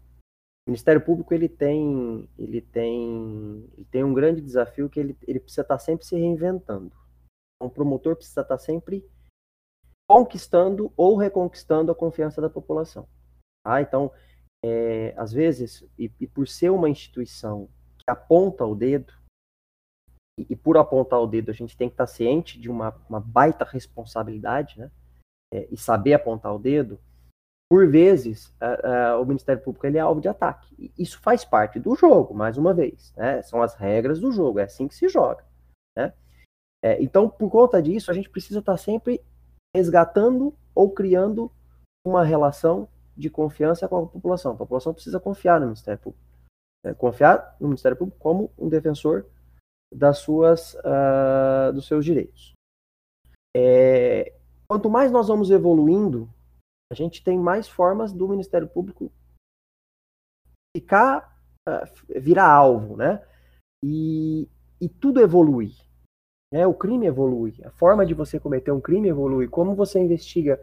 o 0.68 0.72
Ministério 0.72 1.04
Público 1.04 1.34
ele 1.34 1.48
tem, 1.48 2.28
ele 2.38 2.62
tem, 2.62 3.70
ele 3.78 3.86
tem 3.92 4.04
um 4.04 4.14
grande 4.14 4.42
desafio 4.42 4.90
que 4.90 5.00
ele, 5.00 5.18
ele 5.28 5.40
precisa 5.40 5.62
estar 5.62 5.78
sempre 5.78 6.06
se 6.06 6.16
reinventando. 6.16 6.96
Um 7.62 7.70
promotor 7.70 8.16
precisa 8.16 8.42
estar 8.42 8.58
sempre 8.58 9.08
conquistando 10.10 10.92
ou 10.96 11.18
reconquistando 11.18 11.92
a 11.92 11.96
confiança 11.96 12.42
da 12.42 12.50
população. 12.50 13.08
Tá? 13.64 13.82
Então, 13.82 14.12
é, 14.64 15.14
às 15.18 15.32
vezes, 15.32 15.88
e, 15.98 16.12
e, 16.20 16.28
por 16.28 16.48
ser 16.48 16.72
uma 16.72 16.90
instituição 16.90 17.70
que 17.98 18.06
aponta 18.08 18.66
o 18.66 18.76
dedo, 18.76 19.14
e, 20.38 20.48
e, 20.50 20.56
por 20.56 20.78
apontar 20.78 21.20
o 21.20 21.28
dedo 21.28 21.52
a 21.52 21.54
gente 21.54 21.78
tem 21.78 21.88
que 21.88 21.94
estar 21.94 22.08
ciente 22.08 22.60
de 22.60 22.70
uma, 22.70 22.96
uma 23.10 23.20
baita 23.20 23.64
responsabilidade, 23.64 24.80
né? 24.80 24.92
É, 25.54 25.68
e 25.72 25.78
saber 25.78 26.14
apontar 26.14 26.54
o 26.54 26.60
dedo, 26.60 27.00
por 27.70 27.88
vezes, 27.88 28.54
o 29.20 29.26
Ministério 29.26 29.62
Público 29.62 29.88
ele 29.88 29.98
é 29.98 30.02
alvo 30.02 30.22
de 30.22 30.28
ataque. 30.28 30.94
Isso 30.98 31.20
faz 31.20 31.44
parte 31.44 31.80
do 31.80 31.96
jogo, 31.96 32.34
mais 32.34 32.58
uma 32.58 32.74
vez. 32.74 33.12
Né? 33.18 33.42
São 33.42 33.62
as 33.62 33.74
regras 33.74 34.20
do 34.20 34.32
jogo, 34.32 34.60
é 34.60 34.64
assim 34.64 34.88
que 34.88 34.94
se 34.94 35.10
joga. 35.10 35.44
Né? 35.98 36.14
É, 36.84 37.02
então, 37.02 37.28
por 37.28 37.50
conta 37.50 37.82
disso, 37.82 38.12
a 38.12 38.14
gente 38.14 38.30
precisa 38.30 38.60
estar 38.60 38.78
sempre 38.78 39.20
resgatando 39.76 40.56
ou 40.76 40.92
criando 40.92 41.52
uma 42.06 42.24
relação 42.24 42.88
de 43.18 43.32
confiança 43.32 43.88
com 43.88 43.98
a 43.98 44.08
população. 44.08 44.52
A 44.52 44.58
população 44.58 44.94
precisa 44.94 45.20
confiar 45.20 45.60
no 45.60 45.66
Ministério 45.68 46.00
Público. 46.00 46.24
Né? 46.84 46.94
Confiar 46.94 47.56
no 47.60 47.68
Ministério 47.68 47.98
Público 47.98 48.20
como 48.20 48.52
um 48.60 48.70
defensor 48.70 49.26
das 49.94 50.20
suas, 50.20 50.74
uh, 50.76 51.74
dos 51.74 51.88
seus 51.88 52.04
direitos. 52.04 52.54
É, 53.56 54.34
quanto 54.68 54.90
mais 54.90 55.12
nós 55.12 55.28
vamos 55.28 55.50
evoluindo 55.50 56.30
a 56.92 56.96
gente 56.96 57.24
tem 57.24 57.38
mais 57.38 57.68
formas 57.68 58.14
do 58.14 58.28
Ministério 58.28 58.68
Público 58.68 59.12
ficar, 60.76 61.38
uh, 61.68 62.22
virar 62.22 62.48
alvo, 62.48 62.96
né? 62.96 63.26
E, 63.84 64.48
e 64.80 64.88
tudo 64.88 65.20
evolui. 65.20 65.74
Né? 66.54 66.66
O 66.68 66.74
crime 66.74 67.08
evolui, 67.08 67.56
a 67.64 67.72
forma 67.72 68.06
de 68.06 68.14
você 68.14 68.40
cometer 68.40 68.72
um 68.72 68.82
crime 68.82 69.10
evolui. 69.10 69.48
Como 69.48 69.74
você 69.74 70.00
investiga, 70.00 70.62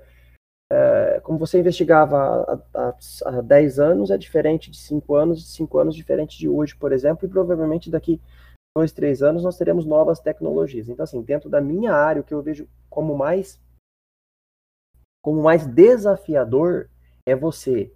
uh, 0.73 1.21
como 1.23 1.39
você 1.39 1.59
investigava 1.59 2.63
há 2.73 3.41
10 3.41 3.79
anos 3.81 4.11
é 4.11 4.17
diferente 4.17 4.71
de 4.71 4.77
5 4.79 5.15
anos, 5.15 5.41
de 5.41 5.49
5 5.49 5.79
anos 5.79 5.97
diferente 5.97 6.39
de 6.39 6.49
hoje, 6.49 6.77
por 6.77 6.93
exemplo, 6.93 7.27
e 7.27 7.31
provavelmente 7.31 7.91
daqui 7.91 8.21
dois, 8.77 8.93
três 8.93 9.23
anos 9.23 9.43
nós 9.43 9.59
teremos 9.59 9.85
novas 9.85 10.21
tecnologias. 10.21 10.89
Então, 10.89 11.05
assim, 11.05 11.23
dentro 11.23 11.51
da 11.51 11.61
minha 11.61 11.93
área, 11.93 12.23
o 12.23 12.25
que 12.25 12.35
eu 12.35 12.43
vejo 12.43 12.69
como 12.89 13.17
mais 13.17 13.61
como 15.23 15.41
mais 15.41 15.65
desafiador 15.65 16.91
é 17.25 17.37
você, 17.37 17.95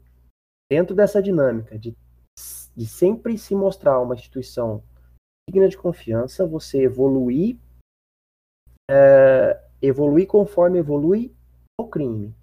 dentro 0.70 0.95
dessa 0.95 1.20
dinâmica 1.20 1.77
de, 1.77 1.97
de 2.77 2.87
sempre 2.87 3.37
se 3.37 3.53
mostrar 3.53 4.01
uma 4.01 4.14
instituição 4.14 4.81
digna 5.49 5.68
de 5.68 5.77
confiança, 5.77 6.47
você 6.47 6.83
evoluir, 6.83 7.59
é, 8.89 9.61
evoluir 9.83 10.29
conforme 10.29 10.79
evolui 10.79 11.35
o 11.81 11.89
crime. 11.89 12.35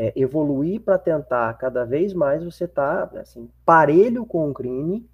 É, 0.00 0.12
evoluir 0.18 0.82
para 0.82 0.98
tentar 0.98 1.54
cada 1.54 1.84
vez 1.84 2.12
mais 2.12 2.44
você 2.44 2.68
tá, 2.68 3.04
assim, 3.18 3.50
parelho 3.64 4.26
com 4.26 4.50
o 4.50 4.52
crime 4.52 5.08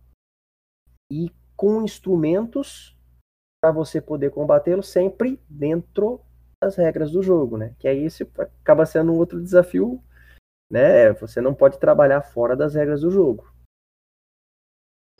e 1.11 1.31
com 1.63 1.81
instrumentos 1.81 2.99
para 3.63 3.71
você 3.71 4.01
poder 4.01 4.31
combatê-lo 4.31 4.83
sempre 4.83 5.41
dentro 5.49 6.21
as 6.61 6.75
regras 6.75 7.13
do 7.13 7.23
jogo, 7.23 7.57
né? 7.57 7.77
Que 7.79 7.87
aí 7.87 8.05
isso 8.05 8.27
acaba 8.37 8.85
sendo 8.85 9.13
um 9.13 9.17
outro 9.17 9.41
desafio, 9.41 10.03
né? 10.69 11.13
Você 11.13 11.41
não 11.41 11.55
pode 11.55 11.79
trabalhar 11.79 12.21
fora 12.21 12.57
das 12.57 12.75
regras 12.75 13.03
do 13.03 13.13
jogo. 13.13 13.49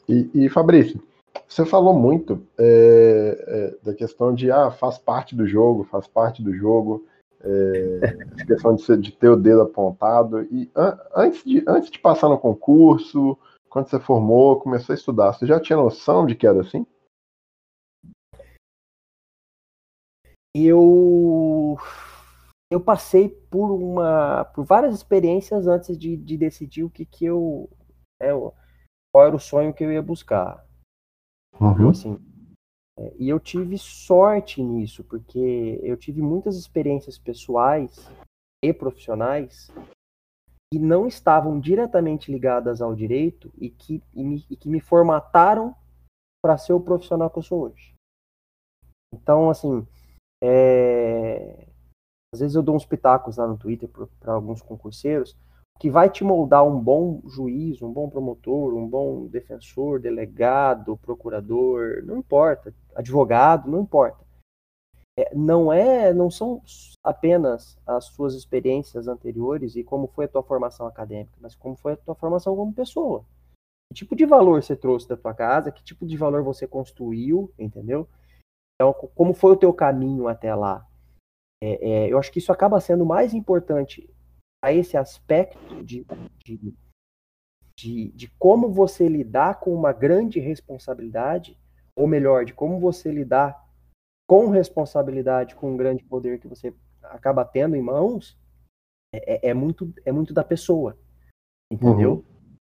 E, 0.09 0.29
e 0.33 0.49
Fabrício, 0.49 1.01
você 1.47 1.65
falou 1.65 1.93
muito 1.93 2.45
é, 2.57 3.45
é, 3.47 3.77
da 3.81 3.93
questão 3.93 4.35
de 4.35 4.51
ah, 4.51 4.69
faz 4.69 4.97
parte 4.97 5.33
do 5.33 5.47
jogo, 5.47 5.85
faz 5.85 6.07
parte 6.07 6.43
do 6.43 6.53
jogo, 6.53 7.07
é, 7.39 8.17
questão 8.45 8.75
de, 8.75 8.81
ser, 8.81 8.97
de, 8.97 9.13
ter 9.13 9.29
o 9.29 9.37
dedo 9.37 9.61
apontado. 9.61 10.41
E 10.51 10.69
an, 10.75 10.99
antes, 11.15 11.41
de, 11.45 11.63
antes 11.65 11.89
de 11.89 11.99
passar 11.99 12.27
no 12.27 12.37
concurso, 12.37 13.37
quando 13.73 13.89
você 13.89 13.99
formou, 13.99 14.59
começou 14.59 14.93
a 14.93 14.95
estudar, 14.95 15.33
você 15.33 15.47
já 15.47 15.59
tinha 15.59 15.75
noção 15.75 16.27
de 16.27 16.35
que 16.35 16.45
era 16.45 16.61
assim? 16.61 16.85
eu 20.55 21.75
eu 22.71 22.79
passei 22.79 23.27
por 23.27 23.71
uma 23.71 24.45
por 24.45 24.63
várias 24.63 24.93
experiências 24.93 25.65
antes 25.65 25.97
de, 25.97 26.15
de 26.15 26.37
decidir 26.37 26.83
o 26.83 26.91
que 26.91 27.05
que 27.05 27.25
eu 27.25 27.67
é, 28.21 28.29
qual 29.11 29.25
era 29.25 29.35
o 29.35 29.39
sonho 29.39 29.73
que 29.73 29.83
eu 29.83 29.91
ia 29.91 30.01
buscar 30.03 30.63
uhum. 31.59 31.89
assim 31.89 32.19
é, 32.99 33.15
e 33.17 33.29
eu 33.29 33.39
tive 33.39 33.79
sorte 33.79 34.61
nisso 34.61 35.03
porque 35.03 35.79
eu 35.81 35.97
tive 35.97 36.21
muitas 36.21 36.55
experiências 36.55 37.17
pessoais 37.17 38.07
e 38.63 38.71
profissionais 38.71 39.71
que 40.73 40.79
não 40.79 41.05
estavam 41.05 41.59
diretamente 41.59 42.31
ligadas 42.31 42.81
ao 42.81 42.95
direito 42.95 43.53
e 43.59 43.69
que, 43.69 44.01
e 44.11 44.23
me, 44.23 44.43
e 44.49 44.55
que 44.55 44.67
me 44.67 44.79
formataram 44.79 45.75
para 46.43 46.57
ser 46.57 46.73
o 46.73 46.81
profissional 46.81 47.29
que 47.29 47.37
eu 47.37 47.43
sou 47.43 47.65
hoje 47.65 47.93
então 49.13 49.51
assim 49.51 49.85
é... 50.43 51.67
Às 52.33 52.39
vezes 52.39 52.55
eu 52.55 52.63
dou 52.63 52.75
uns 52.75 52.87
pitacos 52.87 53.37
lá 53.37 53.45
no 53.45 53.55
Twitter 53.55 53.87
para 54.19 54.33
alguns 54.33 54.63
concurseiros 54.63 55.37
que 55.79 55.91
vai 55.91 56.09
te 56.09 56.23
moldar 56.23 56.65
um 56.65 56.79
bom 56.79 57.21
juiz, 57.27 57.79
um 57.83 57.93
bom 57.93 58.09
promotor, 58.09 58.73
um 58.73 58.87
bom 58.87 59.27
defensor, 59.27 59.99
delegado, 59.99 60.97
procurador, 60.97 62.01
não 62.03 62.17
importa, 62.17 62.73
advogado, 62.95 63.69
não 63.69 63.81
importa. 63.81 64.25
É, 65.17 65.35
não 65.35 65.71
é, 65.71 66.11
não 66.13 66.31
são 66.31 66.61
apenas 67.03 67.77
as 67.85 68.05
suas 68.05 68.33
experiências 68.33 69.07
anteriores 69.07 69.75
e 69.75 69.83
como 69.83 70.07
foi 70.07 70.25
a 70.25 70.27
tua 70.27 70.41
formação 70.41 70.87
acadêmica, 70.87 71.37
mas 71.39 71.55
como 71.55 71.75
foi 71.75 71.93
a 71.93 71.97
tua 71.97 72.15
formação 72.15 72.55
como 72.55 72.73
pessoa. 72.73 73.23
Que 73.89 73.95
tipo 73.95 74.15
de 74.15 74.25
valor 74.25 74.63
você 74.63 74.75
trouxe 74.75 75.07
da 75.07 75.15
tua 75.15 75.33
casa, 75.33 75.71
que 75.71 75.83
tipo 75.83 76.05
de 76.05 76.17
valor 76.17 76.43
você 76.43 76.67
construiu, 76.67 77.53
entendeu? 77.59 78.07
Então, 78.75 78.91
como 79.13 79.33
foi 79.33 79.51
o 79.51 79.57
teu 79.57 79.71
caminho 79.71 80.27
até 80.27 80.53
lá? 80.55 80.87
É, 81.61 81.89
é, 81.89 82.11
eu 82.11 82.17
acho 82.17 82.31
que 82.31 82.39
isso 82.39 82.51
acaba 82.51 82.81
sendo 82.81 83.05
mais 83.05 83.33
importante 83.33 84.09
a 84.61 84.73
esse 84.73 84.97
aspecto 84.97 85.83
de, 85.83 86.05
de, 86.43 86.75
de, 87.77 88.11
de, 88.11 88.27
como 88.39 88.69
você 88.69 89.07
lidar 89.07 89.59
com 89.59 89.73
uma 89.73 89.93
grande 89.93 90.39
responsabilidade, 90.39 91.57
ou 91.95 92.07
melhor, 92.07 92.45
de 92.45 92.53
como 92.53 92.79
você 92.79 93.11
lidar 93.11 93.62
com 94.27 94.49
responsabilidade 94.49 95.55
com 95.55 95.71
um 95.71 95.77
grande 95.77 96.03
poder 96.03 96.39
que 96.39 96.47
você 96.47 96.73
acaba 97.01 97.43
tendo 97.45 97.75
em 97.75 97.81
mãos, 97.81 98.37
é, 99.13 99.47
é, 99.47 99.49
é 99.49 99.53
muito, 99.53 99.93
é 100.05 100.11
muito 100.11 100.33
da 100.33 100.43
pessoa, 100.43 100.97
entendeu? 101.71 102.13
Uhum. 102.13 102.23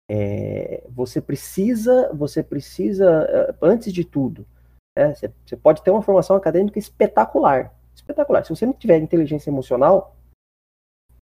É, 0.08 0.84
você 0.88 1.20
precisa, 1.20 2.12
você 2.14 2.42
precisa, 2.42 3.26
eh, 3.28 3.54
antes 3.60 3.92
de 3.92 4.04
tudo, 4.04 4.46
é, 4.96 5.12
você, 5.14 5.32
você 5.44 5.56
pode 5.56 5.82
ter 5.82 5.90
uma 5.90 6.02
formação 6.02 6.36
acadêmica 6.36 6.78
espetacular. 6.78 7.74
Espetacular. 7.94 8.44
Se 8.44 8.50
você 8.50 8.66
não 8.66 8.72
tiver 8.72 8.98
inteligência 8.98 9.50
emocional, 9.50 10.16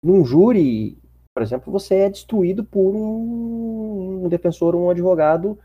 num 0.02 0.24
júri, 0.24 0.98
por 1.34 1.42
exemplo, 1.42 1.72
você 1.72 1.96
é 1.96 2.10
destruído 2.10 2.64
por 2.64 2.94
um, 2.94 4.24
um 4.24 4.28
defensor, 4.28 4.74
um 4.74 4.88
advogado 4.88 5.58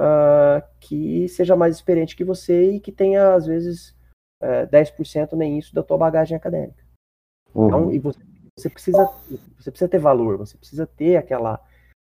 uh, 0.00 0.62
que 0.80 1.28
seja 1.28 1.56
mais 1.56 1.74
experiente 1.76 2.16
que 2.16 2.24
você 2.24 2.72
e 2.72 2.80
que 2.80 2.92
tenha, 2.92 3.34
às 3.34 3.46
vezes, 3.46 3.90
uh, 4.42 4.66
10% 4.70 5.32
nem 5.34 5.58
isso 5.58 5.74
da 5.74 5.82
tua 5.82 5.98
bagagem 5.98 6.36
acadêmica. 6.36 6.84
Uhum. 7.54 7.66
Então, 7.66 7.92
e 7.92 7.98
você, 7.98 8.20
você, 8.58 8.70
precisa, 8.70 9.04
você 9.58 9.70
precisa 9.70 9.88
ter 9.88 9.98
valor, 9.98 10.38
você 10.38 10.56
precisa 10.56 10.86
ter 10.86 11.16
aquela, 11.16 11.60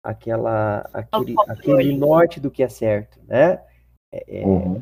aquela, 0.05 0.89
aquele, 0.93 1.35
aquele 1.49 1.97
norte 1.97 2.41
do 2.41 2.51
que 2.51 2.63
é 2.63 2.69
certo, 2.69 3.21
né? 3.27 3.63
É, 4.13 4.41
é, 4.41 4.47
uhum. 4.47 4.81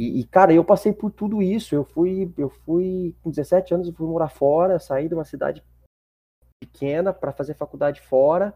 e, 0.00 0.20
e, 0.20 0.24
cara, 0.24 0.52
eu 0.52 0.64
passei 0.64 0.92
por 0.92 1.10
tudo 1.10 1.42
isso. 1.42 1.74
Eu 1.74 1.84
fui, 1.84 2.32
eu 2.36 2.50
fui 2.50 3.14
com 3.22 3.30
17 3.30 3.74
anos, 3.74 3.88
eu 3.88 3.94
fui 3.94 4.06
morar 4.06 4.28
fora, 4.28 4.78
saí 4.78 5.08
de 5.08 5.14
uma 5.14 5.24
cidade 5.24 5.62
pequena 6.60 7.12
para 7.12 7.32
fazer 7.32 7.54
faculdade 7.54 8.00
fora. 8.00 8.54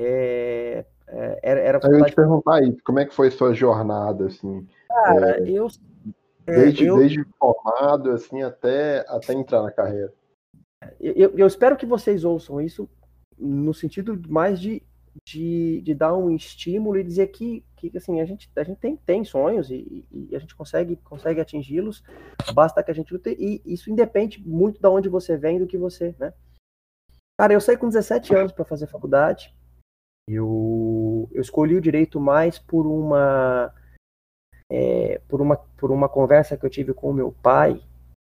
É, 0.00 0.84
é, 1.08 1.40
era, 1.42 1.60
era. 1.60 1.80
Eu 1.84 1.98
ia 1.98 2.04
te 2.04 2.14
perguntar 2.14 2.62
isso, 2.62 2.78
como 2.84 2.98
é 2.98 3.06
que 3.06 3.14
foi 3.14 3.30
sua 3.30 3.54
jornada, 3.54 4.26
assim? 4.26 4.66
Cara, 4.88 5.38
é, 5.38 5.50
eu... 5.50 5.68
É, 6.46 6.52
desde, 6.52 6.84
eu... 6.84 6.98
desde 6.98 7.24
formado, 7.38 8.10
assim, 8.10 8.42
até, 8.42 9.04
até 9.08 9.32
entrar 9.32 9.62
na 9.62 9.70
carreira. 9.70 10.12
Eu, 11.00 11.36
eu, 11.36 11.46
espero 11.46 11.76
que 11.76 11.86
vocês 11.86 12.24
ouçam 12.24 12.60
isso 12.60 12.88
no 13.36 13.74
sentido 13.74 14.20
mais 14.28 14.60
de, 14.60 14.82
de, 15.26 15.80
de 15.82 15.94
dar 15.94 16.14
um 16.14 16.30
estímulo 16.30 16.98
e 16.98 17.04
dizer 17.04 17.28
que, 17.28 17.64
que 17.76 17.90
assim, 17.96 18.20
a 18.20 18.24
gente, 18.24 18.50
a 18.54 18.62
gente 18.62 18.78
tem, 18.78 18.96
tem 18.96 19.24
sonhos 19.24 19.70
e, 19.70 20.06
e 20.10 20.36
a 20.36 20.38
gente 20.38 20.54
consegue, 20.54 20.96
consegue 20.96 21.40
atingi-los, 21.40 22.02
basta 22.54 22.82
que 22.82 22.90
a 22.90 22.94
gente 22.94 23.12
lute, 23.12 23.36
e 23.38 23.60
isso 23.64 23.90
independe 23.90 24.40
muito 24.46 24.80
de 24.80 24.88
onde 24.88 25.08
você 25.08 25.36
vem 25.36 25.58
do 25.58 25.66
que 25.66 25.78
você, 25.78 26.14
né? 26.18 26.32
Cara, 27.38 27.52
eu 27.52 27.60
saí 27.60 27.76
com 27.76 27.88
17 27.88 28.34
anos 28.34 28.52
para 28.52 28.64
fazer 28.64 28.86
faculdade. 28.86 29.55
Eu, 30.28 31.28
eu 31.32 31.40
escolhi 31.40 31.76
o 31.76 31.80
direito 31.80 32.20
mais 32.20 32.58
por 32.58 32.84
uma, 32.84 33.72
é, 34.70 35.18
por 35.28 35.40
uma 35.40 35.56
por 35.56 35.92
uma 35.92 36.08
conversa 36.08 36.56
que 36.56 36.66
eu 36.66 36.70
tive 36.70 36.92
com 36.92 37.10
o 37.10 37.14
meu 37.14 37.30
pai. 37.30 37.80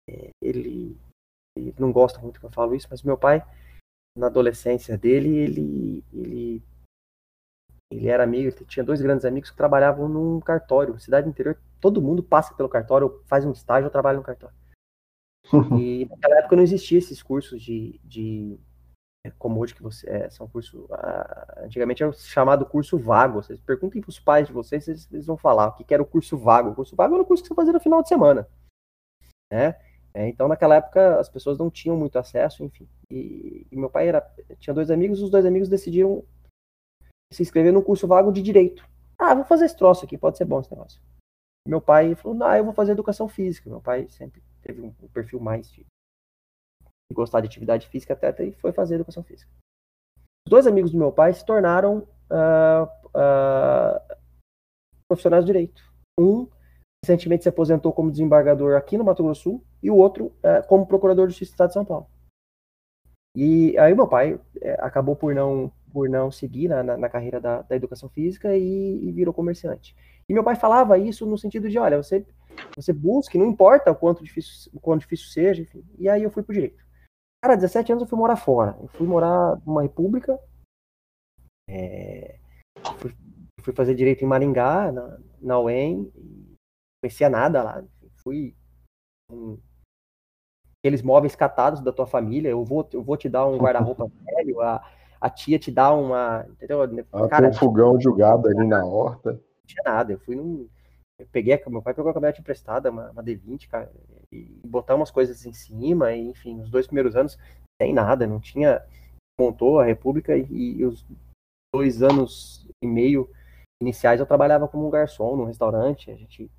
É, 0.09 0.29
ele, 0.43 0.99
ele 1.57 1.75
não 1.79 1.91
gosta 1.91 2.19
muito 2.21 2.39
que 2.39 2.45
eu 2.45 2.51
falo 2.51 2.75
isso, 2.75 2.89
mas 2.91 3.03
meu 3.03 3.17
pai, 3.17 3.43
na 4.17 4.27
adolescência 4.27 4.99
dele, 4.99 5.35
ele, 5.35 6.05
ele, 6.13 6.63
ele 7.91 8.09
era 8.09 8.23
amigo, 8.23 8.49
ele 8.49 8.67
tinha 8.67 8.85
dois 8.85 9.01
grandes 9.01 9.25
amigos 9.25 9.51
que 9.51 9.57
trabalhavam 9.57 10.07
num 10.07 10.41
cartório. 10.41 10.99
Cidade 11.01 11.27
interior, 11.27 11.59
todo 11.81 12.03
mundo 12.03 12.23
passa 12.23 12.55
pelo 12.55 12.69
cartório, 12.69 13.23
faz 13.27 13.47
um 13.47 13.53
estágio 13.53 13.87
ou 13.87 13.91
trabalha 13.91 14.19
no 14.19 14.25
cartório. 14.25 14.57
E 15.81 16.07
naquela 16.07 16.39
época 16.39 16.57
não 16.57 16.63
existia 16.63 16.99
esses 16.99 17.23
cursos 17.23 17.63
de, 17.63 18.01
de 18.03 18.59
como 19.39 19.61
hoje 19.61 19.75
que 19.75 19.83
você 19.83 20.09
é, 20.09 20.31
são 20.31 20.49
curso 20.49 20.87
ah, 20.91 21.63
antigamente 21.65 22.03
era 22.03 22.13
chamado 22.13 22.67
curso 22.67 22.99
vago. 22.99 23.43
Vocês 23.43 23.61
perguntem 23.61 24.01
para 24.01 24.11
os 24.11 24.21
pais 24.21 24.47
de 24.47 24.53
vocês 24.53 24.87
eles, 24.87 25.27
vão 25.27 25.37
falar 25.37 25.69
o 25.69 25.73
que, 25.73 25.85
que 25.85 25.95
era 25.95 26.03
o 26.03 26.07
curso 26.07 26.37
vago. 26.37 26.71
O 26.71 26.75
curso 26.75 26.95
vago 26.95 27.15
era 27.15 27.23
o 27.23 27.27
curso 27.27 27.43
que 27.43 27.49
você 27.49 27.55
fazia 27.55 27.73
no 27.73 27.81
final 27.81 28.03
de 28.03 28.09
semana 28.09 28.47
né? 29.55 29.77
É, 30.13 30.29
então 30.29 30.47
naquela 30.47 30.77
época 30.77 31.19
as 31.19 31.29
pessoas 31.29 31.59
não 31.59 31.71
tinham 31.71 31.97
muito 31.97 32.19
acesso 32.19 32.65
enfim. 32.65 32.89
E, 33.11 33.67
e, 33.71 33.77
meu 33.77 33.91
pai 33.91 34.09
era 34.09 34.21
tinha 34.59 34.75
dois 34.75 34.91
amigos 34.91 35.23
os 35.23 35.31
dois 35.31 35.45
amigos 35.45 35.69
decidiram 35.69 36.25
se 37.33 37.43
inscrever 37.43 37.73
no 37.73 37.83
curso 37.83 38.07
vago 38.07 38.33
de 38.33 38.43
direito. 38.43 38.89
Ah 39.19 39.35
vou 39.35 39.45
fazer 39.45 39.65
esse 39.67 39.77
troço 39.77 40.05
aqui 40.05 40.19
pode 40.19 40.37
ser 40.37 40.45
bom 40.45 40.61
esse 40.61 40.71
negócio. 40.71 41.01
Meu 41.67 41.81
pai 41.81 42.15
falou 42.15 42.37
não 42.37 42.55
eu 42.55 42.65
vou 42.65 42.75
fazer 42.75 42.93
educação 42.93 43.29
física. 43.29 43.69
Meu 43.69 43.81
pai 43.81 44.09
sempre 44.09 44.43
teve 44.63 44.81
um, 44.81 44.95
um 45.03 45.09
perfil 45.09 45.41
mais 45.41 45.71
de 45.71 45.87
gostar 47.15 47.41
de 47.41 47.47
atividade 47.47 47.89
física 47.89 48.13
até 48.13 48.45
e 48.45 48.53
foi 48.53 48.73
fazer 48.73 48.97
educação 48.97 49.23
física. 49.23 49.51
Os 50.47 50.51
dois 50.51 50.67
amigos 50.67 50.91
do 50.91 50.99
meu 50.99 51.11
pai 51.11 51.33
se 51.33 51.45
tornaram 51.45 52.07
uh, 52.31 52.85
uh, 53.09 54.17
profissionais 55.09 55.45
de 55.45 55.53
direito. 55.53 55.83
Um 56.19 56.49
recentemente 57.05 57.43
se 57.43 57.49
aposentou 57.49 57.93
como 57.93 58.11
desembargador 58.11 58.77
aqui 58.77 58.97
no 58.97 59.05
Mato 59.05 59.23
Grosso 59.23 59.41
do 59.41 59.43
Sul 59.43 59.65
e 59.83 59.91
o 59.91 59.97
outro 59.97 60.27
uh, 60.27 60.67
como 60.69 60.87
procurador 60.87 61.27
do 61.27 61.33
Estado 61.33 61.69
de 61.69 61.75
São 61.75 61.85
Paulo. 61.85 62.07
E 63.37 63.77
aí 63.79 63.95
meu 63.95 64.07
pai 64.07 64.41
é, 64.61 64.75
acabou 64.81 65.17
por 65.17 65.35
não 65.35 65.73
por 65.93 66.09
não 66.09 66.29
seguir 66.29 66.67
na, 66.67 66.83
na, 66.83 66.97
na 66.97 67.09
carreira 67.09 67.41
da, 67.41 67.63
da, 67.63 67.77
educação 67.77 68.09
física 68.09 68.57
e, 68.57 68.99
e, 69.09 69.13
virou 69.13 69.33
comerciante. 69.33 69.95
E 70.29 70.35
meu 70.35 70.43
pai 70.43 70.57
falava 70.57 70.99
isso 70.99 71.25
no 71.25 71.39
sentido 71.39 71.71
de, 71.71 71.79
olha, 71.79 72.03
você 72.03 72.27
você 72.75 72.93
busque, 72.93 73.39
não 73.39 73.47
importa 73.47 73.93
o 73.93 73.95
quanto 73.95 74.25
difícil, 74.25 74.73
o 74.75 74.81
quanto 74.81 75.03
difícil 75.03 75.29
seja, 75.29 75.63
enfim. 75.63 75.85
E 75.97 76.09
aí 76.09 76.23
eu 76.25 76.31
fui 76.31 76.43
pro 76.43 76.53
direito. 76.53 76.84
Cara, 77.45 77.57
17 77.57 77.93
anos 77.93 78.03
eu 78.05 78.09
fui 78.09 78.19
morar 78.19 78.37
fora. 78.37 78.75
Eu 78.81 78.89
fui 78.89 79.07
morar 79.07 79.61
numa 79.67 79.83
república. 79.83 80.41
É, 81.69 82.39
fui, 82.97 83.15
fui, 83.61 83.75
fazer 83.75 83.95
direito 83.95 84.25
em 84.25 84.27
Maringá, 84.27 84.91
na, 84.91 85.19
na 85.43 85.61
UEM. 85.61 86.11
Não 86.15 86.57
conhecia 87.03 87.29
nada 87.29 87.63
lá. 87.63 87.85
Fui. 88.23 88.57
Um, 89.31 89.59
aqueles 90.79 91.03
móveis 91.03 91.37
catados 91.37 91.83
da 91.83 91.93
tua 91.93 92.07
família. 92.07 92.49
Eu 92.49 92.65
vou, 92.65 92.89
eu 92.95 93.03
vou 93.03 93.15
te 93.15 93.29
dar 93.29 93.47
um 93.47 93.59
guarda-roupa 93.59 94.11
velho. 94.25 94.63
A, 94.63 94.83
a 95.21 95.29
tia 95.29 95.59
te 95.59 95.71
dá 95.71 95.93
uma. 95.93 96.47
Entendeu? 96.49 96.81
Ah, 97.13 97.29
Cara, 97.29 97.51
tem 97.51 97.51
um 97.51 97.61
fogão 97.61 98.01
jogado 98.01 98.49
ali 98.49 98.67
na 98.67 98.87
horta. 98.87 99.33
Não 99.33 99.67
tinha 99.67 99.83
nada. 99.85 100.15
Eu 100.15 100.19
fui 100.21 100.35
num. 100.35 100.67
Eu 101.19 101.27
peguei, 101.31 101.61
meu 101.69 101.83
pai 101.83 101.95
pegou 101.95 102.11
a 102.11 102.15
caminhonete 102.15 102.41
emprestada, 102.41 102.91
uma, 102.91 103.11
uma 103.11 103.23
D20, 103.23 103.69
cara, 103.69 103.91
e 104.33 104.45
botar 104.67 104.97
umas 104.97 105.11
coisas 105.11 105.47
em 105.47 105.53
cima, 105.53 106.13
e, 106.13 106.29
enfim, 106.29 106.61
os 106.61 106.71
dois 106.71 106.87
primeiros 106.87 107.15
anos 107.15 107.39
sem 107.81 107.93
nada, 107.93 108.27
não 108.27 108.41
tinha. 108.41 108.85
Montou 109.39 109.81
a 109.81 109.85
República 109.85 110.37
e, 110.37 110.77
e 110.79 110.85
os 110.85 111.05
dois 111.75 112.03
anos 112.03 112.69
e 112.83 112.87
meio 112.87 113.29
iniciais 113.83 114.21
eu 114.21 114.27
trabalhava 114.27 114.69
como 114.69 114.87
um 114.87 114.91
garçom 114.91 115.37
num 115.37 115.45
restaurante, 115.45 116.11
a 116.11 116.15
gente. 116.15 116.51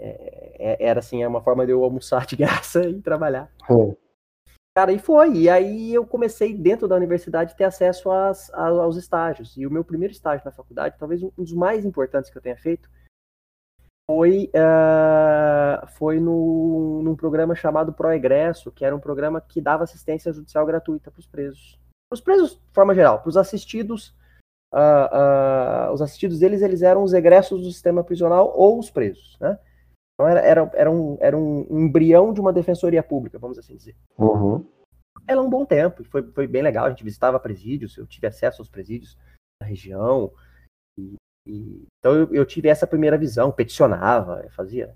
É, 0.00 0.56
é 0.58 0.86
era 0.86 1.00
assim, 1.00 1.22
é 1.22 1.28
uma 1.28 1.42
forma 1.42 1.64
de 1.64 1.72
eu 1.72 1.84
almoçar 1.84 2.26
de 2.26 2.36
graça 2.36 2.88
e 2.88 3.00
trabalhar. 3.00 3.50
Hum. 3.70 3.94
Cara, 4.76 4.92
e 4.92 4.98
foi. 4.98 5.34
E 5.34 5.48
aí 5.48 5.94
eu 5.94 6.04
comecei 6.04 6.52
dentro 6.52 6.88
da 6.88 6.96
universidade 6.96 7.56
ter 7.56 7.64
acesso 7.64 8.10
às, 8.10 8.52
aos 8.52 8.96
estágios. 8.96 9.56
E 9.56 9.66
o 9.66 9.70
meu 9.70 9.84
primeiro 9.84 10.12
estágio 10.12 10.44
na 10.44 10.50
faculdade, 10.50 10.96
talvez 10.98 11.22
um 11.22 11.30
dos 11.38 11.52
mais 11.52 11.84
importantes 11.84 12.30
que 12.30 12.36
eu 12.36 12.42
tenha 12.42 12.56
feito, 12.56 12.90
foi, 14.06 14.50
uh, 14.54 15.86
foi 15.88 16.20
no, 16.20 17.02
num 17.02 17.16
programa 17.16 17.54
chamado 17.54 17.92
Proegresso, 17.92 18.70
que 18.70 18.84
era 18.84 18.94
um 18.94 19.00
programa 19.00 19.40
que 19.40 19.60
dava 19.60 19.84
assistência 19.84 20.32
judicial 20.32 20.66
gratuita 20.66 21.10
para 21.10 21.20
os 21.20 21.26
presos. 21.26 21.78
Para 22.08 22.16
os 22.16 22.20
presos, 22.20 22.50
de 22.52 22.74
forma 22.74 22.94
geral, 22.94 23.20
para 23.20 23.28
os 23.28 23.36
assistidos, 23.36 24.14
uh, 24.72 25.88
uh, 25.88 25.92
os 25.92 26.02
assistidos 26.02 26.38
deles, 26.38 26.60
eles 26.60 26.82
eram 26.82 27.02
os 27.02 27.14
egressos 27.14 27.62
do 27.62 27.70
sistema 27.70 28.04
prisional 28.04 28.52
ou 28.54 28.78
os 28.78 28.90
presos, 28.90 29.38
né? 29.40 29.58
Então 30.14 30.28
era, 30.28 30.40
era, 30.40 30.70
era, 30.74 30.90
um, 30.90 31.16
era 31.20 31.36
um 31.36 31.66
embrião 31.70 32.32
de 32.32 32.40
uma 32.40 32.52
defensoria 32.52 33.02
pública, 33.02 33.38
vamos 33.38 33.58
assim 33.58 33.74
dizer. 33.74 33.96
Uhum. 34.16 34.64
Era 35.26 35.40
um 35.40 35.48
bom 35.48 35.64
tempo, 35.64 36.04
foi, 36.04 36.22
foi 36.22 36.46
bem 36.46 36.62
legal, 36.62 36.86
a 36.86 36.90
gente 36.90 37.02
visitava 37.02 37.40
presídios, 37.40 37.96
eu 37.96 38.06
tive 38.06 38.26
acesso 38.26 38.60
aos 38.60 38.68
presídios 38.68 39.16
da 39.60 39.66
região, 39.66 40.30
e 41.46 41.86
então 41.98 42.14
eu, 42.14 42.34
eu, 42.34 42.46
tive 42.46 42.68
essa 42.68 42.86
primeira 42.86 43.18
visão, 43.18 43.52
peticionava, 43.52 44.46
fazia, 44.50 44.94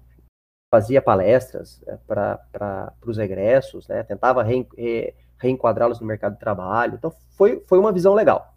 fazia 0.73 1.03
palestras 1.03 1.83
é, 1.87 1.97
para 1.97 2.95
os 3.07 3.19
egressos, 3.19 3.87
né, 3.89 4.03
tentava 4.03 4.43
re, 4.43 4.67
re, 4.77 5.15
reenquadrá-los 5.39 6.01
no 6.01 6.07
mercado 6.07 6.35
de 6.35 6.41
trabalho. 6.41 6.95
Então 6.95 7.11
foi, 7.31 7.65
foi 7.67 7.79
uma 7.79 7.93
visão 7.93 8.15
legal. 8.15 8.55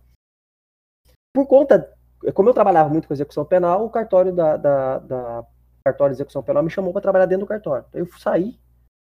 Por 1.34 1.48
conta, 1.48 1.94
como 2.34 2.50
eu 2.50 2.54
trabalhava 2.54 2.90
muito 2.90 3.08
com 3.08 3.14
execução 3.14 3.46
penal, 3.46 3.86
o 3.86 3.90
cartório 3.90 4.34
da, 4.34 4.58
da, 4.58 5.00
da 5.00 5.46
cartório 5.84 6.14
de 6.14 6.18
execução 6.18 6.44
penal 6.44 6.64
me 6.64 6.70
chamou 6.70 6.94
para 6.94 7.02
trabalhar 7.02 7.26
dentro 7.26 7.46
do 7.46 7.50
cartório. 7.50 7.86
Então, 7.90 8.00
eu 8.00 8.08
saí 8.20 8.60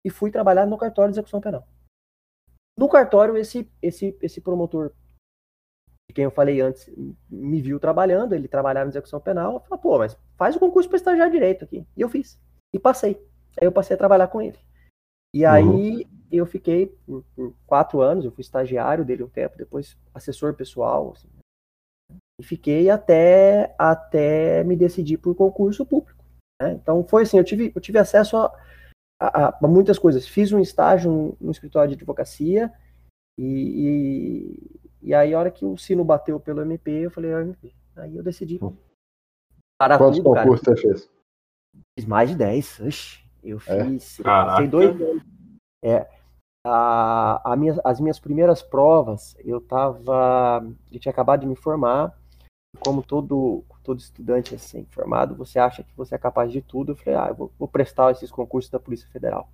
e 0.05 0.11
fui 0.11 0.31
trabalhar 0.31 0.67
no 0.67 0.79
cartório 0.79 1.13
de 1.13 1.19
execução 1.19 1.41
penal. 1.41 1.67
No 2.77 2.89
cartório, 2.89 3.37
esse, 3.37 3.71
esse, 3.81 4.17
esse 4.21 4.41
promotor 4.41 4.93
quem 6.13 6.25
eu 6.25 6.31
falei 6.31 6.61
antes, 6.61 6.89
me 7.31 7.61
viu 7.61 7.81
trabalhando, 7.81 8.35
ele 8.35 8.47
trabalhava 8.47 8.87
em 8.87 8.91
execução 8.91 9.21
penal, 9.21 9.65
falou, 9.69 9.83
pô, 9.83 9.99
mas 9.99 10.17
faz 10.37 10.55
o 10.55 10.61
concurso 10.61 10.89
para 10.89 10.97
estagiar 10.97 11.31
direito 11.31 11.65
aqui. 11.65 11.87
E 11.97 12.01
eu 12.01 12.09
fiz. 12.09 12.39
E 12.73 12.79
passei. 12.79 13.21
Aí 13.61 13.67
eu 13.67 13.73
passei 13.73 13.95
a 13.95 13.99
trabalhar 13.99 14.29
com 14.29 14.41
ele. 14.41 14.59
E 15.35 15.45
aí 15.45 15.65
uhum. 15.65 16.05
eu 16.31 16.47
fiquei 16.47 16.87
por, 17.07 17.25
por, 17.35 17.55
quatro 17.67 18.01
anos, 18.01 18.25
eu 18.25 18.31
fui 18.31 18.43
estagiário 18.43 19.05
dele 19.05 19.25
um 19.25 19.29
tempo, 19.29 19.59
depois 19.59 19.97
assessor 20.15 20.55
pessoal. 20.55 21.13
Assim, 21.13 21.29
e 22.41 22.45
fiquei 22.45 22.91
até, 22.91 23.75
até 23.79 24.63
me 24.65 24.77
decidir 24.77 25.19
por 25.19 25.35
concurso 25.35 25.87
público. 25.87 26.25
Né? 26.61 26.73
Então 26.73 27.05
foi 27.05 27.23
assim, 27.23 27.39
eu 27.39 27.45
tive, 27.45 27.73
eu 27.75 27.81
tive 27.81 27.99
acesso 27.99 28.37
a, 28.37 28.53
a, 29.21 29.59
a 29.65 29.69
muitas 29.69 29.99
coisas. 29.99 30.27
Fiz 30.27 30.53
um 30.53 30.61
estágio 30.61 31.11
no, 31.11 31.37
no 31.41 31.51
escritório 31.51 31.89
de 31.89 31.97
advocacia 31.97 32.73
e, 33.39 33.45
e 33.45 34.81
aí, 35.13 35.35
a 35.35 35.39
hora 35.39 35.51
que 35.51 35.65
o 35.65 35.77
sino 35.77 36.05
bateu 36.05 36.41
pelo 36.41 36.63
MP, 36.63 36.91
eu 36.91 37.11
falei, 37.11 37.35
ah, 37.35 37.43
MP. 37.43 37.75
Aí 37.97 38.17
eu 38.17 38.23
decidi 38.23 38.59
hum. 38.63 38.75
parar 39.79 39.99
Quantos 39.99 40.19
tudo, 40.19 40.35
concursos 40.35 40.65
você 40.65 40.77
fez? 40.77 41.11
Fiz 41.99 42.07
mais 42.07 42.31
de 42.31 42.37
10. 42.37 42.81
Oxi, 42.81 43.25
eu 43.43 43.59
é? 43.67 43.85
fiz. 43.85 44.21
É? 44.21 44.67
dois 44.67 45.01
anos. 45.01 45.23
É. 45.85 46.09
A, 46.67 47.53
a 47.53 47.57
minha, 47.57 47.79
as 47.85 48.01
minhas 48.01 48.19
primeiras 48.19 48.63
provas, 48.63 49.37
eu 49.41 49.61
tava. 49.61 50.67
Eu 50.91 50.99
tinha 50.99 51.13
acabado 51.13 51.41
de 51.41 51.47
me 51.47 51.57
formar. 51.57 52.19
Como 52.81 53.03
todo, 53.03 53.63
todo 53.85 54.01
estudante 54.01 54.51
recém-formado, 54.53 55.37
você 55.37 55.61
acha 55.61 55.85
que 55.85 55.97
você 55.97 56.17
é 56.17 56.19
capaz 56.19 56.51
de 56.51 56.61
tudo? 56.61 56.93
Eu 56.93 56.97
falei, 56.97 57.15
ah, 57.15 57.27
eu 57.29 57.35
vou, 57.35 57.53
vou 57.57 57.69
prestar 57.69 58.11
esses 58.11 58.33
concursos 58.33 58.69
da 58.69 58.81
Polícia 58.81 59.09
Federal. 59.11 59.49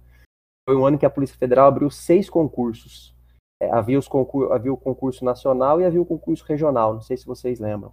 Foi 0.67 0.75
um 0.75 0.87
ano 0.87 0.97
que 0.97 1.05
a 1.05 1.11
Polícia 1.11 1.37
Federal 1.37 1.69
abriu 1.69 1.91
seis 1.91 2.31
concursos. 2.31 3.15
É, 3.61 3.71
havia, 3.71 3.99
os 3.99 4.09
concur 4.09 4.53
havia 4.53 4.73
o 4.73 4.77
concurso 4.77 5.25
nacional 5.25 5.81
e 5.81 5.85
havia 5.85 6.01
o 6.01 6.07
concurso 6.07 6.45
regional, 6.45 6.95
não 6.95 7.01
sei 7.03 7.17
se 7.17 7.27
vocês 7.27 7.61
lembram. 7.61 7.93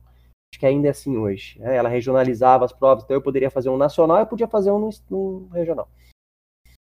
Acho 0.51 0.59
que 0.59 0.65
ainda 0.65 0.87
é 0.87 0.91
assim 0.91 1.17
hoje. 1.17 1.59
Né? 1.59 1.75
Ela 1.75 1.89
regionalizava 1.89 2.63
as 2.63 2.71
provas, 2.71 3.03
então 3.03 3.15
eu 3.15 3.21
poderia 3.21 3.51
fazer 3.51 3.69
um 3.69 3.77
nacional 3.77 4.21
e 4.21 4.25
podia 4.25 4.47
fazer 4.47 4.71
um 4.71 4.89
no, 5.09 5.47
regional. 5.49 5.89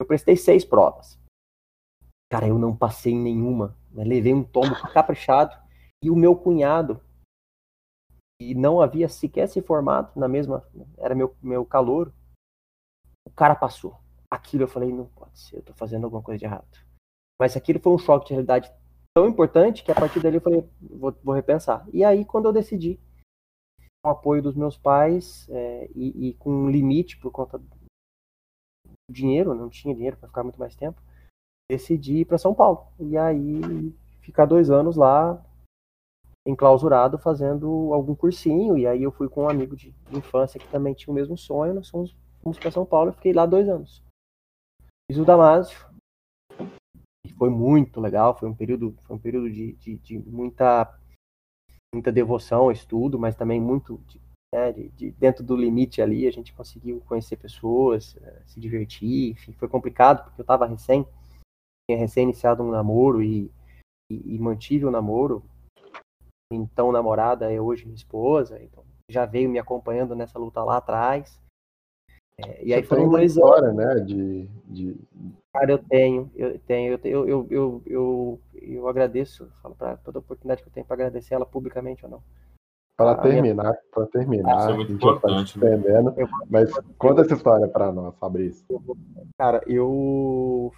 Eu 0.01 0.07
prestei 0.07 0.37
seis 0.37 0.65
provas. 0.65 1.19
Cara, 2.31 2.49
eu 2.49 2.59
não 2.59 2.75
passei 2.75 3.13
em 3.13 3.21
nenhuma. 3.21 3.77
Né? 3.91 4.05
Levei 4.05 4.33
um 4.33 4.43
tombo 4.43 4.75
caprichado. 4.93 5.57
E 6.03 6.11
o 6.11 6.17
meu 6.17 6.35
cunhado, 6.35 7.01
que 8.41 8.55
não 8.55 8.81
havia 8.81 9.09
sequer 9.09 9.47
se 9.47 9.61
formado 9.63 10.19
na 10.19 10.27
mesma. 10.27 10.67
Era 10.99 11.15
meu, 11.15 11.37
meu 11.43 11.65
calor. 11.65 12.13
O 13.25 13.31
cara 13.31 13.55
passou. 13.55 14.01
Aquilo 14.31 14.65
eu 14.65 14.69
falei, 14.69 14.91
não 14.91 15.07
pode 15.07 15.39
ser, 15.39 15.59
eu 15.59 15.63
tô 15.63 15.75
fazendo 15.75 16.05
alguma 16.05 16.23
coisa 16.23 16.39
de 16.39 16.47
errado. 16.47 16.67
Mas 17.43 17.57
aquilo 17.57 17.81
foi 17.81 17.93
um 17.93 17.99
choque 17.99 18.27
de 18.27 18.35
realidade 18.35 18.73
tão 19.13 19.27
importante 19.27 19.83
que 19.83 19.91
a 19.91 19.97
partir 19.97 20.21
dali 20.21 20.37
eu 20.37 20.41
falei, 20.41 20.65
vou, 20.81 21.13
vou 21.25 21.35
repensar. 21.35 21.85
E 21.93 22.05
aí, 22.05 22.25
quando 22.25 22.47
eu 22.47 22.53
decidi, 22.53 23.01
com 24.01 24.11
o 24.11 24.13
apoio 24.13 24.41
dos 24.41 24.55
meus 24.55 24.79
pais 24.79 25.49
é, 25.51 25.91
e, 25.93 26.29
e, 26.29 26.35
com 26.35 26.53
um 26.53 26.71
limite 26.71 27.19
por 27.19 27.33
conta 27.33 27.59
do 27.59 27.67
dinheiro, 29.11 29.57
não 29.57 29.69
tinha 29.69 29.93
dinheiro 29.93 30.17
para 30.17 30.29
ficar 30.29 30.45
muito 30.45 30.61
mais 30.61 30.77
tempo, 30.77 31.03
decidi 31.69 32.19
ir 32.19 32.27
para 32.27 32.39
São 32.39 32.55
Paulo. 32.55 32.87
E 33.01 33.19
aí, 33.19 33.93
ficar 34.21 34.47
dois 34.47 34.71
anos 34.71 34.95
lá, 34.95 35.45
enclausurado, 36.47 37.19
fazendo 37.19 37.93
algum 37.93 38.15
cursinho. 38.15 38.79
E 38.79 38.87
aí, 38.87 39.03
eu 39.03 39.11
fui 39.11 39.29
com 39.29 39.43
um 39.43 39.49
amigo 39.49 39.75
de 39.75 39.93
infância 40.13 40.61
que 40.61 40.69
também 40.69 40.95
tinha 40.95 41.11
o 41.11 41.17
mesmo 41.17 41.37
sonho. 41.37 41.75
Nós 41.75 41.89
fomos, 41.89 42.17
fomos 42.41 42.57
para 42.57 42.71
São 42.71 42.87
Paulo 42.87 43.11
e 43.11 43.15
fiquei 43.15 43.33
lá 43.33 43.47
dois 43.47 43.69
anos. 43.69 44.01
Fiz 45.11 45.19
o 45.19 45.25
Damásio. 45.25 45.91
Foi 47.43 47.51
muito 47.51 48.01
legal, 48.01 48.39
foi 48.39 48.49
um 48.49 48.55
período, 48.55 48.97
foi 49.03 49.17
um 49.17 49.19
período 49.19 49.51
de, 49.51 49.73
de, 49.73 49.97
de 49.97 50.17
muita 50.17 50.97
muita 51.93 52.13
devoção 52.13 52.61
ao 52.61 52.71
estudo, 52.71 53.19
mas 53.19 53.35
também 53.35 53.61
muito 53.61 53.99
de, 54.07 54.21
né, 54.55 54.71
de, 54.71 54.89
de, 54.91 55.11
dentro 55.11 55.43
do 55.43 55.57
limite 55.57 56.01
ali, 56.01 56.29
a 56.29 56.31
gente 56.31 56.53
conseguiu 56.53 57.01
conhecer 57.01 57.35
pessoas, 57.35 58.17
eh, 58.23 58.43
se 58.47 58.61
divertir, 58.61 59.33
enfim, 59.33 59.53
foi 59.55 59.69
complicado 59.69 60.23
porque 60.23 60.41
eu 60.41 60.45
estava 60.45 60.67
recém, 60.67 61.05
tinha 61.91 61.99
recém 61.99 62.23
iniciado 62.23 62.63
um 62.63 62.71
namoro 62.71 63.21
e, 63.21 63.51
e, 64.09 64.37
e 64.37 64.39
mantive 64.39 64.85
o 64.85 64.89
um 64.89 64.93
namoro, 64.93 65.43
então 66.53 66.93
namorada 66.93 67.53
é 67.53 67.61
hoje 67.61 67.87
minha 67.87 67.97
esposa, 67.97 68.63
então 68.63 68.85
já 69.11 69.27
veio 69.27 69.51
me 69.51 69.59
acompanhando 69.59 70.15
nessa 70.15 70.39
luta 70.39 70.63
lá 70.63 70.77
atrás, 70.77 71.42
é, 72.39 72.65
e 72.65 72.75
aí 72.75 72.83
foi 72.83 73.01
uma 73.01 73.23
história, 73.23 73.73
né? 73.73 73.95
De, 74.01 74.47
de... 74.67 74.97
Cara, 75.53 75.73
eu 75.73 75.79
tenho, 75.79 76.31
eu 76.35 76.59
tenho, 76.61 76.99
eu, 77.05 77.29
eu, 77.29 77.47
eu, 77.51 77.83
eu, 77.87 78.41
eu 78.55 78.89
agradeço, 78.89 79.51
falo 79.63 79.75
para 79.75 79.97
toda 79.99 80.19
oportunidade 80.19 80.63
que 80.63 80.69
eu 80.69 80.73
tenho 80.73 80.87
para 80.87 80.95
agradecer 80.95 81.35
ela 81.35 81.45
publicamente 81.45 82.05
ou 82.05 82.11
não. 82.11 82.23
Para 82.97 83.17
terminar, 83.17 83.65
minha... 83.65 83.79
para 83.91 84.07
terminar, 84.07 84.71
é 84.71 84.75
muito 84.75 84.89
tá 84.89 84.95
importante, 84.95 85.59
tá 85.59 85.67
entendendo, 85.67 86.15
eu, 86.17 86.29
mas 86.49 86.71
conta 86.99 87.23
essa 87.23 87.35
história 87.35 87.67
para 87.67 87.91
nós, 87.91 88.17
Fabrício. 88.19 88.65
Cara, 89.37 89.63
eu 89.67 90.73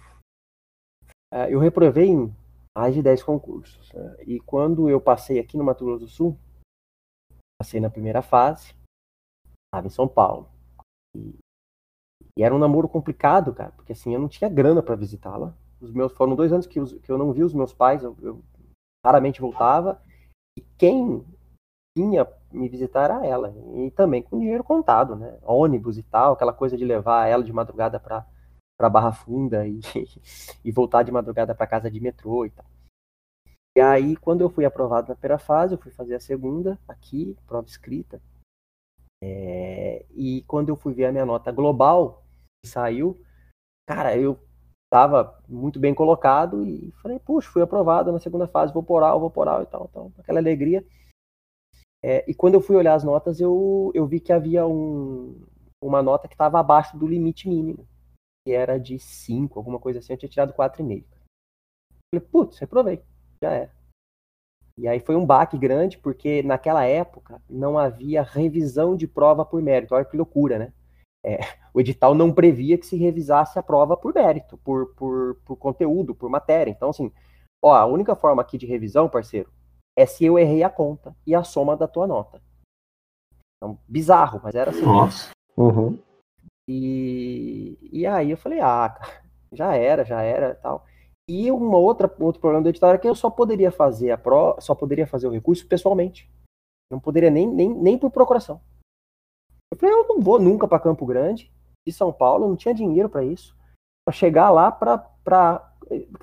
é, 1.31 1.53
eu 1.53 1.59
reprovei 1.59 2.07
em 2.07 2.33
mais 2.75 2.93
de 2.93 3.01
10 3.01 3.23
concursos. 3.23 3.91
Né? 3.93 4.15
E 4.25 4.39
quando 4.39 4.89
eu 4.89 5.01
passei 5.01 5.39
aqui 5.39 5.57
no 5.57 5.63
Mato 5.63 5.83
Grosso 5.83 6.05
do 6.05 6.07
Sul, 6.09 6.39
passei 7.59 7.79
na 7.79 7.89
primeira 7.89 8.21
fase, 8.21 8.73
estava 9.67 9.87
em 9.87 9.89
São 9.89 10.07
Paulo. 10.07 10.49
E 11.15 11.35
e 12.37 12.43
era 12.43 12.53
um 12.53 12.59
namoro 12.59 12.87
complicado, 12.89 13.53
cara, 13.53 13.71
porque 13.71 13.93
assim, 13.93 14.13
eu 14.13 14.19
não 14.19 14.27
tinha 14.27 14.49
grana 14.49 14.83
para 14.83 14.95
visitá-la. 14.95 15.53
Os 15.79 15.91
meus 15.91 16.11
foram 16.13 16.35
dois 16.35 16.51
anos 16.51 16.67
que, 16.67 16.79
eu, 16.79 16.85
que 16.85 17.11
eu 17.11 17.17
não 17.17 17.31
vi 17.31 17.43
os 17.43 17.53
meus 17.53 17.73
pais, 17.73 18.03
eu, 18.03 18.15
eu 18.21 18.43
raramente 19.05 19.41
voltava. 19.41 20.01
E 20.57 20.61
quem 20.77 21.25
vinha 21.97 22.27
me 22.51 22.67
visitar 22.67 23.05
era 23.05 23.25
ela. 23.25 23.53
E 23.75 23.91
também 23.91 24.21
com 24.21 24.39
dinheiro 24.39 24.63
contado, 24.63 25.15
né? 25.15 25.37
Ônibus 25.43 25.97
e 25.97 26.03
tal, 26.03 26.33
aquela 26.33 26.53
coisa 26.53 26.75
de 26.75 26.83
levar 26.83 27.27
ela 27.27 27.43
de 27.43 27.53
madrugada 27.53 27.99
para 27.99 28.25
para 28.77 28.89
Barra 28.89 29.13
Funda 29.13 29.65
e, 29.65 29.79
e 30.63 30.69
voltar 30.69 31.03
de 31.03 31.11
madrugada 31.11 31.55
para 31.55 31.65
casa 31.65 31.89
de 31.89 32.01
metrô 32.01 32.45
e 32.45 32.49
tal. 32.49 32.65
E 33.77 33.79
aí, 33.79 34.17
quando 34.17 34.41
eu 34.41 34.49
fui 34.49 34.65
aprovado 34.65 35.07
na 35.07 35.15
primeira 35.15 35.37
fase, 35.37 35.73
eu 35.73 35.77
fui 35.77 35.91
fazer 35.91 36.15
a 36.15 36.19
segunda 36.19 36.77
aqui, 36.85 37.37
prova 37.47 37.67
escrita. 37.67 38.21
É, 39.23 40.05
e 40.11 40.43
quando 40.43 40.69
eu 40.69 40.75
fui 40.75 40.93
ver 40.93 41.05
a 41.05 41.11
minha 41.11 41.25
nota 41.25 41.51
global, 41.51 42.24
saiu, 42.65 43.19
cara, 43.87 44.17
eu 44.17 44.39
estava 44.85 45.41
muito 45.47 45.79
bem 45.79 45.93
colocado 45.93 46.63
e 46.63 46.91
falei, 47.01 47.19
puxa, 47.19 47.49
fui 47.49 47.61
aprovado 47.61 48.11
na 48.11 48.19
segunda 48.19 48.47
fase, 48.47 48.73
vou 48.73 48.83
por 48.83 48.95
oral, 48.95 49.19
vou 49.19 49.29
por 49.29 49.41
oral 49.41 49.63
e 49.63 49.65
tal, 49.65 49.87
então, 49.89 50.13
aquela 50.17 50.39
alegria. 50.39 50.85
É, 52.03 52.23
e 52.29 52.33
quando 52.33 52.53
eu 52.53 52.61
fui 52.61 52.75
olhar 52.75 52.93
as 52.93 53.03
notas, 53.03 53.39
eu, 53.39 53.91
eu 53.93 54.05
vi 54.05 54.19
que 54.19 54.31
havia 54.31 54.65
um, 54.67 55.43
uma 55.81 56.01
nota 56.01 56.27
que 56.27 56.35
estava 56.35 56.59
abaixo 56.59 56.97
do 56.97 57.07
limite 57.07 57.49
mínimo, 57.49 57.87
que 58.45 58.53
era 58.53 58.79
de 58.79 58.99
5, 58.99 59.57
alguma 59.57 59.79
coisa 59.79 59.99
assim, 59.99 60.13
eu 60.13 60.17
tinha 60.17 60.29
tirado 60.29 60.53
4,5. 60.53 61.03
Falei, 62.13 62.27
putz, 62.31 62.59
reprovei, 62.59 63.03
já 63.41 63.51
era. 63.51 63.75
E 64.77 64.87
aí 64.87 64.99
foi 64.99 65.15
um 65.15 65.25
baque 65.25 65.57
grande, 65.57 65.97
porque 65.97 66.43
naquela 66.43 66.83
época 66.83 67.41
não 67.49 67.77
havia 67.77 68.21
revisão 68.21 68.95
de 68.95 69.07
prova 69.07 69.45
por 69.45 69.61
mérito. 69.61 69.95
Olha 69.95 70.03
que 70.03 70.17
loucura, 70.17 70.59
né? 70.59 70.73
É, 71.25 71.39
o 71.73 71.79
edital 71.79 72.13
não 72.13 72.31
previa 72.31 72.77
que 72.77 72.85
se 72.85 72.95
revisasse 72.95 73.57
a 73.57 73.63
prova 73.63 73.97
por 73.97 74.13
mérito, 74.13 74.57
por, 74.59 74.93
por, 74.93 75.35
por 75.43 75.55
conteúdo, 75.55 76.13
por 76.13 76.29
matéria. 76.29 76.69
Então, 76.69 76.91
assim, 76.91 77.11
ó, 77.63 77.73
a 77.73 77.85
única 77.85 78.15
forma 78.15 78.43
aqui 78.43 78.59
de 78.59 78.67
revisão, 78.67 79.09
parceiro, 79.09 79.51
é 79.97 80.05
se 80.05 80.23
eu 80.23 80.37
errei 80.37 80.61
a 80.61 80.69
conta 80.69 81.15
e 81.25 81.33
a 81.33 81.43
soma 81.43 81.75
da 81.75 81.87
tua 81.87 82.05
nota. 82.05 82.39
Então, 83.57 83.79
bizarro, 83.87 84.39
mas 84.43 84.53
era 84.53 84.69
assim. 84.69 84.85
Nossa. 84.85 85.31
Uhum. 85.57 85.97
E, 86.69 87.77
e 87.91 88.05
aí 88.05 88.29
eu 88.29 88.37
falei, 88.37 88.59
ah, 88.59 88.95
já 89.51 89.75
era, 89.75 90.05
já 90.05 90.21
era 90.21 90.53
tal. 90.53 90.85
E 91.27 91.49
uma 91.49 91.77
outra 91.77 92.13
outro 92.19 92.39
problema 92.39 92.61
do 92.61 92.69
edital 92.69 92.91
era 92.91 92.99
que 92.99 93.09
eu 93.09 93.15
só 93.15 93.31
poderia 93.31 93.71
fazer 93.71 94.11
a 94.11 94.17
pro, 94.17 94.55
só 94.59 94.75
poderia 94.75 95.07
fazer 95.07 95.27
o 95.27 95.31
recurso 95.31 95.67
pessoalmente. 95.67 96.29
Não 96.91 96.99
poderia 96.99 97.31
nem, 97.31 97.47
nem, 97.47 97.73
nem 97.73 97.97
por 97.97 98.11
procuração. 98.11 98.61
Eu 99.75 99.79
falei, 99.79 99.93
eu 99.95 100.07
não 100.07 100.21
vou 100.21 100.39
nunca 100.39 100.67
para 100.67 100.79
Campo 100.79 101.05
Grande, 101.05 101.51
de 101.85 101.93
São 101.93 102.11
Paulo, 102.11 102.47
não 102.47 102.55
tinha 102.55 102.73
dinheiro 102.73 103.09
para 103.09 103.23
isso. 103.23 103.55
Para 104.07 104.15
chegar 104.15 104.49
lá 104.49 104.71
para 104.71 105.73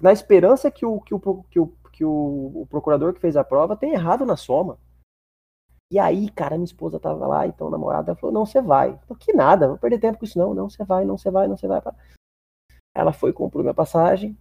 na 0.00 0.12
esperança 0.12 0.70
que 0.70 0.84
o 0.84 1.00
que 1.00 1.14
o, 1.14 1.20
que 1.44 1.60
o, 1.60 1.66
que 1.92 2.04
o, 2.04 2.62
o 2.62 2.66
procurador 2.68 3.12
que 3.12 3.20
fez 3.20 3.36
a 3.36 3.44
prova 3.44 3.76
tenha 3.76 3.94
errado 3.94 4.24
na 4.24 4.36
soma. 4.36 4.78
E 5.92 5.98
aí, 5.98 6.30
cara, 6.30 6.56
minha 6.56 6.64
esposa 6.64 6.98
tava 6.98 7.26
lá, 7.26 7.46
então 7.46 7.68
a 7.68 7.70
namorada 7.70 8.16
falou: 8.16 8.32
"Não, 8.32 8.46
você 8.46 8.62
vai". 8.62 8.98
Eu 9.08 9.14
que 9.14 9.32
nada, 9.32 9.68
vou 9.68 9.78
perder 9.78 10.00
tempo 10.00 10.18
com 10.18 10.24
isso 10.24 10.38
não, 10.38 10.54
não, 10.54 10.70
você 10.70 10.84
vai, 10.84 11.04
não, 11.04 11.18
você 11.18 11.30
vai, 11.30 11.46
não, 11.46 11.56
você 11.56 11.68
vai. 11.68 11.82
Ela 12.94 13.12
foi 13.12 13.32
comprou 13.32 13.62
minha 13.62 13.74
passagem. 13.74 14.36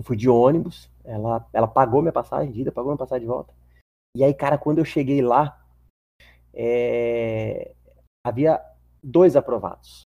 Eu 0.00 0.06
fui 0.06 0.16
de 0.16 0.28
ônibus, 0.28 0.90
ela 1.04 1.46
ela 1.52 1.68
pagou 1.68 2.00
minha 2.00 2.12
passagem 2.12 2.50
de 2.50 2.62
ida, 2.62 2.72
pagou 2.72 2.90
minha 2.90 2.98
passagem 2.98 3.26
de 3.26 3.32
volta. 3.32 3.52
E 4.16 4.24
aí, 4.24 4.32
cara, 4.32 4.56
quando 4.56 4.78
eu 4.78 4.84
cheguei 4.84 5.20
lá, 5.20 5.60
é, 6.52 7.74
havia 8.24 8.60
dois 9.02 9.36
aprovados. 9.36 10.00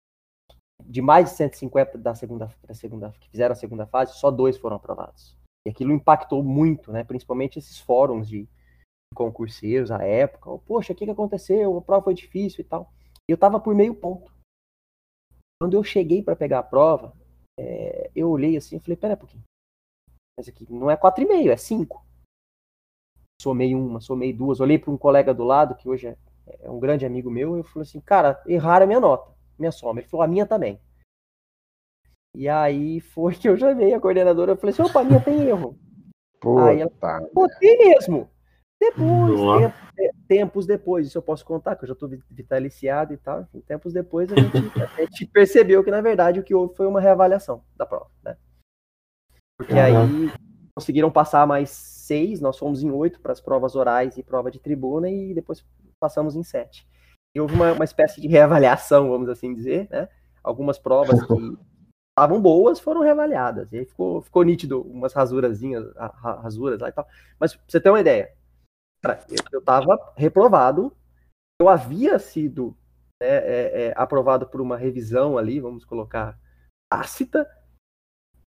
De 0.83 1.03
mais 1.03 1.31
de 1.31 1.37
150 1.37 1.99
da 1.99 2.15
segunda, 2.15 2.49
da 2.67 2.75
segunda, 2.75 3.13
que 3.13 3.29
fizeram 3.31 3.53
a 3.53 3.57
segunda 3.57 3.87
fase, 3.87 4.15
só 4.15 4.31
dois 4.31 4.57
foram 4.57 4.77
aprovados. 4.77 5.37
E 5.67 5.71
aquilo 5.71 5.93
impactou 5.93 6.43
muito, 6.43 6.93
né? 6.93 7.05
principalmente 7.05 7.59
esses 7.59 7.79
fóruns 7.79 8.29
de 8.29 8.49
concurseiros 9.15 9.91
à 9.91 10.03
época. 10.03 10.59
Poxa, 10.59 10.93
o 10.93 10.97
que, 10.97 11.05
que 11.05 11.11
aconteceu? 11.11 11.77
A 11.77 11.83
prova 11.83 12.05
foi 12.05 12.15
difícil 12.15 12.61
e 12.61 12.65
tal. 12.65 12.93
E 13.29 13.33
eu 13.33 13.35
estava 13.35 13.59
por 13.59 13.75
meio 13.75 13.95
ponto. 13.95 14.33
Quando 15.61 15.75
eu 15.75 15.83
cheguei 15.83 16.23
para 16.23 16.37
pegar 16.37 16.61
a 16.61 16.63
prova, 16.63 17.15
é, 17.59 18.11
eu 18.15 18.31
olhei 18.31 18.57
assim 18.57 18.77
e 18.77 18.81
falei, 18.81 18.97
pera 18.97 19.15
um 19.15 19.19
pouquinho. 19.19 19.43
Mas 20.39 20.49
aqui 20.49 20.71
não 20.71 20.91
é 20.91 20.97
4,5, 20.97 21.51
é 21.51 21.57
5. 21.57 22.07
Somei 23.41 23.75
uma, 23.75 24.01
somei 24.01 24.33
duas. 24.33 24.61
Olhei 24.61 24.79
para 24.79 24.91
um 24.91 24.99
colega 24.99 25.33
do 25.33 25.45
lado, 25.45 25.75
que 25.75 25.89
hoje 25.89 26.09
é 26.09 26.19
é 26.47 26.71
um 26.71 26.79
grande 26.79 27.05
amigo 27.05 27.31
meu, 27.31 27.57
eu 27.57 27.65
falei 27.65 27.83
assim, 27.83 28.01
cara, 28.01 28.41
erraram 28.47 28.85
a 28.85 28.87
minha 28.87 29.01
nota, 29.01 29.33
minha 29.59 29.73
soma. 29.73 30.01
Ele 30.01 30.09
falou, 30.09 30.25
a 30.25 30.29
minha 30.29 30.47
também. 30.47 30.81
E 32.35 32.49
aí 32.49 33.01
foi 33.01 33.35
que 33.35 33.49
eu 33.49 33.57
chamei 33.57 33.95
a 33.95 34.01
coordenadora, 34.01 34.53
eu 34.53 34.57
falei 34.57 34.73
assim, 34.73 34.83
opa, 34.83 35.01
a 35.01 35.05
minha 35.05 35.21
tem 35.21 35.43
erro. 35.49 35.79
Puta 36.41 36.67
aí 36.67 36.81
ela, 36.81 36.91
pô, 37.33 37.49
tem 37.59 37.79
mesmo. 37.79 38.31
Depois, 38.79 39.41
tempo, 39.57 39.77
tempos 40.29 40.67
depois, 40.67 41.07
isso 41.07 41.17
eu 41.17 41.23
posso 41.23 41.45
contar, 41.47 41.77
que 41.77 41.85
eu 41.85 41.89
já 41.89 41.95
estou 41.95 42.11
vitaliciado 42.31 43.15
e 43.15 43.17
tal, 43.17 43.41
enfim, 43.41 43.61
tempos 43.63 43.93
depois 43.93 44.31
a 44.31 44.37
gente, 44.37 44.51
a 44.83 45.01
gente, 45.01 45.27
percebeu 45.27 45.83
que, 45.83 45.91
na 45.91 46.03
verdade, 46.03 46.39
o 46.39 46.43
que 46.43 46.55
houve 46.55 46.77
foi 46.77 46.87
uma 46.87 47.01
reavaliação 47.01 47.65
da 47.75 47.87
prova, 47.87 48.11
né? 48.23 48.37
Porque 49.57 49.73
uhum. 49.73 49.81
aí 49.81 50.33
conseguiram 50.75 51.11
passar 51.11 51.47
mais 51.47 51.71
seis, 51.71 52.39
nós 52.39 52.59
fomos 52.59 52.83
em 52.83 52.91
oito 52.91 53.19
para 53.19 53.33
as 53.33 53.41
provas 53.41 53.75
orais 53.75 54.19
e 54.19 54.23
prova 54.23 54.51
de 54.51 54.61
tribuna, 54.61 55.09
e 55.09 55.33
depois 55.33 55.65
passamos 56.01 56.37
em 56.37 56.43
sete. 56.43 56.87
E 57.35 57.41
houve 57.41 57.55
uma, 57.55 57.73
uma 57.73 57.85
espécie 57.85 58.21
de 58.21 58.29
reavaliação, 58.29 59.11
vamos 59.11 59.29
assim 59.29 59.55
dizer, 59.55 59.89
né? 59.91 60.09
Algumas 60.43 60.79
provas 60.79 61.23
que 61.23 61.35
estavam 62.17 62.41
boas 62.41 62.81
foram 62.81 63.03
reavaliadas. 63.03 63.71
E 63.73 63.79
aí 63.79 63.85
ficou, 63.85 64.23
ficou 64.23 64.43
nítido 64.43 64.81
umas 64.83 65.13
rasurazinhas, 65.13 65.85
rasuras 65.97 66.81
lá 66.81 66.89
e 66.89 66.93
tal. 66.93 67.07
Mas 67.39 67.55
pra 67.55 67.65
você 67.69 67.81
ter 67.81 67.91
uma 67.91 68.01
ideia, 68.01 68.33
eu 69.53 69.59
estava 69.59 70.15
reprovado, 70.17 70.97
eu 71.61 71.69
havia 71.69 72.19
sido 72.19 72.77
né, 73.21 73.29
é, 73.29 73.87
é, 73.87 73.95
aprovado 73.97 74.47
por 74.47 74.61
uma 74.61 74.77
revisão 74.77 75.37
ali, 75.37 75.61
vamos 75.61 75.85
colocar, 75.85 76.39
tácita, 76.91 77.47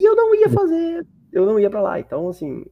e 0.00 0.04
eu 0.04 0.16
não 0.16 0.34
ia 0.34 0.48
fazer, 0.48 1.06
eu 1.32 1.46
não 1.46 1.58
ia 1.58 1.70
para 1.70 1.80
lá. 1.80 2.00
Então, 2.00 2.28
assim, 2.28 2.64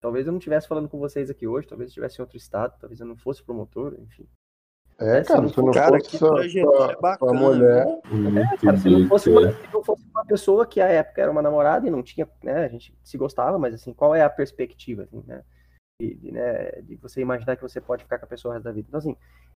talvez 0.00 0.26
eu 0.26 0.32
não 0.32 0.38
estivesse 0.38 0.66
falando 0.66 0.88
com 0.88 0.98
vocês 0.98 1.30
aqui 1.30 1.46
hoje, 1.46 1.68
talvez 1.68 1.88
eu 1.88 1.90
estivesse 1.90 2.18
em 2.18 2.22
outro 2.22 2.36
estado, 2.36 2.76
talvez 2.80 3.00
eu 3.00 3.06
não 3.06 3.16
fosse 3.16 3.42
promotor, 3.42 3.94
enfim. 3.98 4.26
É, 4.98 5.24
cara, 5.24 5.48
se 5.48 5.56
não 5.56 5.72
cara, 5.72 5.98
fosse 5.98 6.18
sua, 6.18 6.48
sua, 6.50 6.96
bacana, 7.00 7.32
sua 7.32 7.32
mulher. 7.32 7.86
É, 7.86 8.56
cara, 8.58 8.76
se 8.76 8.90
não, 8.90 9.08
fosse 9.08 9.30
uma, 9.30 9.50
se 9.50 9.72
não 9.72 9.82
fosse 9.82 10.04
uma 10.10 10.24
pessoa 10.26 10.66
que 10.66 10.78
à 10.78 10.88
época 10.88 11.22
era 11.22 11.30
uma 11.30 11.40
namorada 11.40 11.86
e 11.86 11.90
não 11.90 12.02
tinha, 12.02 12.28
né, 12.42 12.66
a 12.66 12.68
gente 12.68 12.94
se 13.02 13.16
gostava, 13.16 13.58
mas 13.58 13.72
assim, 13.72 13.94
qual 13.94 14.14
é 14.14 14.22
a 14.22 14.28
perspectiva, 14.28 15.04
assim, 15.04 15.24
né? 15.26 15.42
De, 15.98 16.14
de, 16.14 16.32
né, 16.32 16.82
de 16.82 16.96
você 16.96 17.20
imaginar 17.20 17.56
que 17.56 17.62
você 17.62 17.80
pode 17.80 18.04
ficar 18.04 18.18
com 18.18 18.26
a 18.26 18.28
pessoa 18.28 18.52
o 18.52 18.54
resto 18.54 18.64
da 18.64 18.72
vida. 18.72 18.88
Então, 18.88 18.98
assim, 18.98 19.16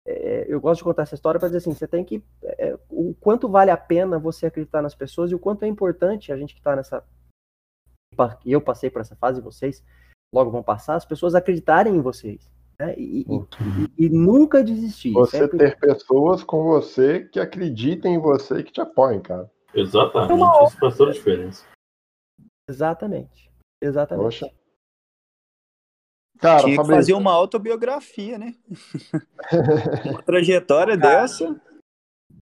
é, 0.06 0.44
eu 0.46 0.60
gosto 0.60 0.80
de 0.80 0.84
contar 0.84 1.02
essa 1.02 1.14
história 1.14 1.40
para 1.40 1.48
dizer 1.48 1.58
assim, 1.58 1.72
você 1.72 1.86
tem 1.88 2.04
que, 2.04 2.22
é, 2.42 2.78
o 2.90 3.14
quanto 3.14 3.48
vale 3.48 3.70
a 3.70 3.76
pena 3.78 4.18
você 4.18 4.46
acreditar 4.46 4.82
nas 4.82 4.94
pessoas 4.94 5.30
e 5.30 5.34
o 5.34 5.38
quanto 5.38 5.64
é 5.64 5.68
importante 5.68 6.32
a 6.32 6.36
gente 6.36 6.54
que 6.54 6.60
está 6.60 6.76
nessa, 6.76 7.02
eu 8.44 8.60
passei 8.60 8.90
por 8.90 9.00
essa 9.00 9.16
fase, 9.16 9.40
vocês 9.40 9.82
logo 10.32 10.50
vão 10.50 10.62
passar, 10.62 10.94
as 10.94 11.04
pessoas 11.04 11.34
acreditarem 11.34 11.94
em 11.94 12.00
vocês. 12.00 12.50
Né? 12.78 12.94
E, 12.96 13.26
e, 13.28 14.06
e, 14.06 14.08
nunca 14.08 14.64
desistir. 14.64 15.12
Você 15.12 15.38
sempre... 15.38 15.58
ter 15.58 15.78
pessoas 15.78 16.42
com 16.42 16.64
você 16.64 17.24
que 17.24 17.38
acreditem 17.38 18.14
em 18.14 18.20
você 18.20 18.58
e 18.58 18.64
que 18.64 18.72
te 18.72 18.80
apoiem, 18.80 19.20
cara. 19.20 19.50
Exatamente, 19.74 20.64
isso 20.66 20.78
faz 20.78 20.96
toda 20.96 21.10
a 21.10 21.14
diferença. 21.14 21.64
Exatamente. 22.68 23.50
Exatamente. 23.82 24.24
Poxa. 24.24 24.50
Cara, 26.38 26.64
Tinha 26.64 26.78
que 26.78 26.86
fazer 26.86 27.12
uma 27.12 27.32
autobiografia, 27.32 28.38
né? 28.38 28.54
uma 30.06 30.22
trajetória 30.22 30.98
cara, 30.98 31.20
dessa. 31.20 31.60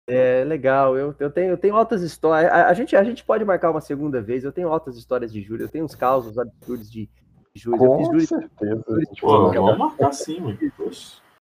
É 0.07 0.45
legal, 0.45 0.97
eu, 0.97 1.15
eu, 1.19 1.31
tenho, 1.31 1.51
eu 1.51 1.59
tenho 1.59 1.75
altas 1.75 2.03
histórias. 2.03 2.51
A, 2.53 2.69
a, 2.69 2.75
gente, 2.75 2.95
a 2.95 3.05
gente 3.05 3.25
pode 3.25 3.45
marcar 3.45 3.71
uma 3.71 3.81
segunda 3.81 4.21
vez. 4.21 4.45
Eu 4.45 4.53
tenho 4.53 4.69
altas 4.69 4.97
histórias 4.97 5.33
de 5.33 5.41
Júlio, 5.43 5.65
eu 5.65 5.69
tenho 5.69 5.85
uns 5.85 5.95
causos 5.95 6.39
absurdos 6.39 6.91
de, 6.91 7.09
Júlio. 7.59 7.79
Com 7.79 8.01
eu 8.01 8.21
fiz 8.21 8.29
certeza. 8.29 8.85
Pô, 9.21 9.51
vamos 9.53 9.79
marcar 9.79 10.13
sim, 10.13 10.41
mano. 10.41 10.59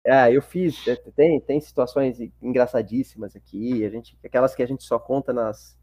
É, 0.06 0.36
eu 0.36 0.42
fiz. 0.42 0.88
É, 0.88 0.96
tem, 1.16 1.40
tem 1.40 1.62
situações 1.62 2.20
engraçadíssimas 2.42 3.36
aqui, 3.36 3.86
a 3.86 3.90
gente, 3.90 4.18
aquelas 4.24 4.54
que 4.54 4.62
a 4.62 4.68
gente 4.68 4.84
só 4.84 5.00
conta 5.00 5.32
nas, 5.32 5.78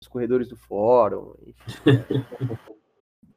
nos 0.00 0.08
corredores 0.08 0.48
do 0.48 0.56
fórum. 0.56 1.34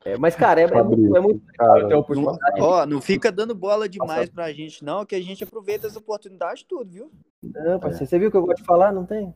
É, 0.08 0.16
mas, 0.20 0.36
cara, 0.36 0.62
é, 0.62 0.66
é 0.66 0.84
muito, 0.84 1.18
é 1.18 1.20
muito 1.20 1.44
legal 1.48 1.88
ter 1.88 1.96
oportunidade. 1.96 2.62
Ó, 2.62 2.86
não 2.86 3.02
fica 3.02 3.32
dando 3.32 3.56
bola 3.56 3.90
demais 3.90 4.30
pra 4.30 4.54
gente, 4.54 4.86
não, 4.86 5.04
que 5.04 5.16
a 5.16 5.20
gente 5.20 5.44
aproveita 5.44 5.88
as 5.88 5.96
oportunidades 5.96 6.62
tudo, 6.62 6.92
viu? 6.92 7.12
Não, 7.42 7.80
parceiro, 7.80 8.06
você 8.06 8.20
viu 8.20 8.30
que 8.30 8.38
eu 8.38 8.46
gosto 8.46 8.60
de 8.60 8.66
falar? 8.66 8.92
Não 8.92 9.04
tem? 9.04 9.34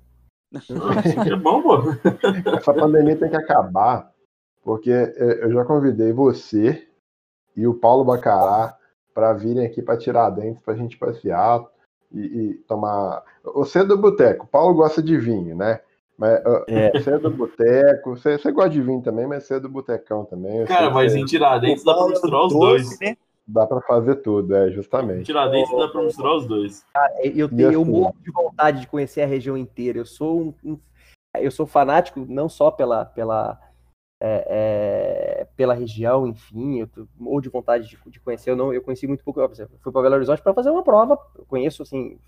é 1.28 1.36
bom, 1.36 1.64
pô. 1.64 1.80
Essa 2.56 2.72
pandemia 2.72 3.16
tem 3.16 3.32
que 3.32 3.36
acabar, 3.36 4.12
porque 4.62 4.92
eu 4.92 5.52
já 5.52 5.66
convidei 5.66 6.14
você 6.14 6.88
e 7.60 7.68
o 7.68 7.74
Paulo 7.74 8.06
Bacará 8.06 8.76
para 9.14 9.34
virem 9.34 9.66
aqui 9.66 9.82
para 9.82 9.98
tirar 9.98 10.30
dentes, 10.30 10.64
para 10.64 10.74
a 10.74 10.78
gente 10.78 10.98
passear 10.98 11.62
e, 12.14 12.20
e, 12.20 12.54
tomar. 12.68 13.22
Você 13.44 13.80
é 13.80 13.84
do 13.84 13.98
boteco, 13.98 14.48
Paulo 14.48 14.74
gosta 14.76 15.04
de 15.04 15.18
vinho, 15.18 15.56
né? 15.56 15.82
Mas 16.18 16.42
é. 16.68 16.92
você 16.98 17.12
é 17.12 17.20
do 17.20 17.30
boteco, 17.30 18.16
você, 18.16 18.38
você 18.38 18.52
gosta 18.52 18.70
de 18.70 18.82
vinho 18.82 19.02
também, 19.02 19.28
mas 19.28 19.44
você 19.44 19.56
é 19.56 19.60
do 19.60 19.68
botecão 19.68 20.24
também. 20.24 20.66
Cara, 20.66 20.90
mas 20.90 21.16
em 21.16 21.26
Tiradentes 21.26 21.84
dá 21.84 21.94
para 21.94 22.08
misturar 22.08 22.46
os 22.46 22.54
dois. 22.54 23.00
Né? 23.02 23.18
Dá 23.46 23.68
para 23.68 23.82
fazer 23.82 24.16
tudo, 24.16 24.56
é, 24.56 24.72
justamente. 24.72 25.22
Em 25.22 25.24
Tiradentes 25.24 25.78
dá 25.78 25.88
para 25.90 26.04
misturar 26.04 26.36
os 26.36 26.48
dois. 26.48 26.86
Cara, 26.94 27.14
eu 27.26 27.50
tenho 27.50 27.72
eu 27.74 27.82
assim? 27.82 27.92
morro 27.92 28.16
de 28.24 28.32
vontade 28.32 28.82
de 28.82 28.88
conhecer 28.88 29.22
a 29.22 29.28
região 29.28 29.58
inteira. 29.58 29.98
Eu 29.98 30.06
sou 30.06 30.40
um, 30.40 30.54
um 30.64 30.80
eu 31.36 31.52
sou 31.52 31.68
fanático 31.68 32.26
não 32.28 32.48
só 32.48 32.72
pela, 32.72 33.06
pela 33.06 33.60
é, 34.22 34.46
é, 34.50 35.48
pela 35.56 35.74
região, 35.74 36.28
enfim, 36.28 36.80
eu 36.82 37.08
ou 37.22 37.40
de 37.40 37.50
vontade 37.50 37.88
de, 37.88 37.98
de, 38.08 38.20
conhecer, 38.20 38.52
eu 38.52 38.56
não, 38.56 38.74
eu 38.74 38.82
conheci 38.82 39.08
muito 39.08 39.24
pouco, 39.24 39.40
eu 39.40 39.50
fui 39.50 39.92
para 39.92 40.02
Belo 40.02 40.16
Horizonte 40.16 40.42
para 40.42 40.54
fazer 40.54 40.70
uma 40.70 40.84
prova, 40.84 41.18
eu 41.38 41.46
conheço, 41.46 41.84
assim, 41.84 42.20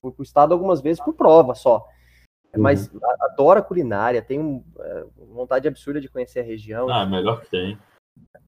fui 0.00 0.12
para 0.12 0.20
o 0.20 0.24
estado 0.24 0.52
algumas 0.52 0.80
vezes 0.80 1.02
por 1.02 1.14
prova 1.14 1.54
só, 1.54 1.86
uhum. 2.54 2.62
mas 2.62 2.90
adoro 3.32 3.60
a 3.60 3.62
culinária, 3.62 4.20
tenho 4.20 4.62
é, 4.78 5.04
vontade 5.32 5.66
absurda 5.66 6.00
de 6.00 6.08
conhecer 6.08 6.40
a 6.40 6.44
região. 6.44 6.88
Ah, 6.90 7.06
melhor 7.06 7.40
que 7.40 7.50
tem. 7.50 7.78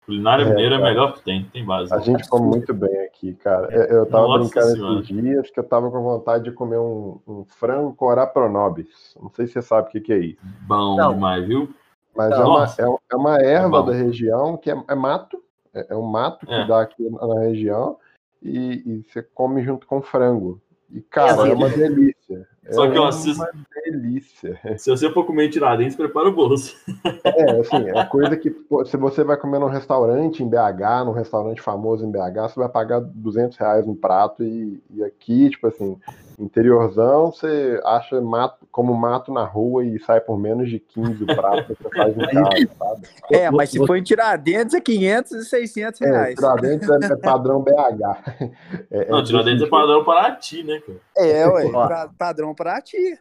Culinária 0.04 0.42
é, 0.42 0.48
mineira 0.48 0.74
é 0.74 0.82
melhor 0.82 1.14
que 1.14 1.22
tem, 1.22 1.44
tem 1.44 1.64
base. 1.64 1.94
A 1.94 2.00
gente 2.00 2.28
come 2.28 2.48
muito 2.48 2.74
bem 2.74 3.04
aqui, 3.04 3.34
cara. 3.34 3.72
Eu 3.72 4.04
tava 4.06 4.26
Nossa 4.26 4.38
brincando 4.40 4.72
senhora. 4.72 4.94
esses 5.00 5.06
dias 5.06 5.50
que 5.50 5.60
eu 5.60 5.64
tava 5.64 5.90
com 5.90 6.02
vontade 6.02 6.44
de 6.44 6.52
comer 6.52 6.78
um, 6.78 7.20
um 7.28 7.44
frango 7.44 7.94
com 7.94 8.06
orapronobis. 8.06 9.14
Não 9.20 9.30
sei 9.30 9.46
se 9.46 9.52
você 9.52 9.62
sabe 9.62 9.88
o 9.88 9.90
que, 9.92 10.00
que 10.00 10.12
é 10.12 10.18
isso. 10.18 10.40
Bom 10.66 10.96
Não. 10.96 11.14
demais, 11.14 11.46
viu? 11.46 11.72
Mas 12.14 12.32
é 12.32 12.38
uma, 12.38 12.64
é, 12.64 12.98
é, 13.12 13.16
uma 13.16 13.38
erva 13.40 13.78
é 13.78 13.86
da 13.86 13.92
região 13.92 14.56
que 14.56 14.70
é, 14.70 14.84
é 14.88 14.94
mato, 14.94 15.42
é, 15.72 15.94
um 15.94 16.02
mato 16.02 16.46
que 16.46 16.68
dá 16.68 16.82
aqui 16.82 17.08
na 17.08 17.40
região 17.40 17.96
e, 18.42 18.82
e, 18.86 19.04
você 19.08 19.22
come 19.22 19.62
junto 19.62 19.86
com 19.86 20.02
frango. 20.02 20.60
E, 20.90 21.00
cara, 21.00 21.48
é, 21.48 21.52
uma 21.52 21.68
delícia. 21.68 22.48
Só 22.70 22.90
que 22.90 22.96
eu 22.96 23.04
assisto. 23.04 23.42
Uma 23.42 23.50
delícia. 23.84 24.58
Se 24.78 24.90
você 24.90 25.10
for 25.10 25.24
comer 25.24 25.46
em 25.46 25.50
Tiradentes, 25.50 25.96
prepara 25.96 26.28
o 26.28 26.32
bolso. 26.32 26.76
É, 27.24 27.60
assim, 27.60 27.88
é 27.88 28.04
coisa 28.04 28.36
que 28.36 28.54
se 28.86 28.96
você 28.96 29.24
vai 29.24 29.36
comer 29.36 29.58
num 29.58 29.68
restaurante 29.68 30.42
em 30.42 30.48
BH, 30.48 31.04
num 31.04 31.12
restaurante 31.12 31.60
famoso 31.60 32.04
em 32.04 32.10
BH, 32.10 32.52
você 32.52 32.60
vai 32.60 32.68
pagar 32.68 33.00
200 33.00 33.56
reais 33.56 33.86
no 33.86 33.94
prato 33.94 34.42
e, 34.42 34.82
e 34.90 35.02
aqui, 35.02 35.50
tipo 35.50 35.66
assim, 35.66 35.96
interiorzão, 36.40 37.30
você 37.30 37.80
acha 37.84 38.20
mato, 38.20 38.66
como 38.72 38.94
mato 38.94 39.32
na 39.32 39.44
rua 39.44 39.84
e 39.84 39.98
sai 40.00 40.20
por 40.20 40.38
menos 40.38 40.70
de 40.70 40.78
15 40.78 41.22
o 41.22 41.26
prato 41.26 41.74
que 41.74 41.82
você 41.82 41.96
faz 41.96 42.16
em 42.16 42.20
casa, 42.20 42.70
sabe? 42.78 43.08
É, 43.30 43.50
mas 43.50 43.70
se 43.70 43.86
for 43.86 43.96
em 43.96 44.02
Tiradentes 44.02 44.74
é 44.74 44.80
500 44.80 45.32
e 45.32 45.44
600 45.44 46.00
reais. 46.00 46.32
É, 46.32 46.34
Tiradentes 46.34 46.88
é, 46.88 47.12
é 47.12 47.16
padrão 47.16 47.62
BH. 47.62 48.50
É, 48.90 49.10
Não, 49.10 49.22
Tiradentes 49.22 49.62
é 49.62 49.66
padrão 49.66 50.04
Paraty, 50.04 50.62
né, 50.62 50.80
cara? 50.80 50.98
É, 51.16 51.46
ué, 51.46 51.70
padrão 52.18 52.54
Paraty. 52.60 53.18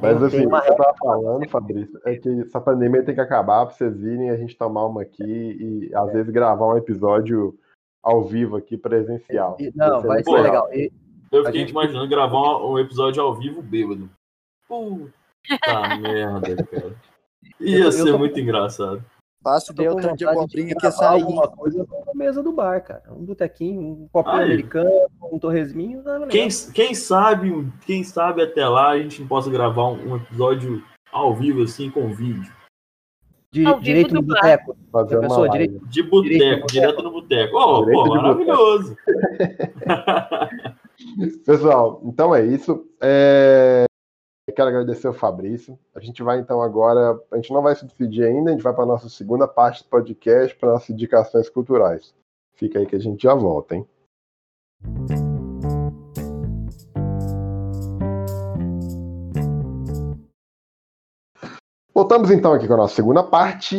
Mas 0.00 0.22
assim, 0.22 0.46
o 0.46 0.48
que 0.48 0.70
eu 0.70 0.76
tava 0.76 0.94
falando, 0.98 1.48
Fabrício, 1.48 2.00
é 2.04 2.14
que 2.14 2.42
essa 2.42 2.60
pandemia 2.60 3.04
tem 3.04 3.16
que 3.16 3.20
acabar 3.20 3.66
pra 3.66 3.74
vocês 3.74 3.98
virem 3.98 4.30
a 4.30 4.36
gente 4.36 4.56
tomar 4.56 4.86
uma 4.86 5.02
aqui 5.02 5.24
e 5.24 5.90
às 5.92 6.12
vezes 6.12 6.30
gravar 6.30 6.72
um 6.72 6.76
episódio 6.76 7.58
ao 8.00 8.22
vivo 8.22 8.56
aqui, 8.56 8.78
presencial. 8.78 9.56
Não, 9.74 10.00
vai 10.00 10.22
ser 10.22 10.30
legal. 10.30 10.72
E 10.72 10.92
eu 11.32 11.44
fiquei 11.44 11.62
gente... 11.62 11.70
imaginando 11.70 12.08
gravar 12.08 12.64
um, 12.64 12.78
episódio 12.78 13.20
ao 13.20 13.34
vivo 13.34 13.60
bêbado. 13.60 14.08
Puta 14.68 15.12
merda, 16.00 16.64
cara. 16.64 16.94
Ia 17.58 17.78
eu, 17.78 17.92
ser 17.92 18.02
eu 18.02 18.12
tô... 18.12 18.18
muito 18.18 18.38
engraçado. 18.38 19.04
Fácil 19.46 19.72
de 19.74 19.86
outra 19.86 20.12
de 20.12 20.26
abobrinha 20.26 20.74
que 20.74 20.90
sair. 20.90 21.22
alguma 21.22 21.46
coisa 21.46 21.86
na 22.04 22.14
mesa 22.14 22.42
do 22.42 22.50
bar, 22.50 22.82
cara. 22.82 23.04
Um 23.12 23.24
botequinho, 23.24 23.80
um 23.80 24.08
copinho 24.10 24.34
Ai. 24.34 24.44
americano, 24.44 24.90
um 25.30 25.38
torresminho. 25.38 26.02
Quem, 26.28 26.48
quem 26.74 26.96
sabe, 26.96 27.72
quem 27.86 28.02
sabe 28.02 28.42
até 28.42 28.66
lá 28.66 28.88
a 28.88 28.98
gente 28.98 29.20
não 29.20 29.28
possa 29.28 29.48
gravar 29.48 29.84
um, 29.90 30.10
um 30.10 30.16
episódio 30.16 30.82
ao 31.12 31.32
vivo, 31.32 31.62
assim, 31.62 31.88
com 31.88 32.12
vídeo. 32.12 32.52
De, 33.52 33.62
direito 33.82 34.14
no 34.14 34.22
boteco. 34.22 34.76
Pessoa, 35.20 35.48
direito, 35.48 35.78
de 35.86 36.02
boteco, 36.02 36.66
direto 36.66 37.02
no 37.04 37.12
boteco. 37.12 37.56
Oh, 37.56 37.86
pô, 37.86 38.08
maravilhoso. 38.08 38.96
Pessoal, 41.46 42.02
então 42.04 42.34
é 42.34 42.44
isso. 42.44 42.84
É... 43.00 43.86
Quero 44.56 44.70
agradecer 44.70 45.06
o 45.06 45.12
Fabrício. 45.12 45.78
A 45.94 46.00
gente 46.00 46.22
vai 46.22 46.38
então 46.38 46.62
agora. 46.62 47.20
A 47.30 47.36
gente 47.36 47.52
não 47.52 47.60
vai 47.60 47.76
se 47.76 47.84
despedir 47.84 48.24
ainda, 48.24 48.48
a 48.48 48.52
gente 48.54 48.62
vai 48.62 48.72
para 48.72 48.84
a 48.84 48.86
nossa 48.86 49.06
segunda 49.06 49.46
parte 49.46 49.82
do 49.82 49.90
podcast, 49.90 50.56
para 50.56 50.72
nossas 50.72 50.88
indicações 50.88 51.50
culturais. 51.50 52.14
Fica 52.54 52.78
aí 52.78 52.86
que 52.86 52.96
a 52.96 52.98
gente 52.98 53.22
já 53.22 53.34
volta, 53.34 53.76
hein? 53.76 53.86
Voltamos 61.94 62.30
então 62.30 62.54
aqui 62.54 62.66
com 62.66 62.74
a 62.74 62.78
nossa 62.78 62.94
segunda 62.94 63.22
parte 63.22 63.76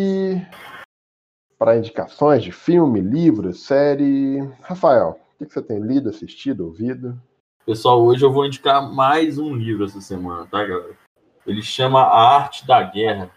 para 1.57 1.75
indicações 1.75 2.43
de 2.43 2.51
filme, 2.51 3.01
livro, 3.01 3.51
série. 3.51 4.41
Rafael, 4.61 5.19
o 5.39 5.43
que 5.43 5.51
você 5.51 5.59
tem 5.59 5.79
lido, 5.79 6.09
assistido, 6.09 6.67
ouvido? 6.67 7.19
Pessoal, 7.67 8.01
hoje 8.01 8.23
eu 8.23 8.31
vou 8.31 8.45
indicar 8.45 8.81
mais 8.81 9.37
um 9.37 9.53
livro 9.53 9.83
essa 9.83 9.99
semana, 9.99 10.47
tá, 10.47 10.63
galera? 10.63 10.97
Ele 11.45 11.61
chama 11.61 11.99
A 11.99 12.37
Arte 12.37 12.65
da 12.65 12.81
Guerra, 12.81 13.29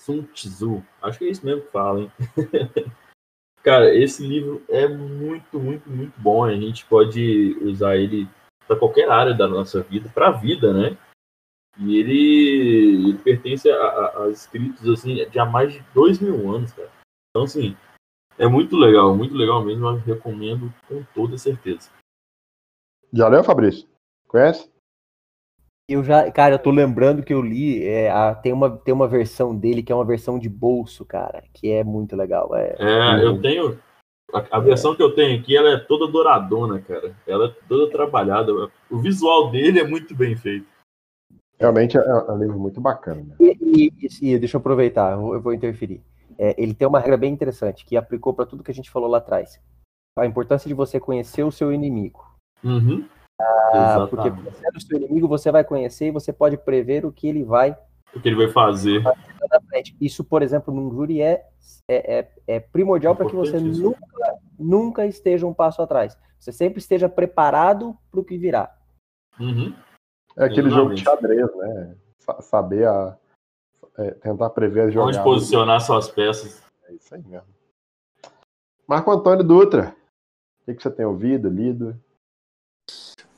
Sun 0.00 0.22
Tzu. 0.22 0.82
Acho 1.02 1.18
que 1.18 1.26
é 1.26 1.28
isso 1.28 1.44
mesmo 1.44 1.60
que 1.60 1.72
fala, 1.72 2.00
hein? 2.00 2.12
Cara, 3.62 3.94
esse 3.94 4.26
livro 4.26 4.64
é 4.70 4.88
muito, 4.88 5.60
muito, 5.60 5.90
muito 5.90 6.18
bom. 6.18 6.46
A 6.46 6.54
gente 6.54 6.86
pode 6.86 7.54
usar 7.60 7.98
ele 7.98 8.26
para 8.66 8.78
qualquer 8.78 9.10
área 9.10 9.34
da 9.34 9.46
nossa 9.46 9.82
vida, 9.82 10.08
para 10.08 10.28
a 10.28 10.32
vida, 10.32 10.72
né? 10.72 10.96
E 11.78 11.98
ele, 11.98 13.10
ele 13.10 13.18
pertence 13.18 13.68
a, 13.68 13.76
a, 13.76 14.22
a, 14.22 14.30
escritos 14.30 14.88
assim 14.88 15.16
de 15.28 15.38
há 15.38 15.44
mais 15.44 15.74
de 15.74 15.84
dois 15.92 16.18
mil 16.18 16.50
anos, 16.50 16.72
cara. 16.72 16.90
Então, 17.28 17.44
assim, 17.44 17.76
é 18.38 18.48
muito 18.48 18.74
legal, 18.74 19.14
muito 19.14 19.34
legal 19.34 19.62
mesmo. 19.62 19.86
Eu 19.86 19.96
recomendo 19.96 20.72
com 20.88 21.04
toda 21.14 21.36
certeza. 21.36 21.90
Já 23.16 23.28
leu, 23.28 23.42
Fabrício? 23.42 23.88
Conhece? 24.28 24.70
Eu 25.88 26.04
já, 26.04 26.30
cara, 26.30 26.56
eu 26.56 26.58
tô 26.58 26.70
lembrando 26.70 27.22
que 27.22 27.32
eu 27.32 27.40
li, 27.40 27.82
é, 27.82 28.10
a, 28.10 28.34
tem, 28.34 28.52
uma, 28.52 28.76
tem 28.76 28.92
uma 28.92 29.08
versão 29.08 29.56
dele 29.56 29.82
que 29.82 29.90
é 29.90 29.94
uma 29.94 30.04
versão 30.04 30.38
de 30.38 30.50
bolso, 30.50 31.02
cara, 31.02 31.44
que 31.54 31.70
é 31.70 31.82
muito 31.82 32.14
legal. 32.14 32.54
É, 32.54 32.74
é 32.78 33.24
eu 33.24 33.40
tenho. 33.40 33.78
A, 34.34 34.58
a 34.58 34.60
versão 34.60 34.92
é. 34.92 34.96
que 34.96 35.02
eu 35.02 35.14
tenho 35.14 35.40
aqui, 35.40 35.56
ela 35.56 35.70
é 35.70 35.78
toda 35.78 36.10
douradona, 36.10 36.80
cara. 36.80 37.16
Ela 37.26 37.46
é 37.46 37.54
toda 37.66 37.90
trabalhada. 37.90 38.52
O 38.90 38.98
visual 38.98 39.50
dele 39.50 39.80
é 39.80 39.86
muito 39.86 40.14
bem 40.14 40.36
feito. 40.36 40.66
Realmente 41.58 41.96
é, 41.96 42.00
é 42.00 42.32
um 42.32 42.38
livro 42.38 42.58
muito 42.58 42.82
bacana. 42.82 43.22
Né? 43.22 43.36
E, 43.40 43.92
e, 43.96 44.32
e, 44.34 44.38
deixa 44.38 44.56
eu 44.56 44.60
aproveitar, 44.60 45.12
eu 45.12 45.20
vou, 45.20 45.34
eu 45.34 45.40
vou 45.40 45.54
interferir. 45.54 46.02
É, 46.36 46.54
ele 46.62 46.74
tem 46.74 46.86
uma 46.86 47.00
regra 47.00 47.16
bem 47.16 47.32
interessante 47.32 47.86
que 47.86 47.96
aplicou 47.96 48.34
para 48.34 48.44
tudo 48.44 48.62
que 48.62 48.70
a 48.70 48.74
gente 48.74 48.90
falou 48.90 49.08
lá 49.08 49.18
atrás. 49.18 49.58
A 50.18 50.26
importância 50.26 50.68
de 50.68 50.74
você 50.74 51.00
conhecer 51.00 51.44
o 51.44 51.52
seu 51.52 51.72
inimigo. 51.72 52.35
Uhum. 52.66 53.08
Ah, 53.40 54.06
porque 54.08 54.30
conhecendo 54.30 54.76
o 54.76 54.80
seu 54.80 54.96
inimigo, 54.98 55.28
você 55.28 55.50
vai 55.52 55.62
conhecer 55.62 56.06
e 56.06 56.10
você 56.10 56.32
pode 56.32 56.56
prever 56.56 57.04
o 57.04 57.12
que 57.12 57.28
ele 57.28 57.44
vai 57.44 57.76
o 58.16 58.20
que 58.20 58.28
ele 58.28 58.36
vai 58.36 58.48
fazer. 58.48 59.02
Isso, 60.00 60.24
por 60.24 60.42
exemplo, 60.42 60.72
num 60.72 60.90
júri 60.90 61.20
é, 61.20 61.46
é, 61.86 62.18
é, 62.18 62.30
é 62.46 62.60
primordial 62.60 63.14
para 63.14 63.26
que 63.26 63.34
você 63.34 63.60
nunca, 63.60 64.00
nunca 64.58 65.06
esteja 65.06 65.46
um 65.46 65.52
passo 65.52 65.82
atrás. 65.82 66.18
Você 66.38 66.50
sempre 66.50 66.78
esteja 66.78 67.08
preparado 67.08 67.96
para 68.10 68.20
o 68.20 68.24
que 68.24 68.38
virá. 68.38 68.74
Uhum. 69.38 69.74
É 70.36 70.44
aquele 70.44 70.70
jogo 70.70 70.94
de 70.94 71.02
xadrez, 71.02 71.54
né? 71.56 71.96
Saber 72.40 72.88
a, 72.88 73.16
é, 73.98 74.10
tentar 74.12 74.50
prever 74.50 74.88
as 74.88 74.94
jogadas. 74.94 75.16
Onde 75.16 75.24
posicionar 75.24 75.80
suas 75.80 76.08
peças. 76.08 76.62
É 76.88 76.94
isso 76.94 77.14
aí 77.14 77.22
mesmo. 77.22 77.48
Marco 78.86 79.10
Antônio 79.10 79.44
Dutra, 79.44 79.94
o 80.62 80.74
que, 80.74 80.82
você 80.82 80.90
tem 80.90 81.04
ouvido, 81.04 81.48
lido? 81.48 82.00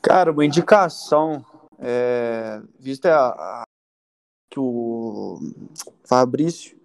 Cara, 0.08 0.32
uma 0.32 0.42
indicação, 0.42 1.44
é, 1.78 2.62
vista 2.80 3.14
a, 3.14 3.60
a, 3.60 3.64
que 4.50 4.58
o 4.58 5.38
Fabrício 6.02 6.80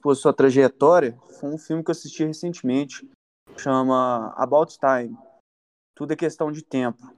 pôs 0.00 0.20
sua 0.20 0.32
trajetória, 0.32 1.18
foi 1.40 1.50
um 1.50 1.58
filme 1.58 1.82
que 1.82 1.90
eu 1.90 1.92
assisti 1.92 2.24
recentemente, 2.24 3.04
chama 3.58 4.32
About 4.36 4.78
Time. 4.78 5.18
Tudo 5.92 6.12
é 6.12 6.16
questão 6.16 6.52
de 6.52 6.62
tempo. 6.62 7.12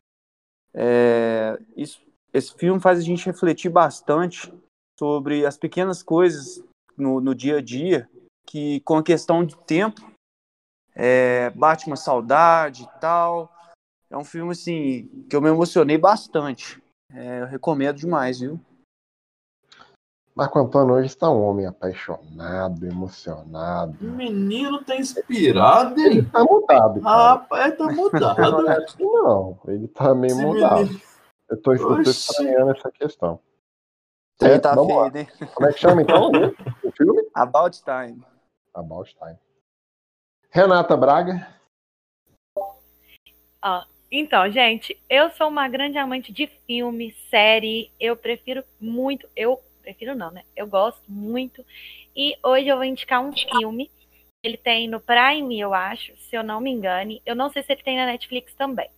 É, 0.73 1.61
isso, 1.77 2.01
esse 2.33 2.55
filme 2.55 2.81
faz 2.81 2.99
a 2.99 3.03
gente 3.03 3.27
refletir 3.27 3.69
bastante 3.69 4.51
sobre 4.99 5.45
as 5.45 5.59
pequenas 5.59 6.03
coisas 6.03 6.65
no, 6.97 7.21
no 7.21 7.35
dia 7.35 7.59
a 7.59 7.61
dia 7.61 8.09
que, 8.47 8.81
com 8.81 8.97
a 8.97 9.03
questão 9.03 9.45
de 9.45 9.55
tempo, 9.59 10.11
é, 10.95 11.51
bate 11.51 11.87
uma 11.87 11.97
saudade 11.97 12.85
e 12.85 12.99
tal. 12.99 13.58
É 14.11 14.17
um 14.17 14.25
filme, 14.25 14.53
assim, 14.53 15.07
que 15.29 15.37
eu 15.37 15.41
me 15.41 15.49
emocionei 15.49 15.99
bastante. 15.99 16.83
É, 17.13 17.43
eu 17.43 17.47
recomendo 17.47 17.97
demais, 17.97 18.41
viu? 18.41 18.61
Marco 20.39 20.59
Antônio 20.61 20.95
hoje 20.95 21.09
está 21.09 21.29
um 21.29 21.43
homem 21.43 21.67
apaixonado, 21.67 22.87
emocionado. 22.87 23.99
O 24.01 24.13
menino 24.13 24.85
tá 24.85 24.95
inspirado, 24.95 25.99
hein? 26.01 26.07
Ele 26.07 26.23
tá 26.31 26.45
mudado. 26.45 27.01
Cara. 27.01 27.33
Rapaz, 27.33 27.77
tá 27.77 27.87
mudado. 27.87 28.65
Não, 29.03 29.59
ele 29.67 29.89
tá 29.89 30.15
meio 30.15 30.33
Esse 30.33 30.41
mudado. 30.41 30.85
Menino... 30.85 31.01
Eu 31.51 31.61
tô, 31.61 31.73
eu 31.73 31.79
tô 31.79 32.01
estranhando 32.03 32.71
essa 32.71 32.91
questão. 32.93 33.41
Ele 34.41 34.53
é, 34.53 34.59
tá 34.61 34.75
feio, 34.75 35.11
né? 35.11 35.27
Como 35.55 35.69
é 35.69 35.73
que 35.73 35.81
chama 35.81 36.03
então 36.03 36.31
o 36.85 36.93
filme? 36.93 37.29
About 37.35 37.83
Time. 37.83 38.23
About 38.73 39.17
Time. 39.17 39.39
Renata 40.51 40.97
Braga. 40.97 41.49
Ó, 43.65 43.85
então, 44.11 44.51
gente, 44.51 44.97
eu 45.09 45.31
sou 45.31 45.49
uma 45.49 45.69
grande 45.69 45.99
amante 45.99 46.33
de 46.33 46.47
filme, 46.67 47.15
série. 47.31 47.91
Eu 48.01 48.17
prefiro 48.17 48.65
muito. 48.81 49.29
Eu 49.37 49.61
prefiro 49.83 50.15
não, 50.15 50.31
né? 50.31 50.45
Eu 50.57 50.67
gosto 50.67 51.03
muito. 51.09 51.65
E 52.17 52.37
hoje 52.43 52.69
eu 52.69 52.77
vou 52.77 52.85
indicar 52.85 53.23
um 53.23 53.33
filme. 53.33 53.91
Ele 54.43 54.57
tem 54.57 54.89
no 54.89 55.01
Prime, 55.01 55.59
eu 55.59 55.75
acho, 55.75 56.17
se 56.17 56.37
eu 56.37 56.43
não 56.43 56.61
me 56.61 56.71
engane. 56.71 57.21
Eu 57.27 57.35
não 57.35 57.51
sei 57.51 57.63
se 57.63 57.73
ele 57.73 57.83
tem 57.83 57.97
na 57.97 58.07
Netflix 58.07 58.55
também. 58.55 58.89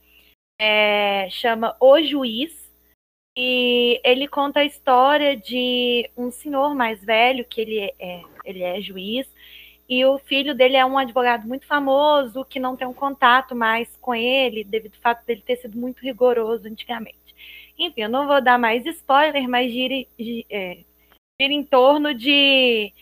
É, 0.61 1.29
chama 1.31 1.77
O 1.81 2.01
Juiz. 2.03 2.71
E 3.37 4.01
ele 4.05 4.29
conta 4.29 4.61
a 4.61 4.65
história 4.65 5.37
de 5.37 6.11
um 6.17 6.31
senhor 6.31 6.75
mais 6.75 7.03
velho, 7.03 7.45
que 7.45 7.61
ele 7.61 7.79
é, 7.99 8.23
ele 8.45 8.63
é 8.63 8.81
juiz, 8.81 9.27
e 9.91 10.05
o 10.05 10.19
filho 10.21 10.55
dele 10.55 10.77
é 10.77 10.87
um 10.87 10.97
advogado 10.97 11.49
muito 11.49 11.67
famoso, 11.67 12.45
que 12.45 12.61
não 12.61 12.77
tem 12.77 12.87
um 12.87 12.95
contato 12.95 13.57
mais 13.57 13.97
com 13.97 14.15
ele, 14.15 14.63
devido 14.63 14.95
ao 14.95 15.03
fato 15.03 15.27
dele 15.27 15.43
ter 15.45 15.57
sido 15.57 15.77
muito 15.77 16.01
rigoroso 16.01 16.69
antigamente. 16.69 17.35
Enfim, 17.77 18.03
eu 18.03 18.09
não 18.09 18.29
vou 18.29 18.41
dar 18.41 18.57
mais 18.57 18.87
spoiler, 18.87 19.49
mas 19.49 19.73
gira, 19.73 20.07
é, 20.49 20.85
gira 21.41 21.53
em 21.53 21.65
torno 21.65 22.15
de 22.15 22.93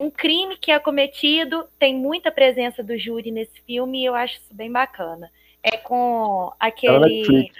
um 0.00 0.10
crime 0.10 0.56
que 0.56 0.72
é 0.72 0.78
cometido, 0.80 1.68
tem 1.78 1.94
muita 1.94 2.32
presença 2.32 2.82
do 2.82 2.98
júri 2.98 3.30
nesse 3.30 3.60
filme 3.60 4.02
e 4.02 4.06
eu 4.06 4.14
acho 4.16 4.40
isso 4.40 4.52
bem 4.52 4.72
bacana. 4.72 5.30
É 5.62 5.76
com 5.76 6.52
aquele 6.58 7.22
que 7.22 7.52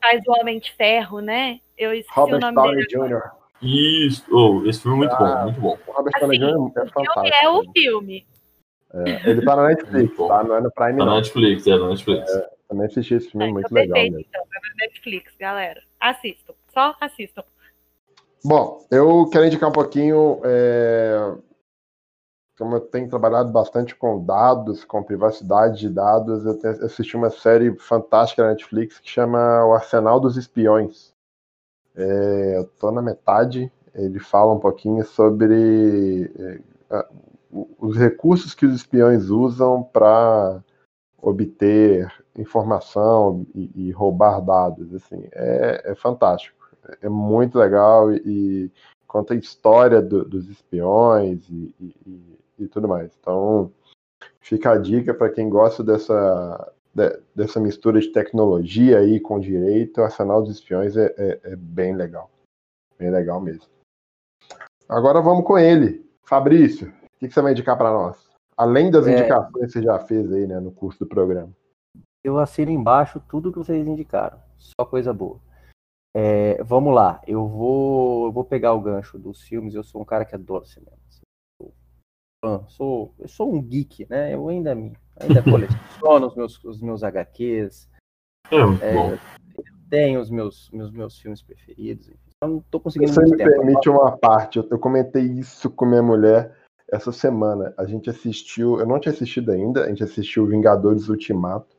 faz 0.00 0.22
o 0.24 0.32
Homem 0.38 0.60
de 0.60 0.70
Ferro, 0.72 1.18
né? 1.18 1.60
Eu 1.76 1.92
esqueci 1.92 2.16
Robert 2.16 2.36
o 2.36 2.40
nome 2.40 2.54
Downey 2.54 2.86
dele. 2.86 3.08
Jr. 3.08 3.39
Isso, 3.62 4.24
oh, 4.30 4.66
esse 4.66 4.80
filme 4.80 4.96
é 4.96 5.08
muito 5.08 5.14
ah, 5.14 5.18
bom, 5.18 5.44
muito 5.44 5.60
bom. 5.60 5.78
O 5.86 5.92
Robert 5.92 6.12
assim, 6.16 6.44
é 6.44 6.86
fantástico. 6.86 7.12
Filme 7.12 7.30
é 7.42 7.48
o 7.50 7.72
filme. 7.72 8.26
É, 8.92 9.30
ele 9.30 9.44
tá 9.44 9.56
na 9.56 9.68
Netflix, 9.68 10.16
tá? 10.16 10.44
Não 10.44 10.56
é 10.56 10.60
no 10.60 10.72
Prime, 10.72 10.92
tá 10.92 11.04
não. 11.04 11.06
na 11.06 11.14
Netflix, 11.16 11.66
é 11.66 11.76
na 11.76 11.88
Netflix. 11.88 12.30
É, 12.30 12.50
também 12.68 12.86
assisti 12.86 13.14
esse 13.14 13.30
filme, 13.30 13.48
é, 13.48 13.52
muito 13.52 13.72
legal 13.72 13.94
perfeito, 13.94 14.12
mesmo. 14.14 14.26
Então, 14.28 14.42
tá 14.42 14.60
na 14.62 14.86
Netflix, 14.86 15.36
galera. 15.38 15.82
Assistam, 16.00 16.54
só 16.72 16.96
assistam. 17.00 17.44
Bom, 18.42 18.86
eu 18.90 19.28
quero 19.30 19.46
indicar 19.46 19.68
um 19.68 19.72
pouquinho 19.72 20.40
é, 20.44 21.34
como 22.60 22.76
eu 22.76 22.80
tenho 22.80 23.08
trabalhado 23.08 23.50
bastante 23.50 23.96
com 23.96 24.22
dados, 24.22 24.84
com 24.84 25.02
privacidade 25.02 25.80
de 25.80 25.88
dados, 25.88 26.44
eu 26.44 26.58
tenho, 26.58 26.84
assisti 26.84 27.16
uma 27.16 27.30
série 27.30 27.74
fantástica 27.78 28.42
na 28.42 28.50
Netflix 28.50 28.98
que 29.00 29.08
chama 29.08 29.64
O 29.64 29.72
Arsenal 29.72 30.20
dos 30.20 30.36
Espiões. 30.36 31.14
É, 32.00 32.56
eu 32.56 32.62
estou 32.62 32.90
na 32.90 33.02
metade, 33.02 33.70
ele 33.94 34.18
fala 34.18 34.54
um 34.54 34.58
pouquinho 34.58 35.04
sobre 35.04 36.30
é, 36.38 37.06
os 37.78 37.96
recursos 37.96 38.54
que 38.54 38.64
os 38.64 38.74
espiões 38.74 39.28
usam 39.28 39.82
para 39.82 40.62
obter 41.20 42.12
informação 42.36 43.46
e, 43.54 43.70
e, 43.74 43.90
roubar 43.90 44.40
dados. 44.40 44.94
Assim, 44.94 45.28
é, 45.32 45.92
é 45.92 45.94
fantástico, 45.94 46.56
é 47.02 47.08
muito 47.08 47.58
legal 47.58 48.12
e, 48.12 48.22
e 48.24 48.70
conta 49.06 49.34
a 49.34 49.36
história 49.36 50.00
do, 50.00 50.24
dos 50.24 50.48
espiões 50.48 51.48
e, 51.50 51.74
e 52.60 52.68
tudo 52.68 52.86
mais. 52.86 53.10
Então, 53.18 53.72
fica 54.40 54.72
a 54.72 54.78
dica 54.78 55.14
para 55.14 55.30
quem 55.30 55.48
gosta 55.48 55.82
dessa, 55.82 56.14
de, 56.14 56.79
dessa 57.34 57.60
mistura 57.60 58.00
de 58.00 58.12
tecnologia 58.12 58.98
aí 58.98 59.20
com 59.20 59.38
direito, 59.38 60.02
Arsenal 60.02 60.42
dos 60.42 60.56
Espiões 60.56 60.96
é, 60.96 61.14
é, 61.16 61.40
é, 61.44 61.56
bem 61.56 61.94
legal. 61.94 62.30
Bem 62.98 63.10
legal 63.10 63.40
mesmo. 63.40 63.64
Agora 64.88 65.20
vamos 65.20 65.44
com 65.44 65.58
ele. 65.58 66.04
Fabrício, 66.22 66.88
o 66.88 67.18
que, 67.18 67.28
que 67.28 67.34
você 67.34 67.40
vai 67.40 67.52
indicar 67.52 67.76
para 67.76 67.92
nós? 67.92 68.28
Além 68.56 68.90
das 68.90 69.06
é, 69.06 69.12
indicações 69.12 69.66
que 69.66 69.72
você 69.72 69.82
já 69.82 69.98
fez 70.00 70.32
aí 70.32 70.46
né, 70.46 70.60
no 70.60 70.72
curso 70.72 70.98
do 70.98 71.06
programa. 71.06 71.50
Eu 72.22 72.38
assino 72.38 72.70
embaixo 72.70 73.22
tudo 73.28 73.52
que 73.52 73.58
vocês 73.58 73.86
indicaram. 73.86 74.38
Só 74.58 74.84
coisa 74.84 75.12
boa. 75.12 75.40
É, 76.14 76.62
vamos 76.64 76.92
lá, 76.92 77.22
eu 77.24 77.46
vou, 77.46 78.26
eu 78.26 78.32
vou 78.32 78.44
pegar 78.44 78.74
o 78.74 78.80
gancho 78.80 79.18
dos 79.18 79.42
filmes. 79.42 79.74
Eu 79.74 79.84
sou 79.84 80.02
um 80.02 80.04
cara 80.04 80.24
que 80.24 80.34
adora 80.34 80.64
cinema 80.66 80.99
fã, 82.44 82.64
sou, 82.68 83.14
eu 83.18 83.28
sou 83.28 83.54
um 83.54 83.62
geek, 83.62 84.06
né? 84.08 84.34
Eu 84.34 84.48
ainda 84.48 84.74
me 84.74 84.92
ainda 85.20 85.42
coleciono 85.42 86.26
os 86.26 86.34
meus, 86.34 86.64
os 86.64 86.80
meus 86.80 87.02
HQs. 87.02 87.88
É, 88.50 88.56
é, 88.56 89.18
tenho 89.88 90.20
os 90.20 90.30
meus, 90.30 90.70
meus, 90.70 90.90
meus 90.90 91.18
filmes 91.18 91.42
preferidos. 91.42 92.10
Eu 92.42 92.48
não 92.48 92.60
tô 92.70 92.80
conseguindo 92.80 93.12
Você 93.12 93.22
me 93.22 93.36
tempo. 93.36 93.50
permite 93.50 93.88
uma 93.88 94.16
parte, 94.16 94.58
eu, 94.58 94.66
eu 94.70 94.78
comentei 94.78 95.22
isso 95.22 95.70
com 95.70 95.84
minha 95.84 96.02
mulher 96.02 96.56
essa 96.90 97.12
semana. 97.12 97.74
A 97.76 97.84
gente 97.84 98.08
assistiu, 98.08 98.80
eu 98.80 98.86
não 98.86 98.98
tinha 98.98 99.12
assistido 99.12 99.52
ainda, 99.52 99.84
a 99.84 99.88
gente 99.88 100.02
assistiu 100.02 100.46
Vingadores 100.46 101.08
Ultimato. 101.08 101.76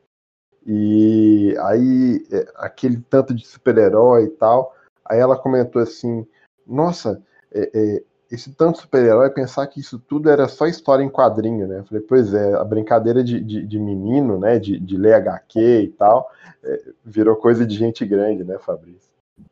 E 0.65 1.55
aí, 1.59 2.23
é, 2.31 2.45
aquele 2.57 2.97
tanto 3.09 3.33
de 3.33 3.45
super-herói 3.45 4.25
e 4.25 4.29
tal. 4.29 4.75
Aí 5.03 5.19
ela 5.19 5.37
comentou 5.37 5.81
assim: 5.81 6.25
Nossa, 6.67 7.21
é, 7.51 7.71
é, 7.73 8.03
esse 8.31 8.53
tanto 8.53 8.79
super-herói, 8.79 9.29
pensar 9.29 9.67
que 9.67 9.79
isso 9.81 9.99
tudo 9.99 10.29
era 10.29 10.47
só 10.47 10.65
história 10.65 11.03
em 11.03 11.09
quadrinho, 11.09 11.67
né? 11.67 11.79
Eu 11.79 11.83
falei, 11.83 12.01
pois 12.01 12.33
é, 12.33 12.53
a 12.53 12.63
brincadeira 12.63 13.21
de, 13.23 13.41
de, 13.41 13.67
de 13.67 13.79
menino, 13.79 14.39
né? 14.39 14.57
De, 14.57 14.79
de 14.79 14.97
ler 14.97 15.15
HQ 15.15 15.59
e 15.59 15.87
tal, 15.89 16.31
é, 16.63 16.81
virou 17.03 17.35
coisa 17.35 17.65
de 17.65 17.75
gente 17.75 18.05
grande, 18.05 18.43
né, 18.43 18.57
Fabrício? 18.57 19.11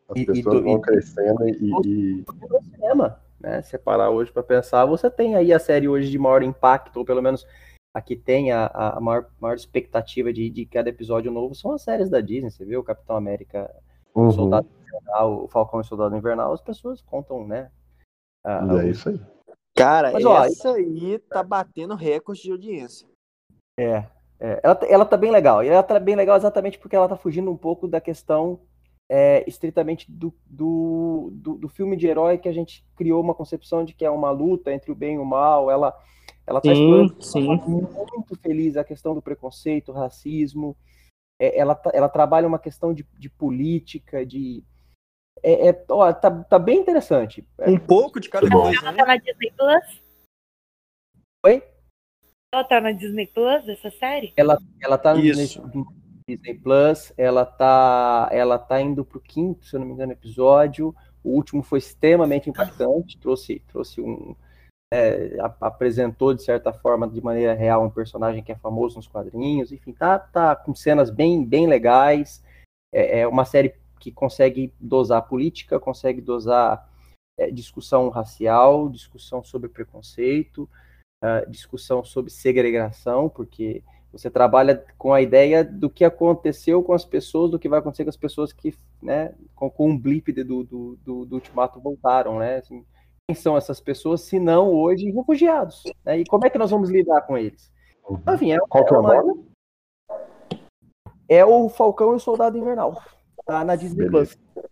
As 0.10 0.18
E- 0.18 0.22
e 0.22 0.26
pessoas 0.26 0.62
do- 0.62 0.64
vão 0.64 0.78
e- 0.78 0.82
crescendo 0.82 1.48
e, 1.50 1.72
e- 1.86 2.24
cinema, 2.74 3.20
né? 3.40 3.62
Separar 3.62 4.10
hoje 4.12 4.32
para 4.32 4.44
pensar, 4.44 4.86
você 4.86 5.10
tem 5.10 5.36
aí 5.36 5.52
a 5.52 5.60
série 5.60 5.90
hoje 5.90 6.10
de 6.10 6.18
maior 6.18 6.42
impacto, 6.42 6.98
ou 6.98 7.06
pelo 7.06 7.22
menos 7.22 7.46
a 7.94 8.02
que 8.02 8.16
tem 8.16 8.52
a, 8.52 8.68
a 8.68 9.00
maior, 9.02 9.28
maior 9.42 9.56
expectativa 9.56 10.32
de, 10.32 10.50
de 10.50 10.66
cada 10.66 10.90
episódio 10.90 11.32
novo, 11.32 11.54
são 11.54 11.74
as 11.74 11.82
séries 11.82 12.10
da 12.10 12.22
Disney, 12.22 12.50
você 12.52 12.78
o 12.78 12.84
Capitão 12.84 13.16
América, 13.16 13.70
o 14.16 14.22
Uhum, 14.22 14.32
Soldado 14.32 14.68
Invernal, 14.88 15.44
o 15.44 15.48
Falcão 15.48 15.80
e 15.80 15.84
o 15.84 15.86
Soldado 15.86 16.16
Invernal, 16.16 16.54
as 16.54 16.62
pessoas 16.62 17.02
contam, 17.02 17.46
né? 17.46 17.70
A- 18.44 18.66
e 18.66 18.70
é 18.70 18.74
o- 18.74 18.90
isso 18.90 19.10
aí. 19.10 19.20
Cara, 19.76 20.12
Mas, 20.12 20.26
ó, 20.26 20.44
essa 20.44 20.74
aí 20.74 21.20
tá 21.20 21.42
batendo 21.42 21.96
recorde 21.96 22.42
de 22.42 22.52
audiência. 22.52 23.08
É, 23.80 24.04
é, 24.40 24.60
ela, 24.62 24.76
tá- 24.76 24.88
ela 24.88 25.06
tá 25.06 25.16
bem 25.16 25.32
legal. 25.32 25.64
E 25.64 25.68
ela 25.70 25.84
tá 25.84 25.98
bem 26.00 26.16
legal 26.16 26.36
exatamente 26.36 26.78
porque 26.78 26.96
ela 26.96 27.08
tá 27.08 27.16
fugindo 27.16 27.50
um 27.50 27.56
pouco 27.58 27.88
da 27.88 28.02
questão 28.02 28.60
é, 29.12 29.44
estritamente 29.48 30.12
do, 30.12 30.32
do, 30.46 31.30
do, 31.34 31.56
do 31.56 31.68
filme 31.70 31.96
de 31.98 32.06
herói 32.06 32.38
que 32.38 32.48
a 32.48 32.54
gente 32.54 32.86
criou 32.96 33.20
uma 33.22 33.34
concepção 33.34 33.84
de 33.84 33.94
que 33.94 34.06
é 34.06 34.10
uma 34.10 34.30
luta 34.30 34.72
entre 34.72 34.92
o 34.92 34.96
bem 34.96 35.16
e 35.16 35.18
o 35.18 35.26
mal. 35.26 35.72
Ela, 35.72 35.98
ela 36.46 36.62
tá 36.62 36.76
sim. 36.76 37.44
forma 37.48 37.66
muito 37.66 38.36
feliz 38.36 38.78
a 38.78 38.84
questão 38.84 39.16
do 39.16 39.22
preconceito, 39.22 39.92
racismo. 39.92 40.76
É, 41.42 41.58
ela, 41.58 41.74
tá- 41.74 41.92
ela 41.94 42.10
trabalha 42.10 42.48
uma 42.48 42.60
questão 42.60 42.94
de, 42.94 43.04
de 43.18 43.30
política, 43.30 44.26
de. 44.26 44.64
É, 45.44 45.70
é- 45.70 45.86
ó, 45.90 46.12
tá, 46.14 46.30
tá 46.44 46.60
bem 46.60 46.80
interessante. 46.80 47.48
É, 47.58 47.70
Um 47.70 47.80
pouco 47.80 48.20
de 48.20 48.30
cada 48.30 48.50
coisa, 48.50 48.80
Ela 48.82 48.92
né? 48.92 48.98
tá 48.98 49.06
na 49.06 49.18
Disney 49.18 49.52
Plus? 49.56 50.02
Oi? 51.46 51.64
Ela 52.54 52.64
tá 52.64 52.82
na 52.82 52.92
Disney 52.92 53.28
Plus, 53.28 53.68
essa 53.70 53.92
série? 53.92 54.34
Ela 54.36 54.58
tá 54.98 55.14
no 55.14 55.20
Isso. 55.22 55.62
Disney, 55.62 55.86
Disney 56.28 56.54
Plus, 56.56 57.14
ela 57.18 57.46
tá, 57.46 58.30
ela 58.32 58.60
tá 58.60 58.82
indo 58.82 59.06
pro 59.06 59.20
quinto, 59.20 59.66
se 59.66 59.76
eu 59.76 59.80
não 59.80 59.88
me 59.88 59.94
engano, 59.94 60.12
episódio. 60.12 60.96
O 61.24 61.32
último 61.32 61.62
foi 61.62 61.80
extremamente 61.80 62.50
impactante, 62.50 63.18
trouxe, 63.18 63.60
trouxe 63.68 64.02
um. 64.02 64.36
é, 64.92 65.38
apresentou, 65.62 66.34
de 66.34 66.44
certa 66.44 66.74
forma, 66.74 67.08
de 67.08 67.22
maneira 67.22 67.54
real, 67.54 67.84
um 67.84 67.90
personagem 67.90 68.44
que 68.44 68.52
é 68.52 68.56
famoso 68.56 68.96
nos 68.98 69.08
quadrinhos. 69.08 69.72
Enfim, 69.72 69.94
tá, 69.94 70.18
tá 70.18 70.56
com 70.56 70.74
cenas 70.74 71.10
bem, 71.10 71.46
bem 71.46 71.68
legais. 71.68 72.44
É, 72.94 73.20
é 73.20 73.28
uma 73.28 73.46
série 73.46 73.76
que 74.00 74.12
consegue 74.12 74.74
dosar 74.80 75.28
política, 75.28 75.80
consegue 75.80 76.22
dosar 76.22 76.90
é, 77.38 77.52
discussão 77.52 78.10
racial, 78.10 78.90
discussão 78.90 79.44
sobre 79.44 79.70
preconceito, 79.70 80.70
ah, 81.22 81.44
discussão 81.48 82.04
sobre 82.04 82.32
segregação, 82.32 83.30
porque 83.30 83.84
você 84.12 84.30
trabalha 84.30 84.84
com 84.98 85.14
a 85.14 85.22
ideia 85.22 85.64
do 85.64 85.90
que 85.90 86.04
aconteceu 86.04 86.82
com 86.82 86.94
as 86.94 87.06
pessoas, 87.06 87.52
do 87.52 87.60
que 87.60 87.70
vai 87.70 87.80
acontecer 87.80 88.04
com 88.04 88.10
as 88.10 88.18
pessoas 88.18 88.52
que, 88.52 88.74
né, 89.02 89.34
com, 89.56 89.70
com 89.70 89.90
um 89.90 89.98
blip 89.98 90.32
do, 90.32 90.64
do, 90.64 90.98
do, 91.04 91.26
do 91.26 91.36
ultimato 91.36 91.80
voltaram, 91.80 92.40
né? 92.40 92.58
Assim, 92.58 92.84
quem 93.30 93.36
são 93.36 93.56
essas 93.56 93.80
pessoas, 93.80 94.22
se 94.22 94.40
não 94.40 94.74
hoje 94.74 95.12
refugiados? 95.12 95.84
Né? 96.04 96.20
E 96.20 96.26
como 96.26 96.46
é 96.46 96.50
que 96.50 96.58
nós 96.58 96.72
vamos 96.72 96.90
lidar 96.90 97.22
com 97.22 97.38
eles? 97.38 97.72
Uhum. 98.10 98.18
Então, 98.22 98.34
Enfim, 98.36 98.52
é, 98.54 98.58
Qual 98.68 98.84
que 98.86 98.94
é 98.94 98.98
o 98.98 99.02
uma- 99.02 99.22
nome? 99.22 99.46
é 101.28 101.46
o 101.46 101.70
Falcão 101.70 102.14
e 102.14 102.16
o 102.16 102.20
Soldado 102.20 102.58
Invernal. 102.58 103.04
Tá 103.46 103.64
na 103.64 103.76
Disney 103.76 104.06
Beleza. 104.06 104.38
Plus. 104.56 104.66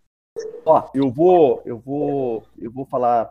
Ó, 0.65 0.89
eu 0.93 1.09
vou, 1.11 1.61
eu 1.65 1.78
vou, 1.80 2.43
eu 2.57 2.72
vou 2.72 2.86
falar 2.86 3.26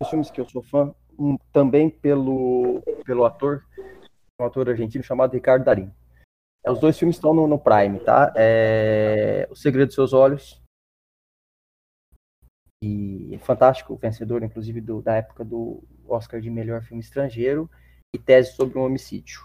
dos 0.00 0.10
filmes 0.10 0.30
que 0.30 0.40
eu 0.40 0.48
sou 0.48 0.62
fã, 0.62 0.94
um, 1.18 1.36
também 1.52 1.88
pelo, 1.88 2.82
pelo 3.04 3.24
ator, 3.24 3.64
um 4.40 4.44
ator 4.44 4.68
argentino 4.68 5.02
chamado 5.04 5.32
Ricardo 5.32 5.64
Darín. 5.64 5.92
É, 6.64 6.70
os 6.70 6.78
dois 6.80 6.98
filmes 6.98 7.16
estão 7.16 7.32
no, 7.32 7.46
no 7.46 7.58
Prime, 7.58 8.00
tá? 8.00 8.32
É, 8.36 9.46
o 9.50 9.54
Segredo 9.56 9.86
dos 9.88 9.94
Seus 9.94 10.12
Olhos. 10.12 10.60
E 12.84 13.34
é 13.34 13.38
fantástico, 13.38 13.96
vencedor, 13.96 14.42
inclusive, 14.42 14.80
do- 14.80 15.00
da 15.02 15.14
época 15.16 15.44
do 15.44 15.82
Oscar 16.06 16.40
de 16.40 16.50
melhor 16.50 16.82
filme 16.82 17.00
estrangeiro. 17.02 17.70
E 18.14 18.18
Tese 18.18 18.52
sobre 18.54 18.78
um 18.78 18.84
homicídio. 18.84 19.40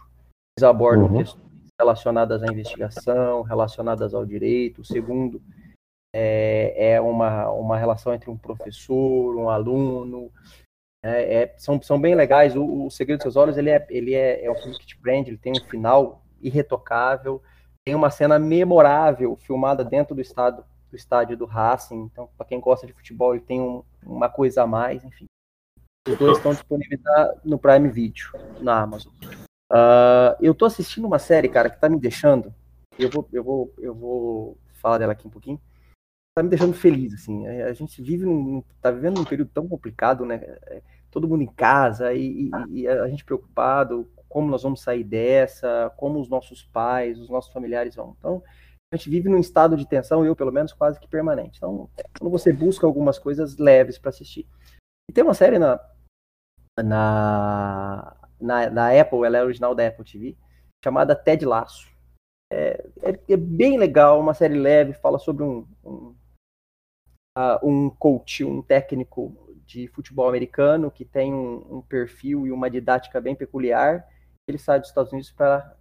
Eles 0.57 0.67
abordam 0.67 1.05
Uhum. 1.07 1.17
questões 1.17 1.46
relacionadas 1.79 2.43
à 2.43 2.47
investigação, 2.47 3.41
relacionadas 3.43 4.13
ao 4.13 4.25
direito. 4.25 4.81
O 4.81 4.85
segundo 4.85 5.41
é, 6.13 6.93
é 6.93 7.01
uma, 7.01 7.49
uma 7.51 7.77
relação 7.77 8.13
entre 8.13 8.29
um 8.29 8.37
professor, 8.37 9.35
um 9.35 9.49
aluno. 9.49 10.31
É, 11.03 11.43
é- 11.43 11.55
são, 11.57 11.81
são 11.81 11.99
bem 11.99 12.15
legais. 12.15 12.55
O, 12.55 12.85
o 12.85 12.89
Segredo 12.91 13.19
dos 13.19 13.23
Seus 13.23 13.35
Olhos 13.35 13.57
ele 13.57 13.69
é, 13.69 13.85
ele 13.89 14.13
é, 14.13 14.43
é 14.45 14.51
um 14.51 14.55
filme 14.55 14.77
que 14.77 14.87
te 14.87 14.97
prende, 14.97 15.29
ele 15.29 15.37
tem 15.37 15.53
um 15.53 15.65
final 15.69 16.23
irretocável. 16.41 17.41
Tem 17.85 17.95
uma 17.95 18.09
cena 18.09 18.37
memorável 18.37 19.35
filmada 19.37 19.85
dentro 19.85 20.13
do, 20.15 20.21
estado, 20.21 20.65
do 20.89 20.97
estádio 20.97 21.37
do 21.37 21.45
Racing. 21.45 22.01
Então, 22.11 22.29
para 22.35 22.47
quem 22.47 22.59
gosta 22.59 22.85
de 22.85 22.93
futebol, 22.93 23.33
ele 23.33 23.43
tem 23.43 23.61
um- 23.61 23.83
uma 24.05 24.27
coisa 24.29 24.63
a 24.63 24.67
mais, 24.67 25.03
enfim. 25.05 25.25
Os 26.07 26.17
dois 26.17 26.37
estão 26.37 26.51
disponíveis 26.53 27.01
no 27.43 27.59
Prime 27.59 27.89
Video, 27.89 28.31
na 28.61 28.81
Amazon. 28.81 29.13
Ah, 29.69 30.37
eu 30.41 30.53
tô 30.53 30.65
assistindo 30.65 31.05
uma 31.05 31.19
série, 31.19 31.49
cara, 31.49 31.69
que 31.69 31.79
tá 31.79 31.89
me 31.89 31.99
deixando. 31.99 32.53
Eu 32.97 33.09
vou, 33.09 33.27
eu 33.31 33.43
vou, 33.43 33.73
eu 33.77 33.93
vou 33.93 34.57
falar 34.81 34.97
dela 34.97 35.13
aqui 35.13 35.27
um 35.27 35.31
pouquinho. 35.31 35.59
Tá 36.35 36.43
me 36.43 36.49
deixando 36.49 36.73
feliz, 36.73 37.13
assim. 37.13 37.47
A 37.47 37.73
gente 37.73 38.01
vive 38.01 38.25
num, 38.25 38.63
tá 38.81 38.91
vivendo 38.91 39.17
num 39.17 39.25
período 39.25 39.51
tão 39.53 39.67
complicado, 39.67 40.25
né? 40.25 40.35
É, 40.67 40.81
Todo 41.09 41.27
mundo 41.27 41.41
em 41.41 41.47
casa 41.47 42.13
e, 42.13 42.49
e- 42.69 42.81
e 42.81 42.87
a 42.87 43.07
gente 43.07 43.25
preocupado 43.25 44.07
como 44.29 44.49
nós 44.49 44.61
vamos 44.61 44.81
sair 44.81 45.03
dessa, 45.03 45.91
como 45.97 46.19
os 46.19 46.29
nossos 46.29 46.63
pais, 46.63 47.17
os 47.17 47.29
nossos 47.29 47.51
familiares 47.51 47.95
vão. 47.95 48.15
Então, 48.19 48.43
a 48.93 48.95
gente 48.97 49.09
vive 49.09 49.29
num 49.29 49.39
estado 49.39 49.75
de 49.75 49.87
tensão, 49.87 50.25
eu 50.25 50.35
pelo 50.35 50.51
menos 50.51 50.73
quase 50.73 50.99
que 50.99 51.07
permanente. 51.07 51.57
Então, 51.57 51.89
quando 52.19 52.31
você 52.31 52.51
busca 52.53 52.85
algumas 52.85 53.17
coisas 53.17 53.57
leves 53.57 53.97
para 53.97 54.09
assistir. 54.09 54.47
E 55.09 55.13
tem 55.13 55.23
uma 55.23 55.33
série 55.33 55.57
na, 55.57 55.79
na, 56.83 58.15
na, 58.39 58.69
na 58.69 58.99
Apple, 58.99 59.23
ela 59.25 59.37
é 59.37 59.43
original 59.43 59.73
da 59.73 59.87
Apple 59.87 60.05
TV, 60.05 60.37
chamada 60.83 61.15
Ted 61.15 61.45
Laço. 61.45 61.87
É, 62.51 62.85
é, 63.01 63.19
é 63.33 63.37
bem 63.37 63.77
legal, 63.77 64.19
uma 64.19 64.33
série 64.33 64.57
leve, 64.57 64.93
fala 64.93 65.19
sobre 65.19 65.43
um, 65.43 65.67
um, 65.83 66.15
ah, 67.35 67.59
um 67.61 67.89
coach, 67.89 68.43
um 68.43 68.61
técnico 68.61 69.35
de 69.65 69.87
futebol 69.89 70.29
americano 70.29 70.89
que 70.89 71.03
tem 71.03 71.33
um, 71.33 71.77
um 71.77 71.81
perfil 71.81 72.47
e 72.47 72.51
uma 72.51 72.69
didática 72.69 73.19
bem 73.19 73.35
peculiar. 73.35 74.07
Ele 74.47 74.57
sai 74.57 74.79
dos 74.79 74.87
Estados 74.89 75.11
Unidos 75.11 75.31
para 75.31 75.75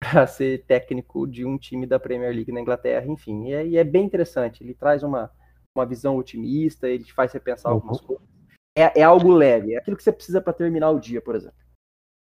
ser 0.26 0.64
técnico 0.64 1.28
de 1.28 1.44
um 1.44 1.56
time 1.56 1.86
da 1.86 2.00
Premier 2.00 2.34
League 2.34 2.50
na 2.50 2.60
Inglaterra, 2.60 3.06
enfim, 3.06 3.46
e 3.46 3.54
é, 3.54 3.66
e 3.66 3.76
é 3.76 3.84
bem 3.84 4.04
interessante. 4.04 4.64
Ele 4.64 4.74
traz 4.74 5.04
uma, 5.04 5.30
uma 5.76 5.86
visão 5.86 6.16
otimista, 6.16 6.88
ele 6.88 7.04
faz 7.04 7.32
repensar 7.32 7.70
Uhum. 7.70 7.76
algumas 7.76 8.00
coisas. 8.00 8.31
É, 8.76 9.00
é 9.00 9.02
algo 9.02 9.30
leve, 9.30 9.74
é 9.74 9.78
aquilo 9.78 9.96
que 9.96 10.02
você 10.02 10.12
precisa 10.12 10.40
para 10.40 10.52
terminar 10.52 10.90
o 10.90 11.00
dia, 11.00 11.20
por 11.20 11.34
exemplo. 11.34 11.56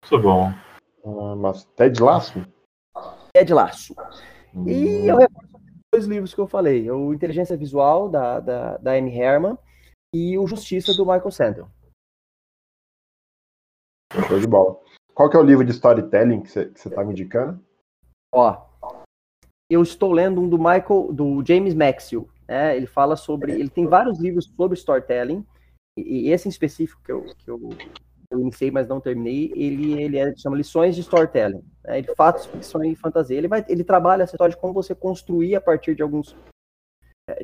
Isso 0.04 0.14
é 0.14 0.18
bom. 0.18 0.52
Ah, 1.04 1.36
mas 1.36 1.64
Ted 1.76 2.02
Lasso? 2.02 2.40
É 3.34 3.44
de 3.44 3.54
laço. 3.54 3.94
E 4.66 5.08
eu 5.08 5.16
Hum, 5.16 5.18
reforço 5.18 5.56
os 5.56 5.82
dois 5.92 6.04
livros 6.06 6.34
que 6.34 6.40
eu 6.40 6.46
falei: 6.46 6.90
o 6.90 7.14
Inteligência 7.14 7.56
Visual, 7.56 8.08
da, 8.08 8.40
da, 8.40 8.76
da 8.76 8.92
Amy 8.92 9.16
Herman, 9.16 9.56
e 10.14 10.36
o 10.36 10.46
Justiça, 10.46 10.94
do 10.94 11.06
Michael 11.06 11.30
Sandel. 11.30 11.68
show 14.28 14.38
de 14.38 14.46
bola. 14.46 14.78
Qual 15.14 15.30
que 15.30 15.36
é 15.36 15.40
o 15.40 15.44
livro 15.44 15.64
de 15.64 15.72
storytelling 15.72 16.42
que 16.42 16.50
você 16.50 16.66
que 16.66 16.80
você 16.80 16.90
tá 16.90 17.04
me 17.04 17.12
indicando? 17.12 17.62
Ó, 18.34 18.66
eu 19.70 19.82
estou 19.82 20.12
lendo 20.12 20.40
um 20.40 20.48
do 20.48 20.58
Michael, 20.58 21.12
do 21.12 21.42
James 21.44 21.74
Maxwell. 21.74 22.28
Né? 22.46 22.76
Ele 22.76 22.86
fala 22.86 23.16
sobre. 23.16 23.52
Ele 23.52 23.70
tem 23.70 23.86
vários 23.86 24.18
livros 24.18 24.46
sobre 24.56 24.76
storytelling, 24.76 25.46
e, 25.96 26.28
e 26.28 26.30
esse 26.30 26.48
em 26.48 26.50
específico 26.50 27.02
que 27.02 27.12
eu, 27.12 27.24
que 27.36 27.50
eu, 27.50 27.68
eu 28.30 28.40
iniciei, 28.40 28.70
mas 28.70 28.88
não 28.88 29.00
terminei, 29.00 29.52
ele, 29.54 30.00
ele 30.00 30.18
é, 30.18 30.34
chama 30.36 30.56
Lições 30.56 30.94
de 30.94 31.02
Storytelling. 31.02 31.62
Né? 31.84 31.98
Ele 31.98 32.14
fatos, 32.14 32.46
ficção 32.46 32.82
e 32.84 32.96
fantasia. 32.96 33.36
Ele, 33.36 33.48
vai, 33.48 33.64
ele 33.68 33.84
trabalha 33.84 34.22
essa 34.22 34.34
história 34.34 34.54
de 34.54 34.60
como 34.60 34.72
você 34.72 34.94
construir 34.94 35.54
a 35.54 35.60
partir 35.60 35.94
de 35.94 36.02
alguns 36.02 36.36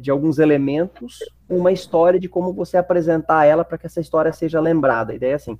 de 0.00 0.10
alguns 0.10 0.40
elementos 0.40 1.18
uma 1.48 1.70
história 1.70 2.18
de 2.18 2.28
como 2.28 2.52
você 2.52 2.76
apresentar 2.76 3.44
ela 3.44 3.64
para 3.64 3.78
que 3.78 3.86
essa 3.86 4.00
história 4.00 4.32
seja 4.32 4.60
lembrada. 4.60 5.12
A 5.12 5.14
ideia 5.16 5.32
é 5.32 5.34
assim: 5.34 5.56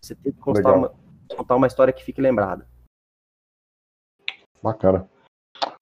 você 0.00 0.14
tem 0.14 0.32
que 0.32 0.38
contar 0.38 0.74
uma, 0.74 0.94
contar 1.34 1.56
uma 1.56 1.66
história 1.66 1.92
que 1.92 2.04
fique 2.04 2.20
lembrada. 2.20 2.66
Bacana. 4.62 5.08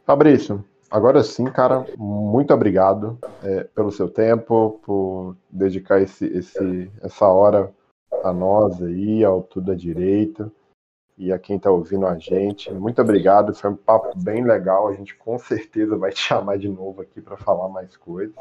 Fabrício, 0.05 0.65
agora 0.91 1.23
sim, 1.23 1.45
cara, 1.47 1.87
muito 1.97 2.53
obrigado 2.53 3.19
é, 3.43 3.65
pelo 3.65 3.93
seu 3.93 4.09
tempo, 4.09 4.81
por 4.83 5.37
dedicar 5.51 6.01
esse, 6.01 6.27
esse, 6.27 6.91
essa 7.03 7.27
hora 7.27 7.73
a 8.25 8.33
nós 8.33 8.83
aí, 8.83 9.25
ao 9.25 9.43
Tudo 9.43 9.73
à 9.73 9.75
Direita, 9.75 10.51
e 11.17 11.33
a 11.33 11.39
quem 11.39 11.57
está 11.57 11.71
ouvindo 11.71 12.07
a 12.07 12.19
gente. 12.19 12.73
Muito 12.73 13.01
obrigado, 13.03 13.55
foi 13.55 13.71
um 13.71 13.77
papo 13.77 14.19
bem 14.19 14.43
legal. 14.43 14.89
A 14.89 14.95
gente 14.95 15.15
com 15.17 15.39
certeza 15.39 15.97
vai 15.97 16.11
te 16.13 16.19
chamar 16.19 16.59
de 16.59 16.69
novo 16.69 17.03
aqui 17.03 17.21
para 17.21 17.37
falar 17.37 17.69
mais 17.69 17.95
coisas. 17.97 18.35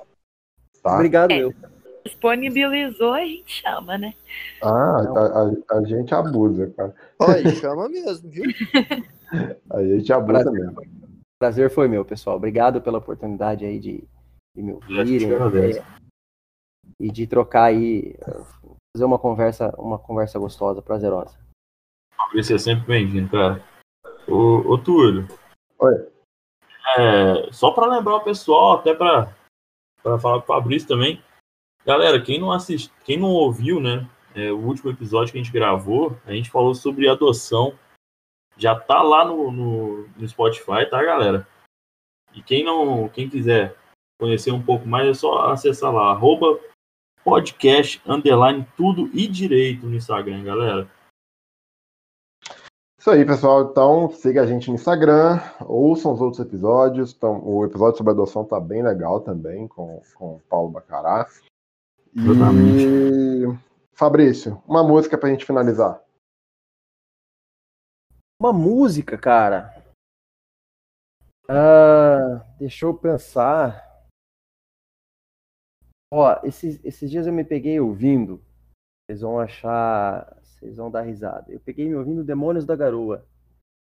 Tá? 0.81 0.95
Obrigado, 0.95 1.31
É. 1.31 1.39
eu. 1.39 1.53
Disponibilizou, 2.05 3.11
a 3.11 3.19
gente 3.19 3.61
chama, 3.61 3.97
né? 3.97 4.13
Ah, 4.63 4.69
a, 4.69 5.75
a, 5.75 5.77
a 5.79 5.83
gente 5.83 6.15
abusa, 6.15 6.71
cara. 6.75 6.95
Olha, 7.19 7.49
chama 7.55 7.89
mesmo, 7.89 8.29
viu? 8.29 8.45
A 9.69 9.83
gente 9.83 10.11
abusa 10.11 10.43
Prazer. 10.43 10.53
mesmo. 10.53 10.81
Prazer 11.39 11.69
foi 11.69 11.87
meu, 11.87 12.03
pessoal. 12.03 12.35
Obrigado 12.35 12.81
pela 12.81 12.97
oportunidade 12.97 13.65
aí 13.65 13.79
de, 13.79 14.07
de 14.55 14.61
me 14.61 14.73
ouvirem 14.73 15.31
é, 15.31 15.83
e 16.99 17.11
de 17.11 17.25
trocar 17.25 17.65
aí, 17.65 18.15
fazer 18.95 19.05
uma 19.05 19.17
conversa, 19.17 19.73
uma 19.77 19.97
conversa 19.97 20.37
gostosa, 20.37 20.81
prazerosa. 20.81 21.39
Fabrício 22.15 22.55
é 22.55 22.59
sempre 22.59 22.85
bem-vindo, 22.85 23.31
cara. 23.31 23.63
Ô, 24.27 24.73
ô 24.73 24.77
Túlio. 24.77 25.27
Oi. 25.79 26.11
É, 26.97 27.51
só 27.51 27.71
para 27.71 27.87
lembrar 27.87 28.17
o 28.17 28.23
pessoal, 28.23 28.73
até 28.73 28.93
para 28.93 29.33
falar 30.03 30.41
com 30.41 30.43
o 30.43 30.55
Fabrício 30.55 30.87
também. 30.87 31.23
Galera, 31.85 32.21
quem 32.21 32.39
não 32.39 32.51
assist, 32.51 32.91
quem 33.05 33.17
não 33.17 33.29
ouviu, 33.29 33.79
né? 33.79 34.07
é, 34.35 34.51
o 34.51 34.57
último 34.57 34.91
episódio 34.91 35.31
que 35.31 35.39
a 35.39 35.43
gente 35.43 35.53
gravou, 35.53 36.17
a 36.25 36.31
gente 36.31 36.49
falou 36.49 36.73
sobre 36.75 37.07
adoção. 37.07 37.73
Já 38.59 38.79
tá 38.79 39.01
lá 39.01 39.25
no, 39.25 39.49
no, 39.51 40.07
no 40.09 40.27
Spotify, 40.27 40.87
tá, 40.89 41.01
galera? 41.03 41.47
E 42.33 42.43
quem 42.43 42.63
não, 42.63 43.09
quem 43.09 43.29
quiser 43.29 43.75
conhecer 44.19 44.51
um 44.51 44.61
pouco 44.61 44.85
mais, 44.85 45.07
é 45.07 45.13
só 45.13 45.49
acessar 45.51 45.93
lá, 45.93 46.11
arroba 46.11 46.59
podcast, 47.23 48.01
underline, 48.05 48.67
tudo 48.75 49.09
e 49.13 49.27
direito 49.27 49.85
no 49.85 49.95
Instagram, 49.95 50.43
galera. 50.43 50.89
Isso 52.99 53.09
aí, 53.09 53.25
pessoal. 53.25 53.63
Então, 53.63 54.09
siga 54.09 54.41
a 54.41 54.45
gente 54.45 54.67
no 54.67 54.75
Instagram, 54.75 55.39
ouçam 55.61 56.11
os 56.11 56.19
outros 56.19 56.45
episódios. 56.45 57.13
Então, 57.15 57.41
o 57.45 57.63
episódio 57.63 57.97
sobre 57.97 58.11
adoção 58.11 58.43
tá 58.43 58.59
bem 58.59 58.83
legal 58.83 59.21
também, 59.21 59.67
com, 59.67 60.01
com 60.15 60.35
o 60.35 60.41
Paulo 60.49 60.69
Bacará. 60.69 61.27
E. 62.13 63.45
Fabrício, 63.93 64.61
uma 64.67 64.83
música 64.83 65.17
pra 65.17 65.29
gente 65.29 65.45
finalizar. 65.45 66.01
Uma 68.41 68.53
música, 68.53 69.17
cara. 69.17 69.75
Ah, 71.49 72.45
deixa 72.57 72.85
eu 72.85 72.93
pensar. 72.93 73.85
Ó, 76.09 76.39
esses, 76.43 76.83
esses 76.85 77.11
dias 77.11 77.27
eu 77.27 77.33
me 77.33 77.43
peguei 77.43 77.81
ouvindo. 77.81 78.41
Vocês 79.05 79.21
vão 79.21 79.39
achar. 79.39 80.37
Vocês 80.41 80.77
vão 80.77 80.89
dar 80.89 81.01
risada. 81.01 81.51
Eu 81.51 81.59
peguei 81.59 81.89
me 81.89 81.95
ouvindo 81.95 82.23
Demônios 82.23 82.65
da 82.65 82.77
Garoa. 82.77 83.25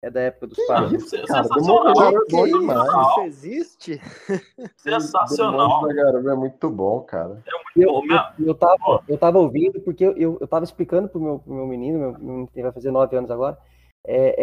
É 0.03 0.11
da 0.11 0.21
época 0.21 0.49
dos 0.49 0.67
Cara, 0.67 0.91
sensacional, 1.01 1.89
é 1.89 2.13
bom 2.31 2.45
Que 2.45 2.59
demais. 2.59 2.91
isso 2.91 3.21
existe? 3.23 4.01
sensacional. 4.77 5.69
Demônios 5.81 5.97
da 5.97 6.03
Garoa 6.03 6.33
é 6.33 6.37
muito 6.37 6.69
bom, 6.69 7.01
cara. 7.01 7.43
Eu, 7.75 7.89
Bom, 7.91 8.03
eu, 8.05 8.47
eu, 8.47 8.55
tava, 8.55 9.03
eu 9.09 9.17
tava 9.17 9.39
ouvindo 9.39 9.81
porque 9.81 10.05
eu, 10.05 10.13
eu, 10.19 10.39
eu 10.39 10.47
tava 10.47 10.65
explicando 10.67 11.09
pro 11.09 11.19
meu, 11.19 11.39
pro 11.39 11.55
meu 11.55 11.67
menino, 11.67 11.99
meu 11.99 12.13
menino 12.19 12.49
que 12.49 12.63
vai 12.63 12.71
fazer 12.71 12.91
nove 12.91 13.17
anos 13.17 13.31
agora, 13.31 13.59
é, 14.07 14.35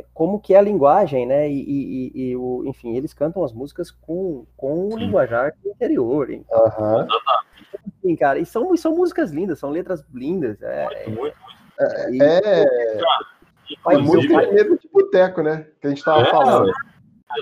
é, 0.00 0.04
como 0.12 0.40
que 0.40 0.52
é 0.54 0.58
a 0.58 0.62
linguagem, 0.62 1.24
né? 1.26 1.48
E, 1.48 1.60
e- 1.60 2.10
e- 2.14 2.30
e 2.30 2.36
o, 2.36 2.64
enfim, 2.66 2.96
eles 2.96 3.14
cantam 3.14 3.44
as 3.44 3.52
músicas 3.52 3.90
com, 3.90 4.44
com 4.56 4.88
o 4.88 4.92
Sim. 4.92 4.98
linguajar 4.98 5.54
do 5.62 5.70
interior, 5.70 6.30
hein? 6.30 6.44
Aham. 6.52 7.06
Enfim, 8.02 8.16
cara, 8.16 8.38
e 8.38 8.46
são, 8.46 8.74
e 8.74 8.78
são 8.78 8.94
músicas 8.96 9.30
lindas, 9.30 9.58
são 9.58 9.70
letras 9.70 10.04
lindas. 10.12 10.60
É, 10.62 11.06
Muito, 11.08 11.20
muito. 11.20 11.36
e- 12.12 12.22
É, 12.22 12.62
é 13.92 13.98
música 13.98 14.34
Inclusive, 14.34 14.46
de 14.46 14.52
mesa 14.52 14.78
de 14.78 14.88
boteco, 14.92 15.42
né? 15.42 15.66
Que 15.80 15.86
a 15.86 15.90
gente 15.90 16.04
tava 16.04 16.22
É, 16.22 16.30
falando. 16.30 16.72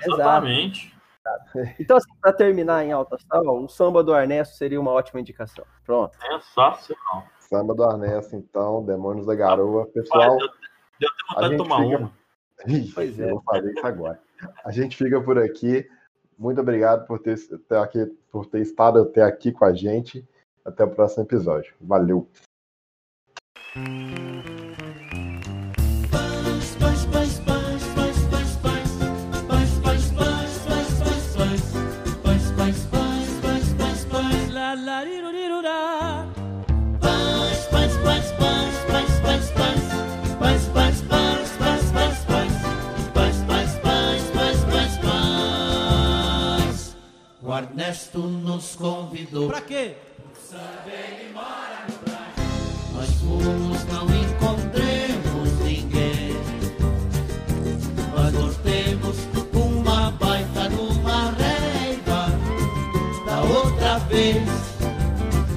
exatamente. 0.05 0.95
Então, 1.79 1.97
assim, 1.99 2.11
pra 2.23 2.33
terminar 2.33 2.85
em 2.85 2.93
alta 2.93 3.17
astral, 3.17 3.43
o 3.63 3.69
samba 3.69 4.03
do 4.03 4.15
Ernesto 4.15 4.57
seria 4.57 4.81
uma 4.81 4.91
ótima 4.93 5.21
indicação. 5.21 5.65
Pronto. 5.85 6.17
Sensacional. 6.21 7.27
Samba 7.39 7.75
do 7.75 7.83
Arnesto, 7.85 8.35
então, 8.37 8.83
Demônios 8.85 9.27
da 9.27 9.35
Garoa. 9.35 9.87
Pessoal, 9.87 10.37
deu, 10.39 10.49
deu 11.01 11.09
até 11.09 11.23
a 11.23 11.35
vontade 11.35 11.45
de 11.45 11.57
gente 11.57 11.69
tomar 11.69 11.85
fica- 11.85 11.99
uma. 11.99 12.13
Pois 12.95 13.19
eu 13.19 13.27
é. 13.27 13.31
vou 13.31 13.43
fazer 13.43 13.73
isso 13.73 13.87
agora. 13.87 14.21
A 14.65 14.71
gente 14.73 14.97
fica 14.97 15.21
por 15.21 15.39
aqui. 15.39 15.89
Muito 16.39 16.61
obrigado 16.61 17.07
por 17.07 17.19
ter, 17.19 17.37
ter 17.37 17.77
aqui, 17.77 18.07
por 18.31 18.47
ter 18.47 18.61
estado 18.61 19.01
até 19.01 19.23
aqui 19.23 19.53
com 19.53 19.65
a 19.65 19.73
gente. 19.73 20.27
Até 20.65 20.85
o 20.85 20.91
próximo 20.91 21.25
episódio. 21.25 21.75
Valeu. 21.81 22.29
Ernesto 47.59 48.19
nos 48.21 48.77
convidou. 48.77 49.49
Pra 49.49 49.61
quê? 49.61 49.97
Nós 52.95 53.11
fomos, 53.21 53.85
não 53.87 54.05
encontremos 54.05 55.53
ninguém. 55.65 56.37
Nós 58.15 58.33
voltemos 58.33 59.17
uma 59.53 60.13
baita 60.13 60.69
numa 60.69 61.33
reiva. 61.33 62.29
Da 63.27 63.41
outra 63.43 63.99
vez, 64.07 64.49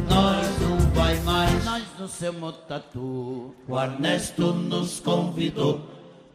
nós 0.10 0.60
não 0.62 0.78
vai 0.96 1.16
mais. 1.20 1.66
Nós 1.66 1.84
no 2.00 2.08
seu 2.08 2.34
tatu. 2.68 3.54
O 3.68 3.80
Ernesto 3.80 4.54
nos 4.54 5.00
convidou. 5.00 5.82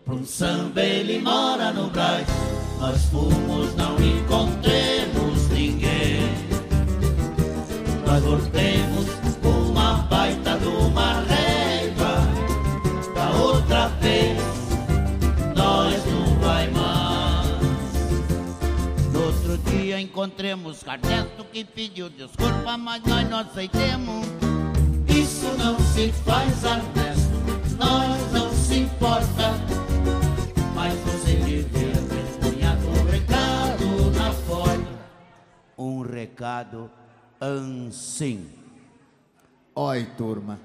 Pra 0.05 0.15
um 0.15 0.25
samba 0.25 0.81
ele 0.81 1.19
mora 1.19 1.73
no 1.73 1.91
Brás. 1.91 2.29
Nós 2.79 3.05
fomos, 3.07 3.75
não 3.75 3.97
encontremos. 3.97 5.16
Nós 8.07 8.23
voltemos 8.23 9.07
uma 9.43 9.95
baita 10.05 10.57
de 10.59 10.69
uma 10.69 11.21
reiva 11.23 12.19
Da 13.13 13.31
outra 13.31 13.89
vez 14.01 14.39
nós 15.57 16.05
não 16.07 16.39
vai 16.39 16.71
mais. 16.71 17.49
No 19.13 19.25
outro 19.25 19.59
dia 19.71 20.01
encontremos 20.01 20.85
Carnesto 20.85 21.45
que 21.47 21.65
pediu 21.65 22.09
desculpa 22.09 22.77
Mas 22.79 23.03
nós 23.05 23.29
não 23.29 23.39
aceitemos. 23.41 24.27
Isso 25.09 25.47
não 25.59 25.77
se 25.81 26.13
faz 26.25 26.63
Ernesto 26.63 27.77
Nós 27.77 28.33
não 28.33 28.53
se 28.53 28.79
importa. 28.81 29.55
Mas 30.75 30.95
você 31.01 31.35
devia 31.35 31.93
ter 31.93 32.27
punhado 32.39 32.87
um 32.87 33.11
recado 33.11 34.11
na 34.15 34.31
folha 34.31 34.87
Um 35.77 36.03
recado 36.03 36.89
assim 37.41 38.49
Oi, 39.79 40.07
turma. 40.17 40.59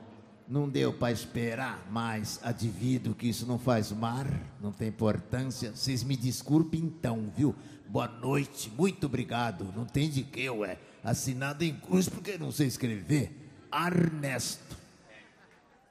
Não 0.47 0.69
deu 0.69 0.93
pra 0.93 1.11
esperar, 1.11 1.85
mas 1.91 2.39
adivido 2.41 3.13
que 3.13 3.27
isso 3.27 3.45
não 3.45 3.59
faz 3.59 3.91
mar, 3.91 4.25
não 4.61 4.71
tem 4.71 4.87
importância. 4.87 5.71
Vocês 5.71 6.01
me 6.01 6.15
desculpem 6.15 6.79
então, 6.79 7.29
viu? 7.35 7.53
Boa 7.89 8.07
noite, 8.07 8.69
muito 8.69 9.07
obrigado. 9.07 9.65
Não 9.75 9.83
tem 9.83 10.09
de 10.09 10.23
que, 10.23 10.49
ué. 10.49 10.77
Assinado 11.03 11.61
em 11.61 11.75
cruz 11.75 12.07
porque 12.07 12.37
não 12.37 12.53
sei 12.53 12.67
escrever. 12.67 13.37
Ernesto. 13.69 14.77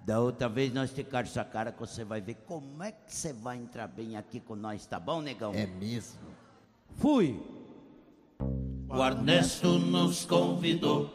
Da 0.00 0.18
outra 0.18 0.48
vez 0.48 0.72
nós 0.72 0.90
ficar 0.90 1.24
essa 1.24 1.44
cara 1.44 1.72
que 1.72 1.80
você 1.80 2.04
vai 2.04 2.22
ver 2.22 2.36
como 2.46 2.82
é 2.82 2.90
que 2.90 3.14
você 3.14 3.34
vai 3.34 3.58
entrar 3.58 3.86
bem 3.86 4.16
aqui 4.16 4.40
com 4.40 4.56
nós, 4.56 4.86
tá 4.86 4.98
bom, 4.98 5.20
negão? 5.20 5.52
É 5.52 5.66
mesmo? 5.66 6.20
Fui. 6.96 7.38
O 8.92 9.04
Ernesto 9.04 9.78
nos 9.78 10.24
convidou 10.24 11.08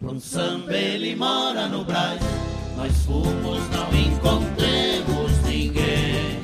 para 0.00 0.10
um 0.10 0.18
samba, 0.18 0.74
ele 0.74 1.14
mora 1.14 1.68
no 1.68 1.84
Brás. 1.84 2.20
Nós 2.76 2.92
fomos, 3.06 3.60
não 3.70 3.88
encontremos 3.96 5.30
ninguém. 5.46 6.40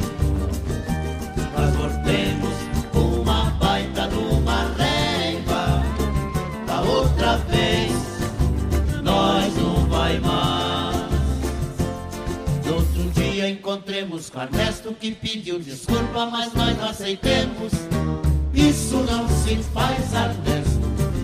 Nós 1.52 1.74
voltemos 1.74 2.55
uma 2.94 3.50
baita 3.59 4.06
de 4.06 4.14
uma 4.14 4.72
reiva. 4.76 5.82
Da 6.64 6.80
outra 6.82 7.38
vez, 7.38 7.92
nós 9.02 9.52
não 9.56 9.84
vai 9.88 10.20
mais. 10.20 10.96
No 12.64 12.74
outro 12.76 13.02
dia 13.20 13.50
encontremos 13.50 14.30
com 14.30 14.42
Ernesto 14.42 14.94
que 14.94 15.10
pediu 15.10 15.59
desculpa, 15.59 16.26
mas 16.26 16.55
nós 16.55 16.78
não 16.78 16.88
aceitemos 16.88 17.72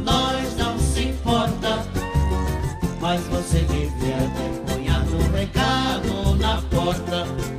nós 0.05 0.56
não 0.56 0.78
se 0.78 1.09
importa. 1.09 1.85
Mas 3.01 3.20
você 3.22 3.60
livre 3.60 4.12
é 4.12 4.74
vergonha 4.74 4.98
no 5.01 5.36
recado 5.36 6.36
na 6.36 6.62
porta. 6.70 7.53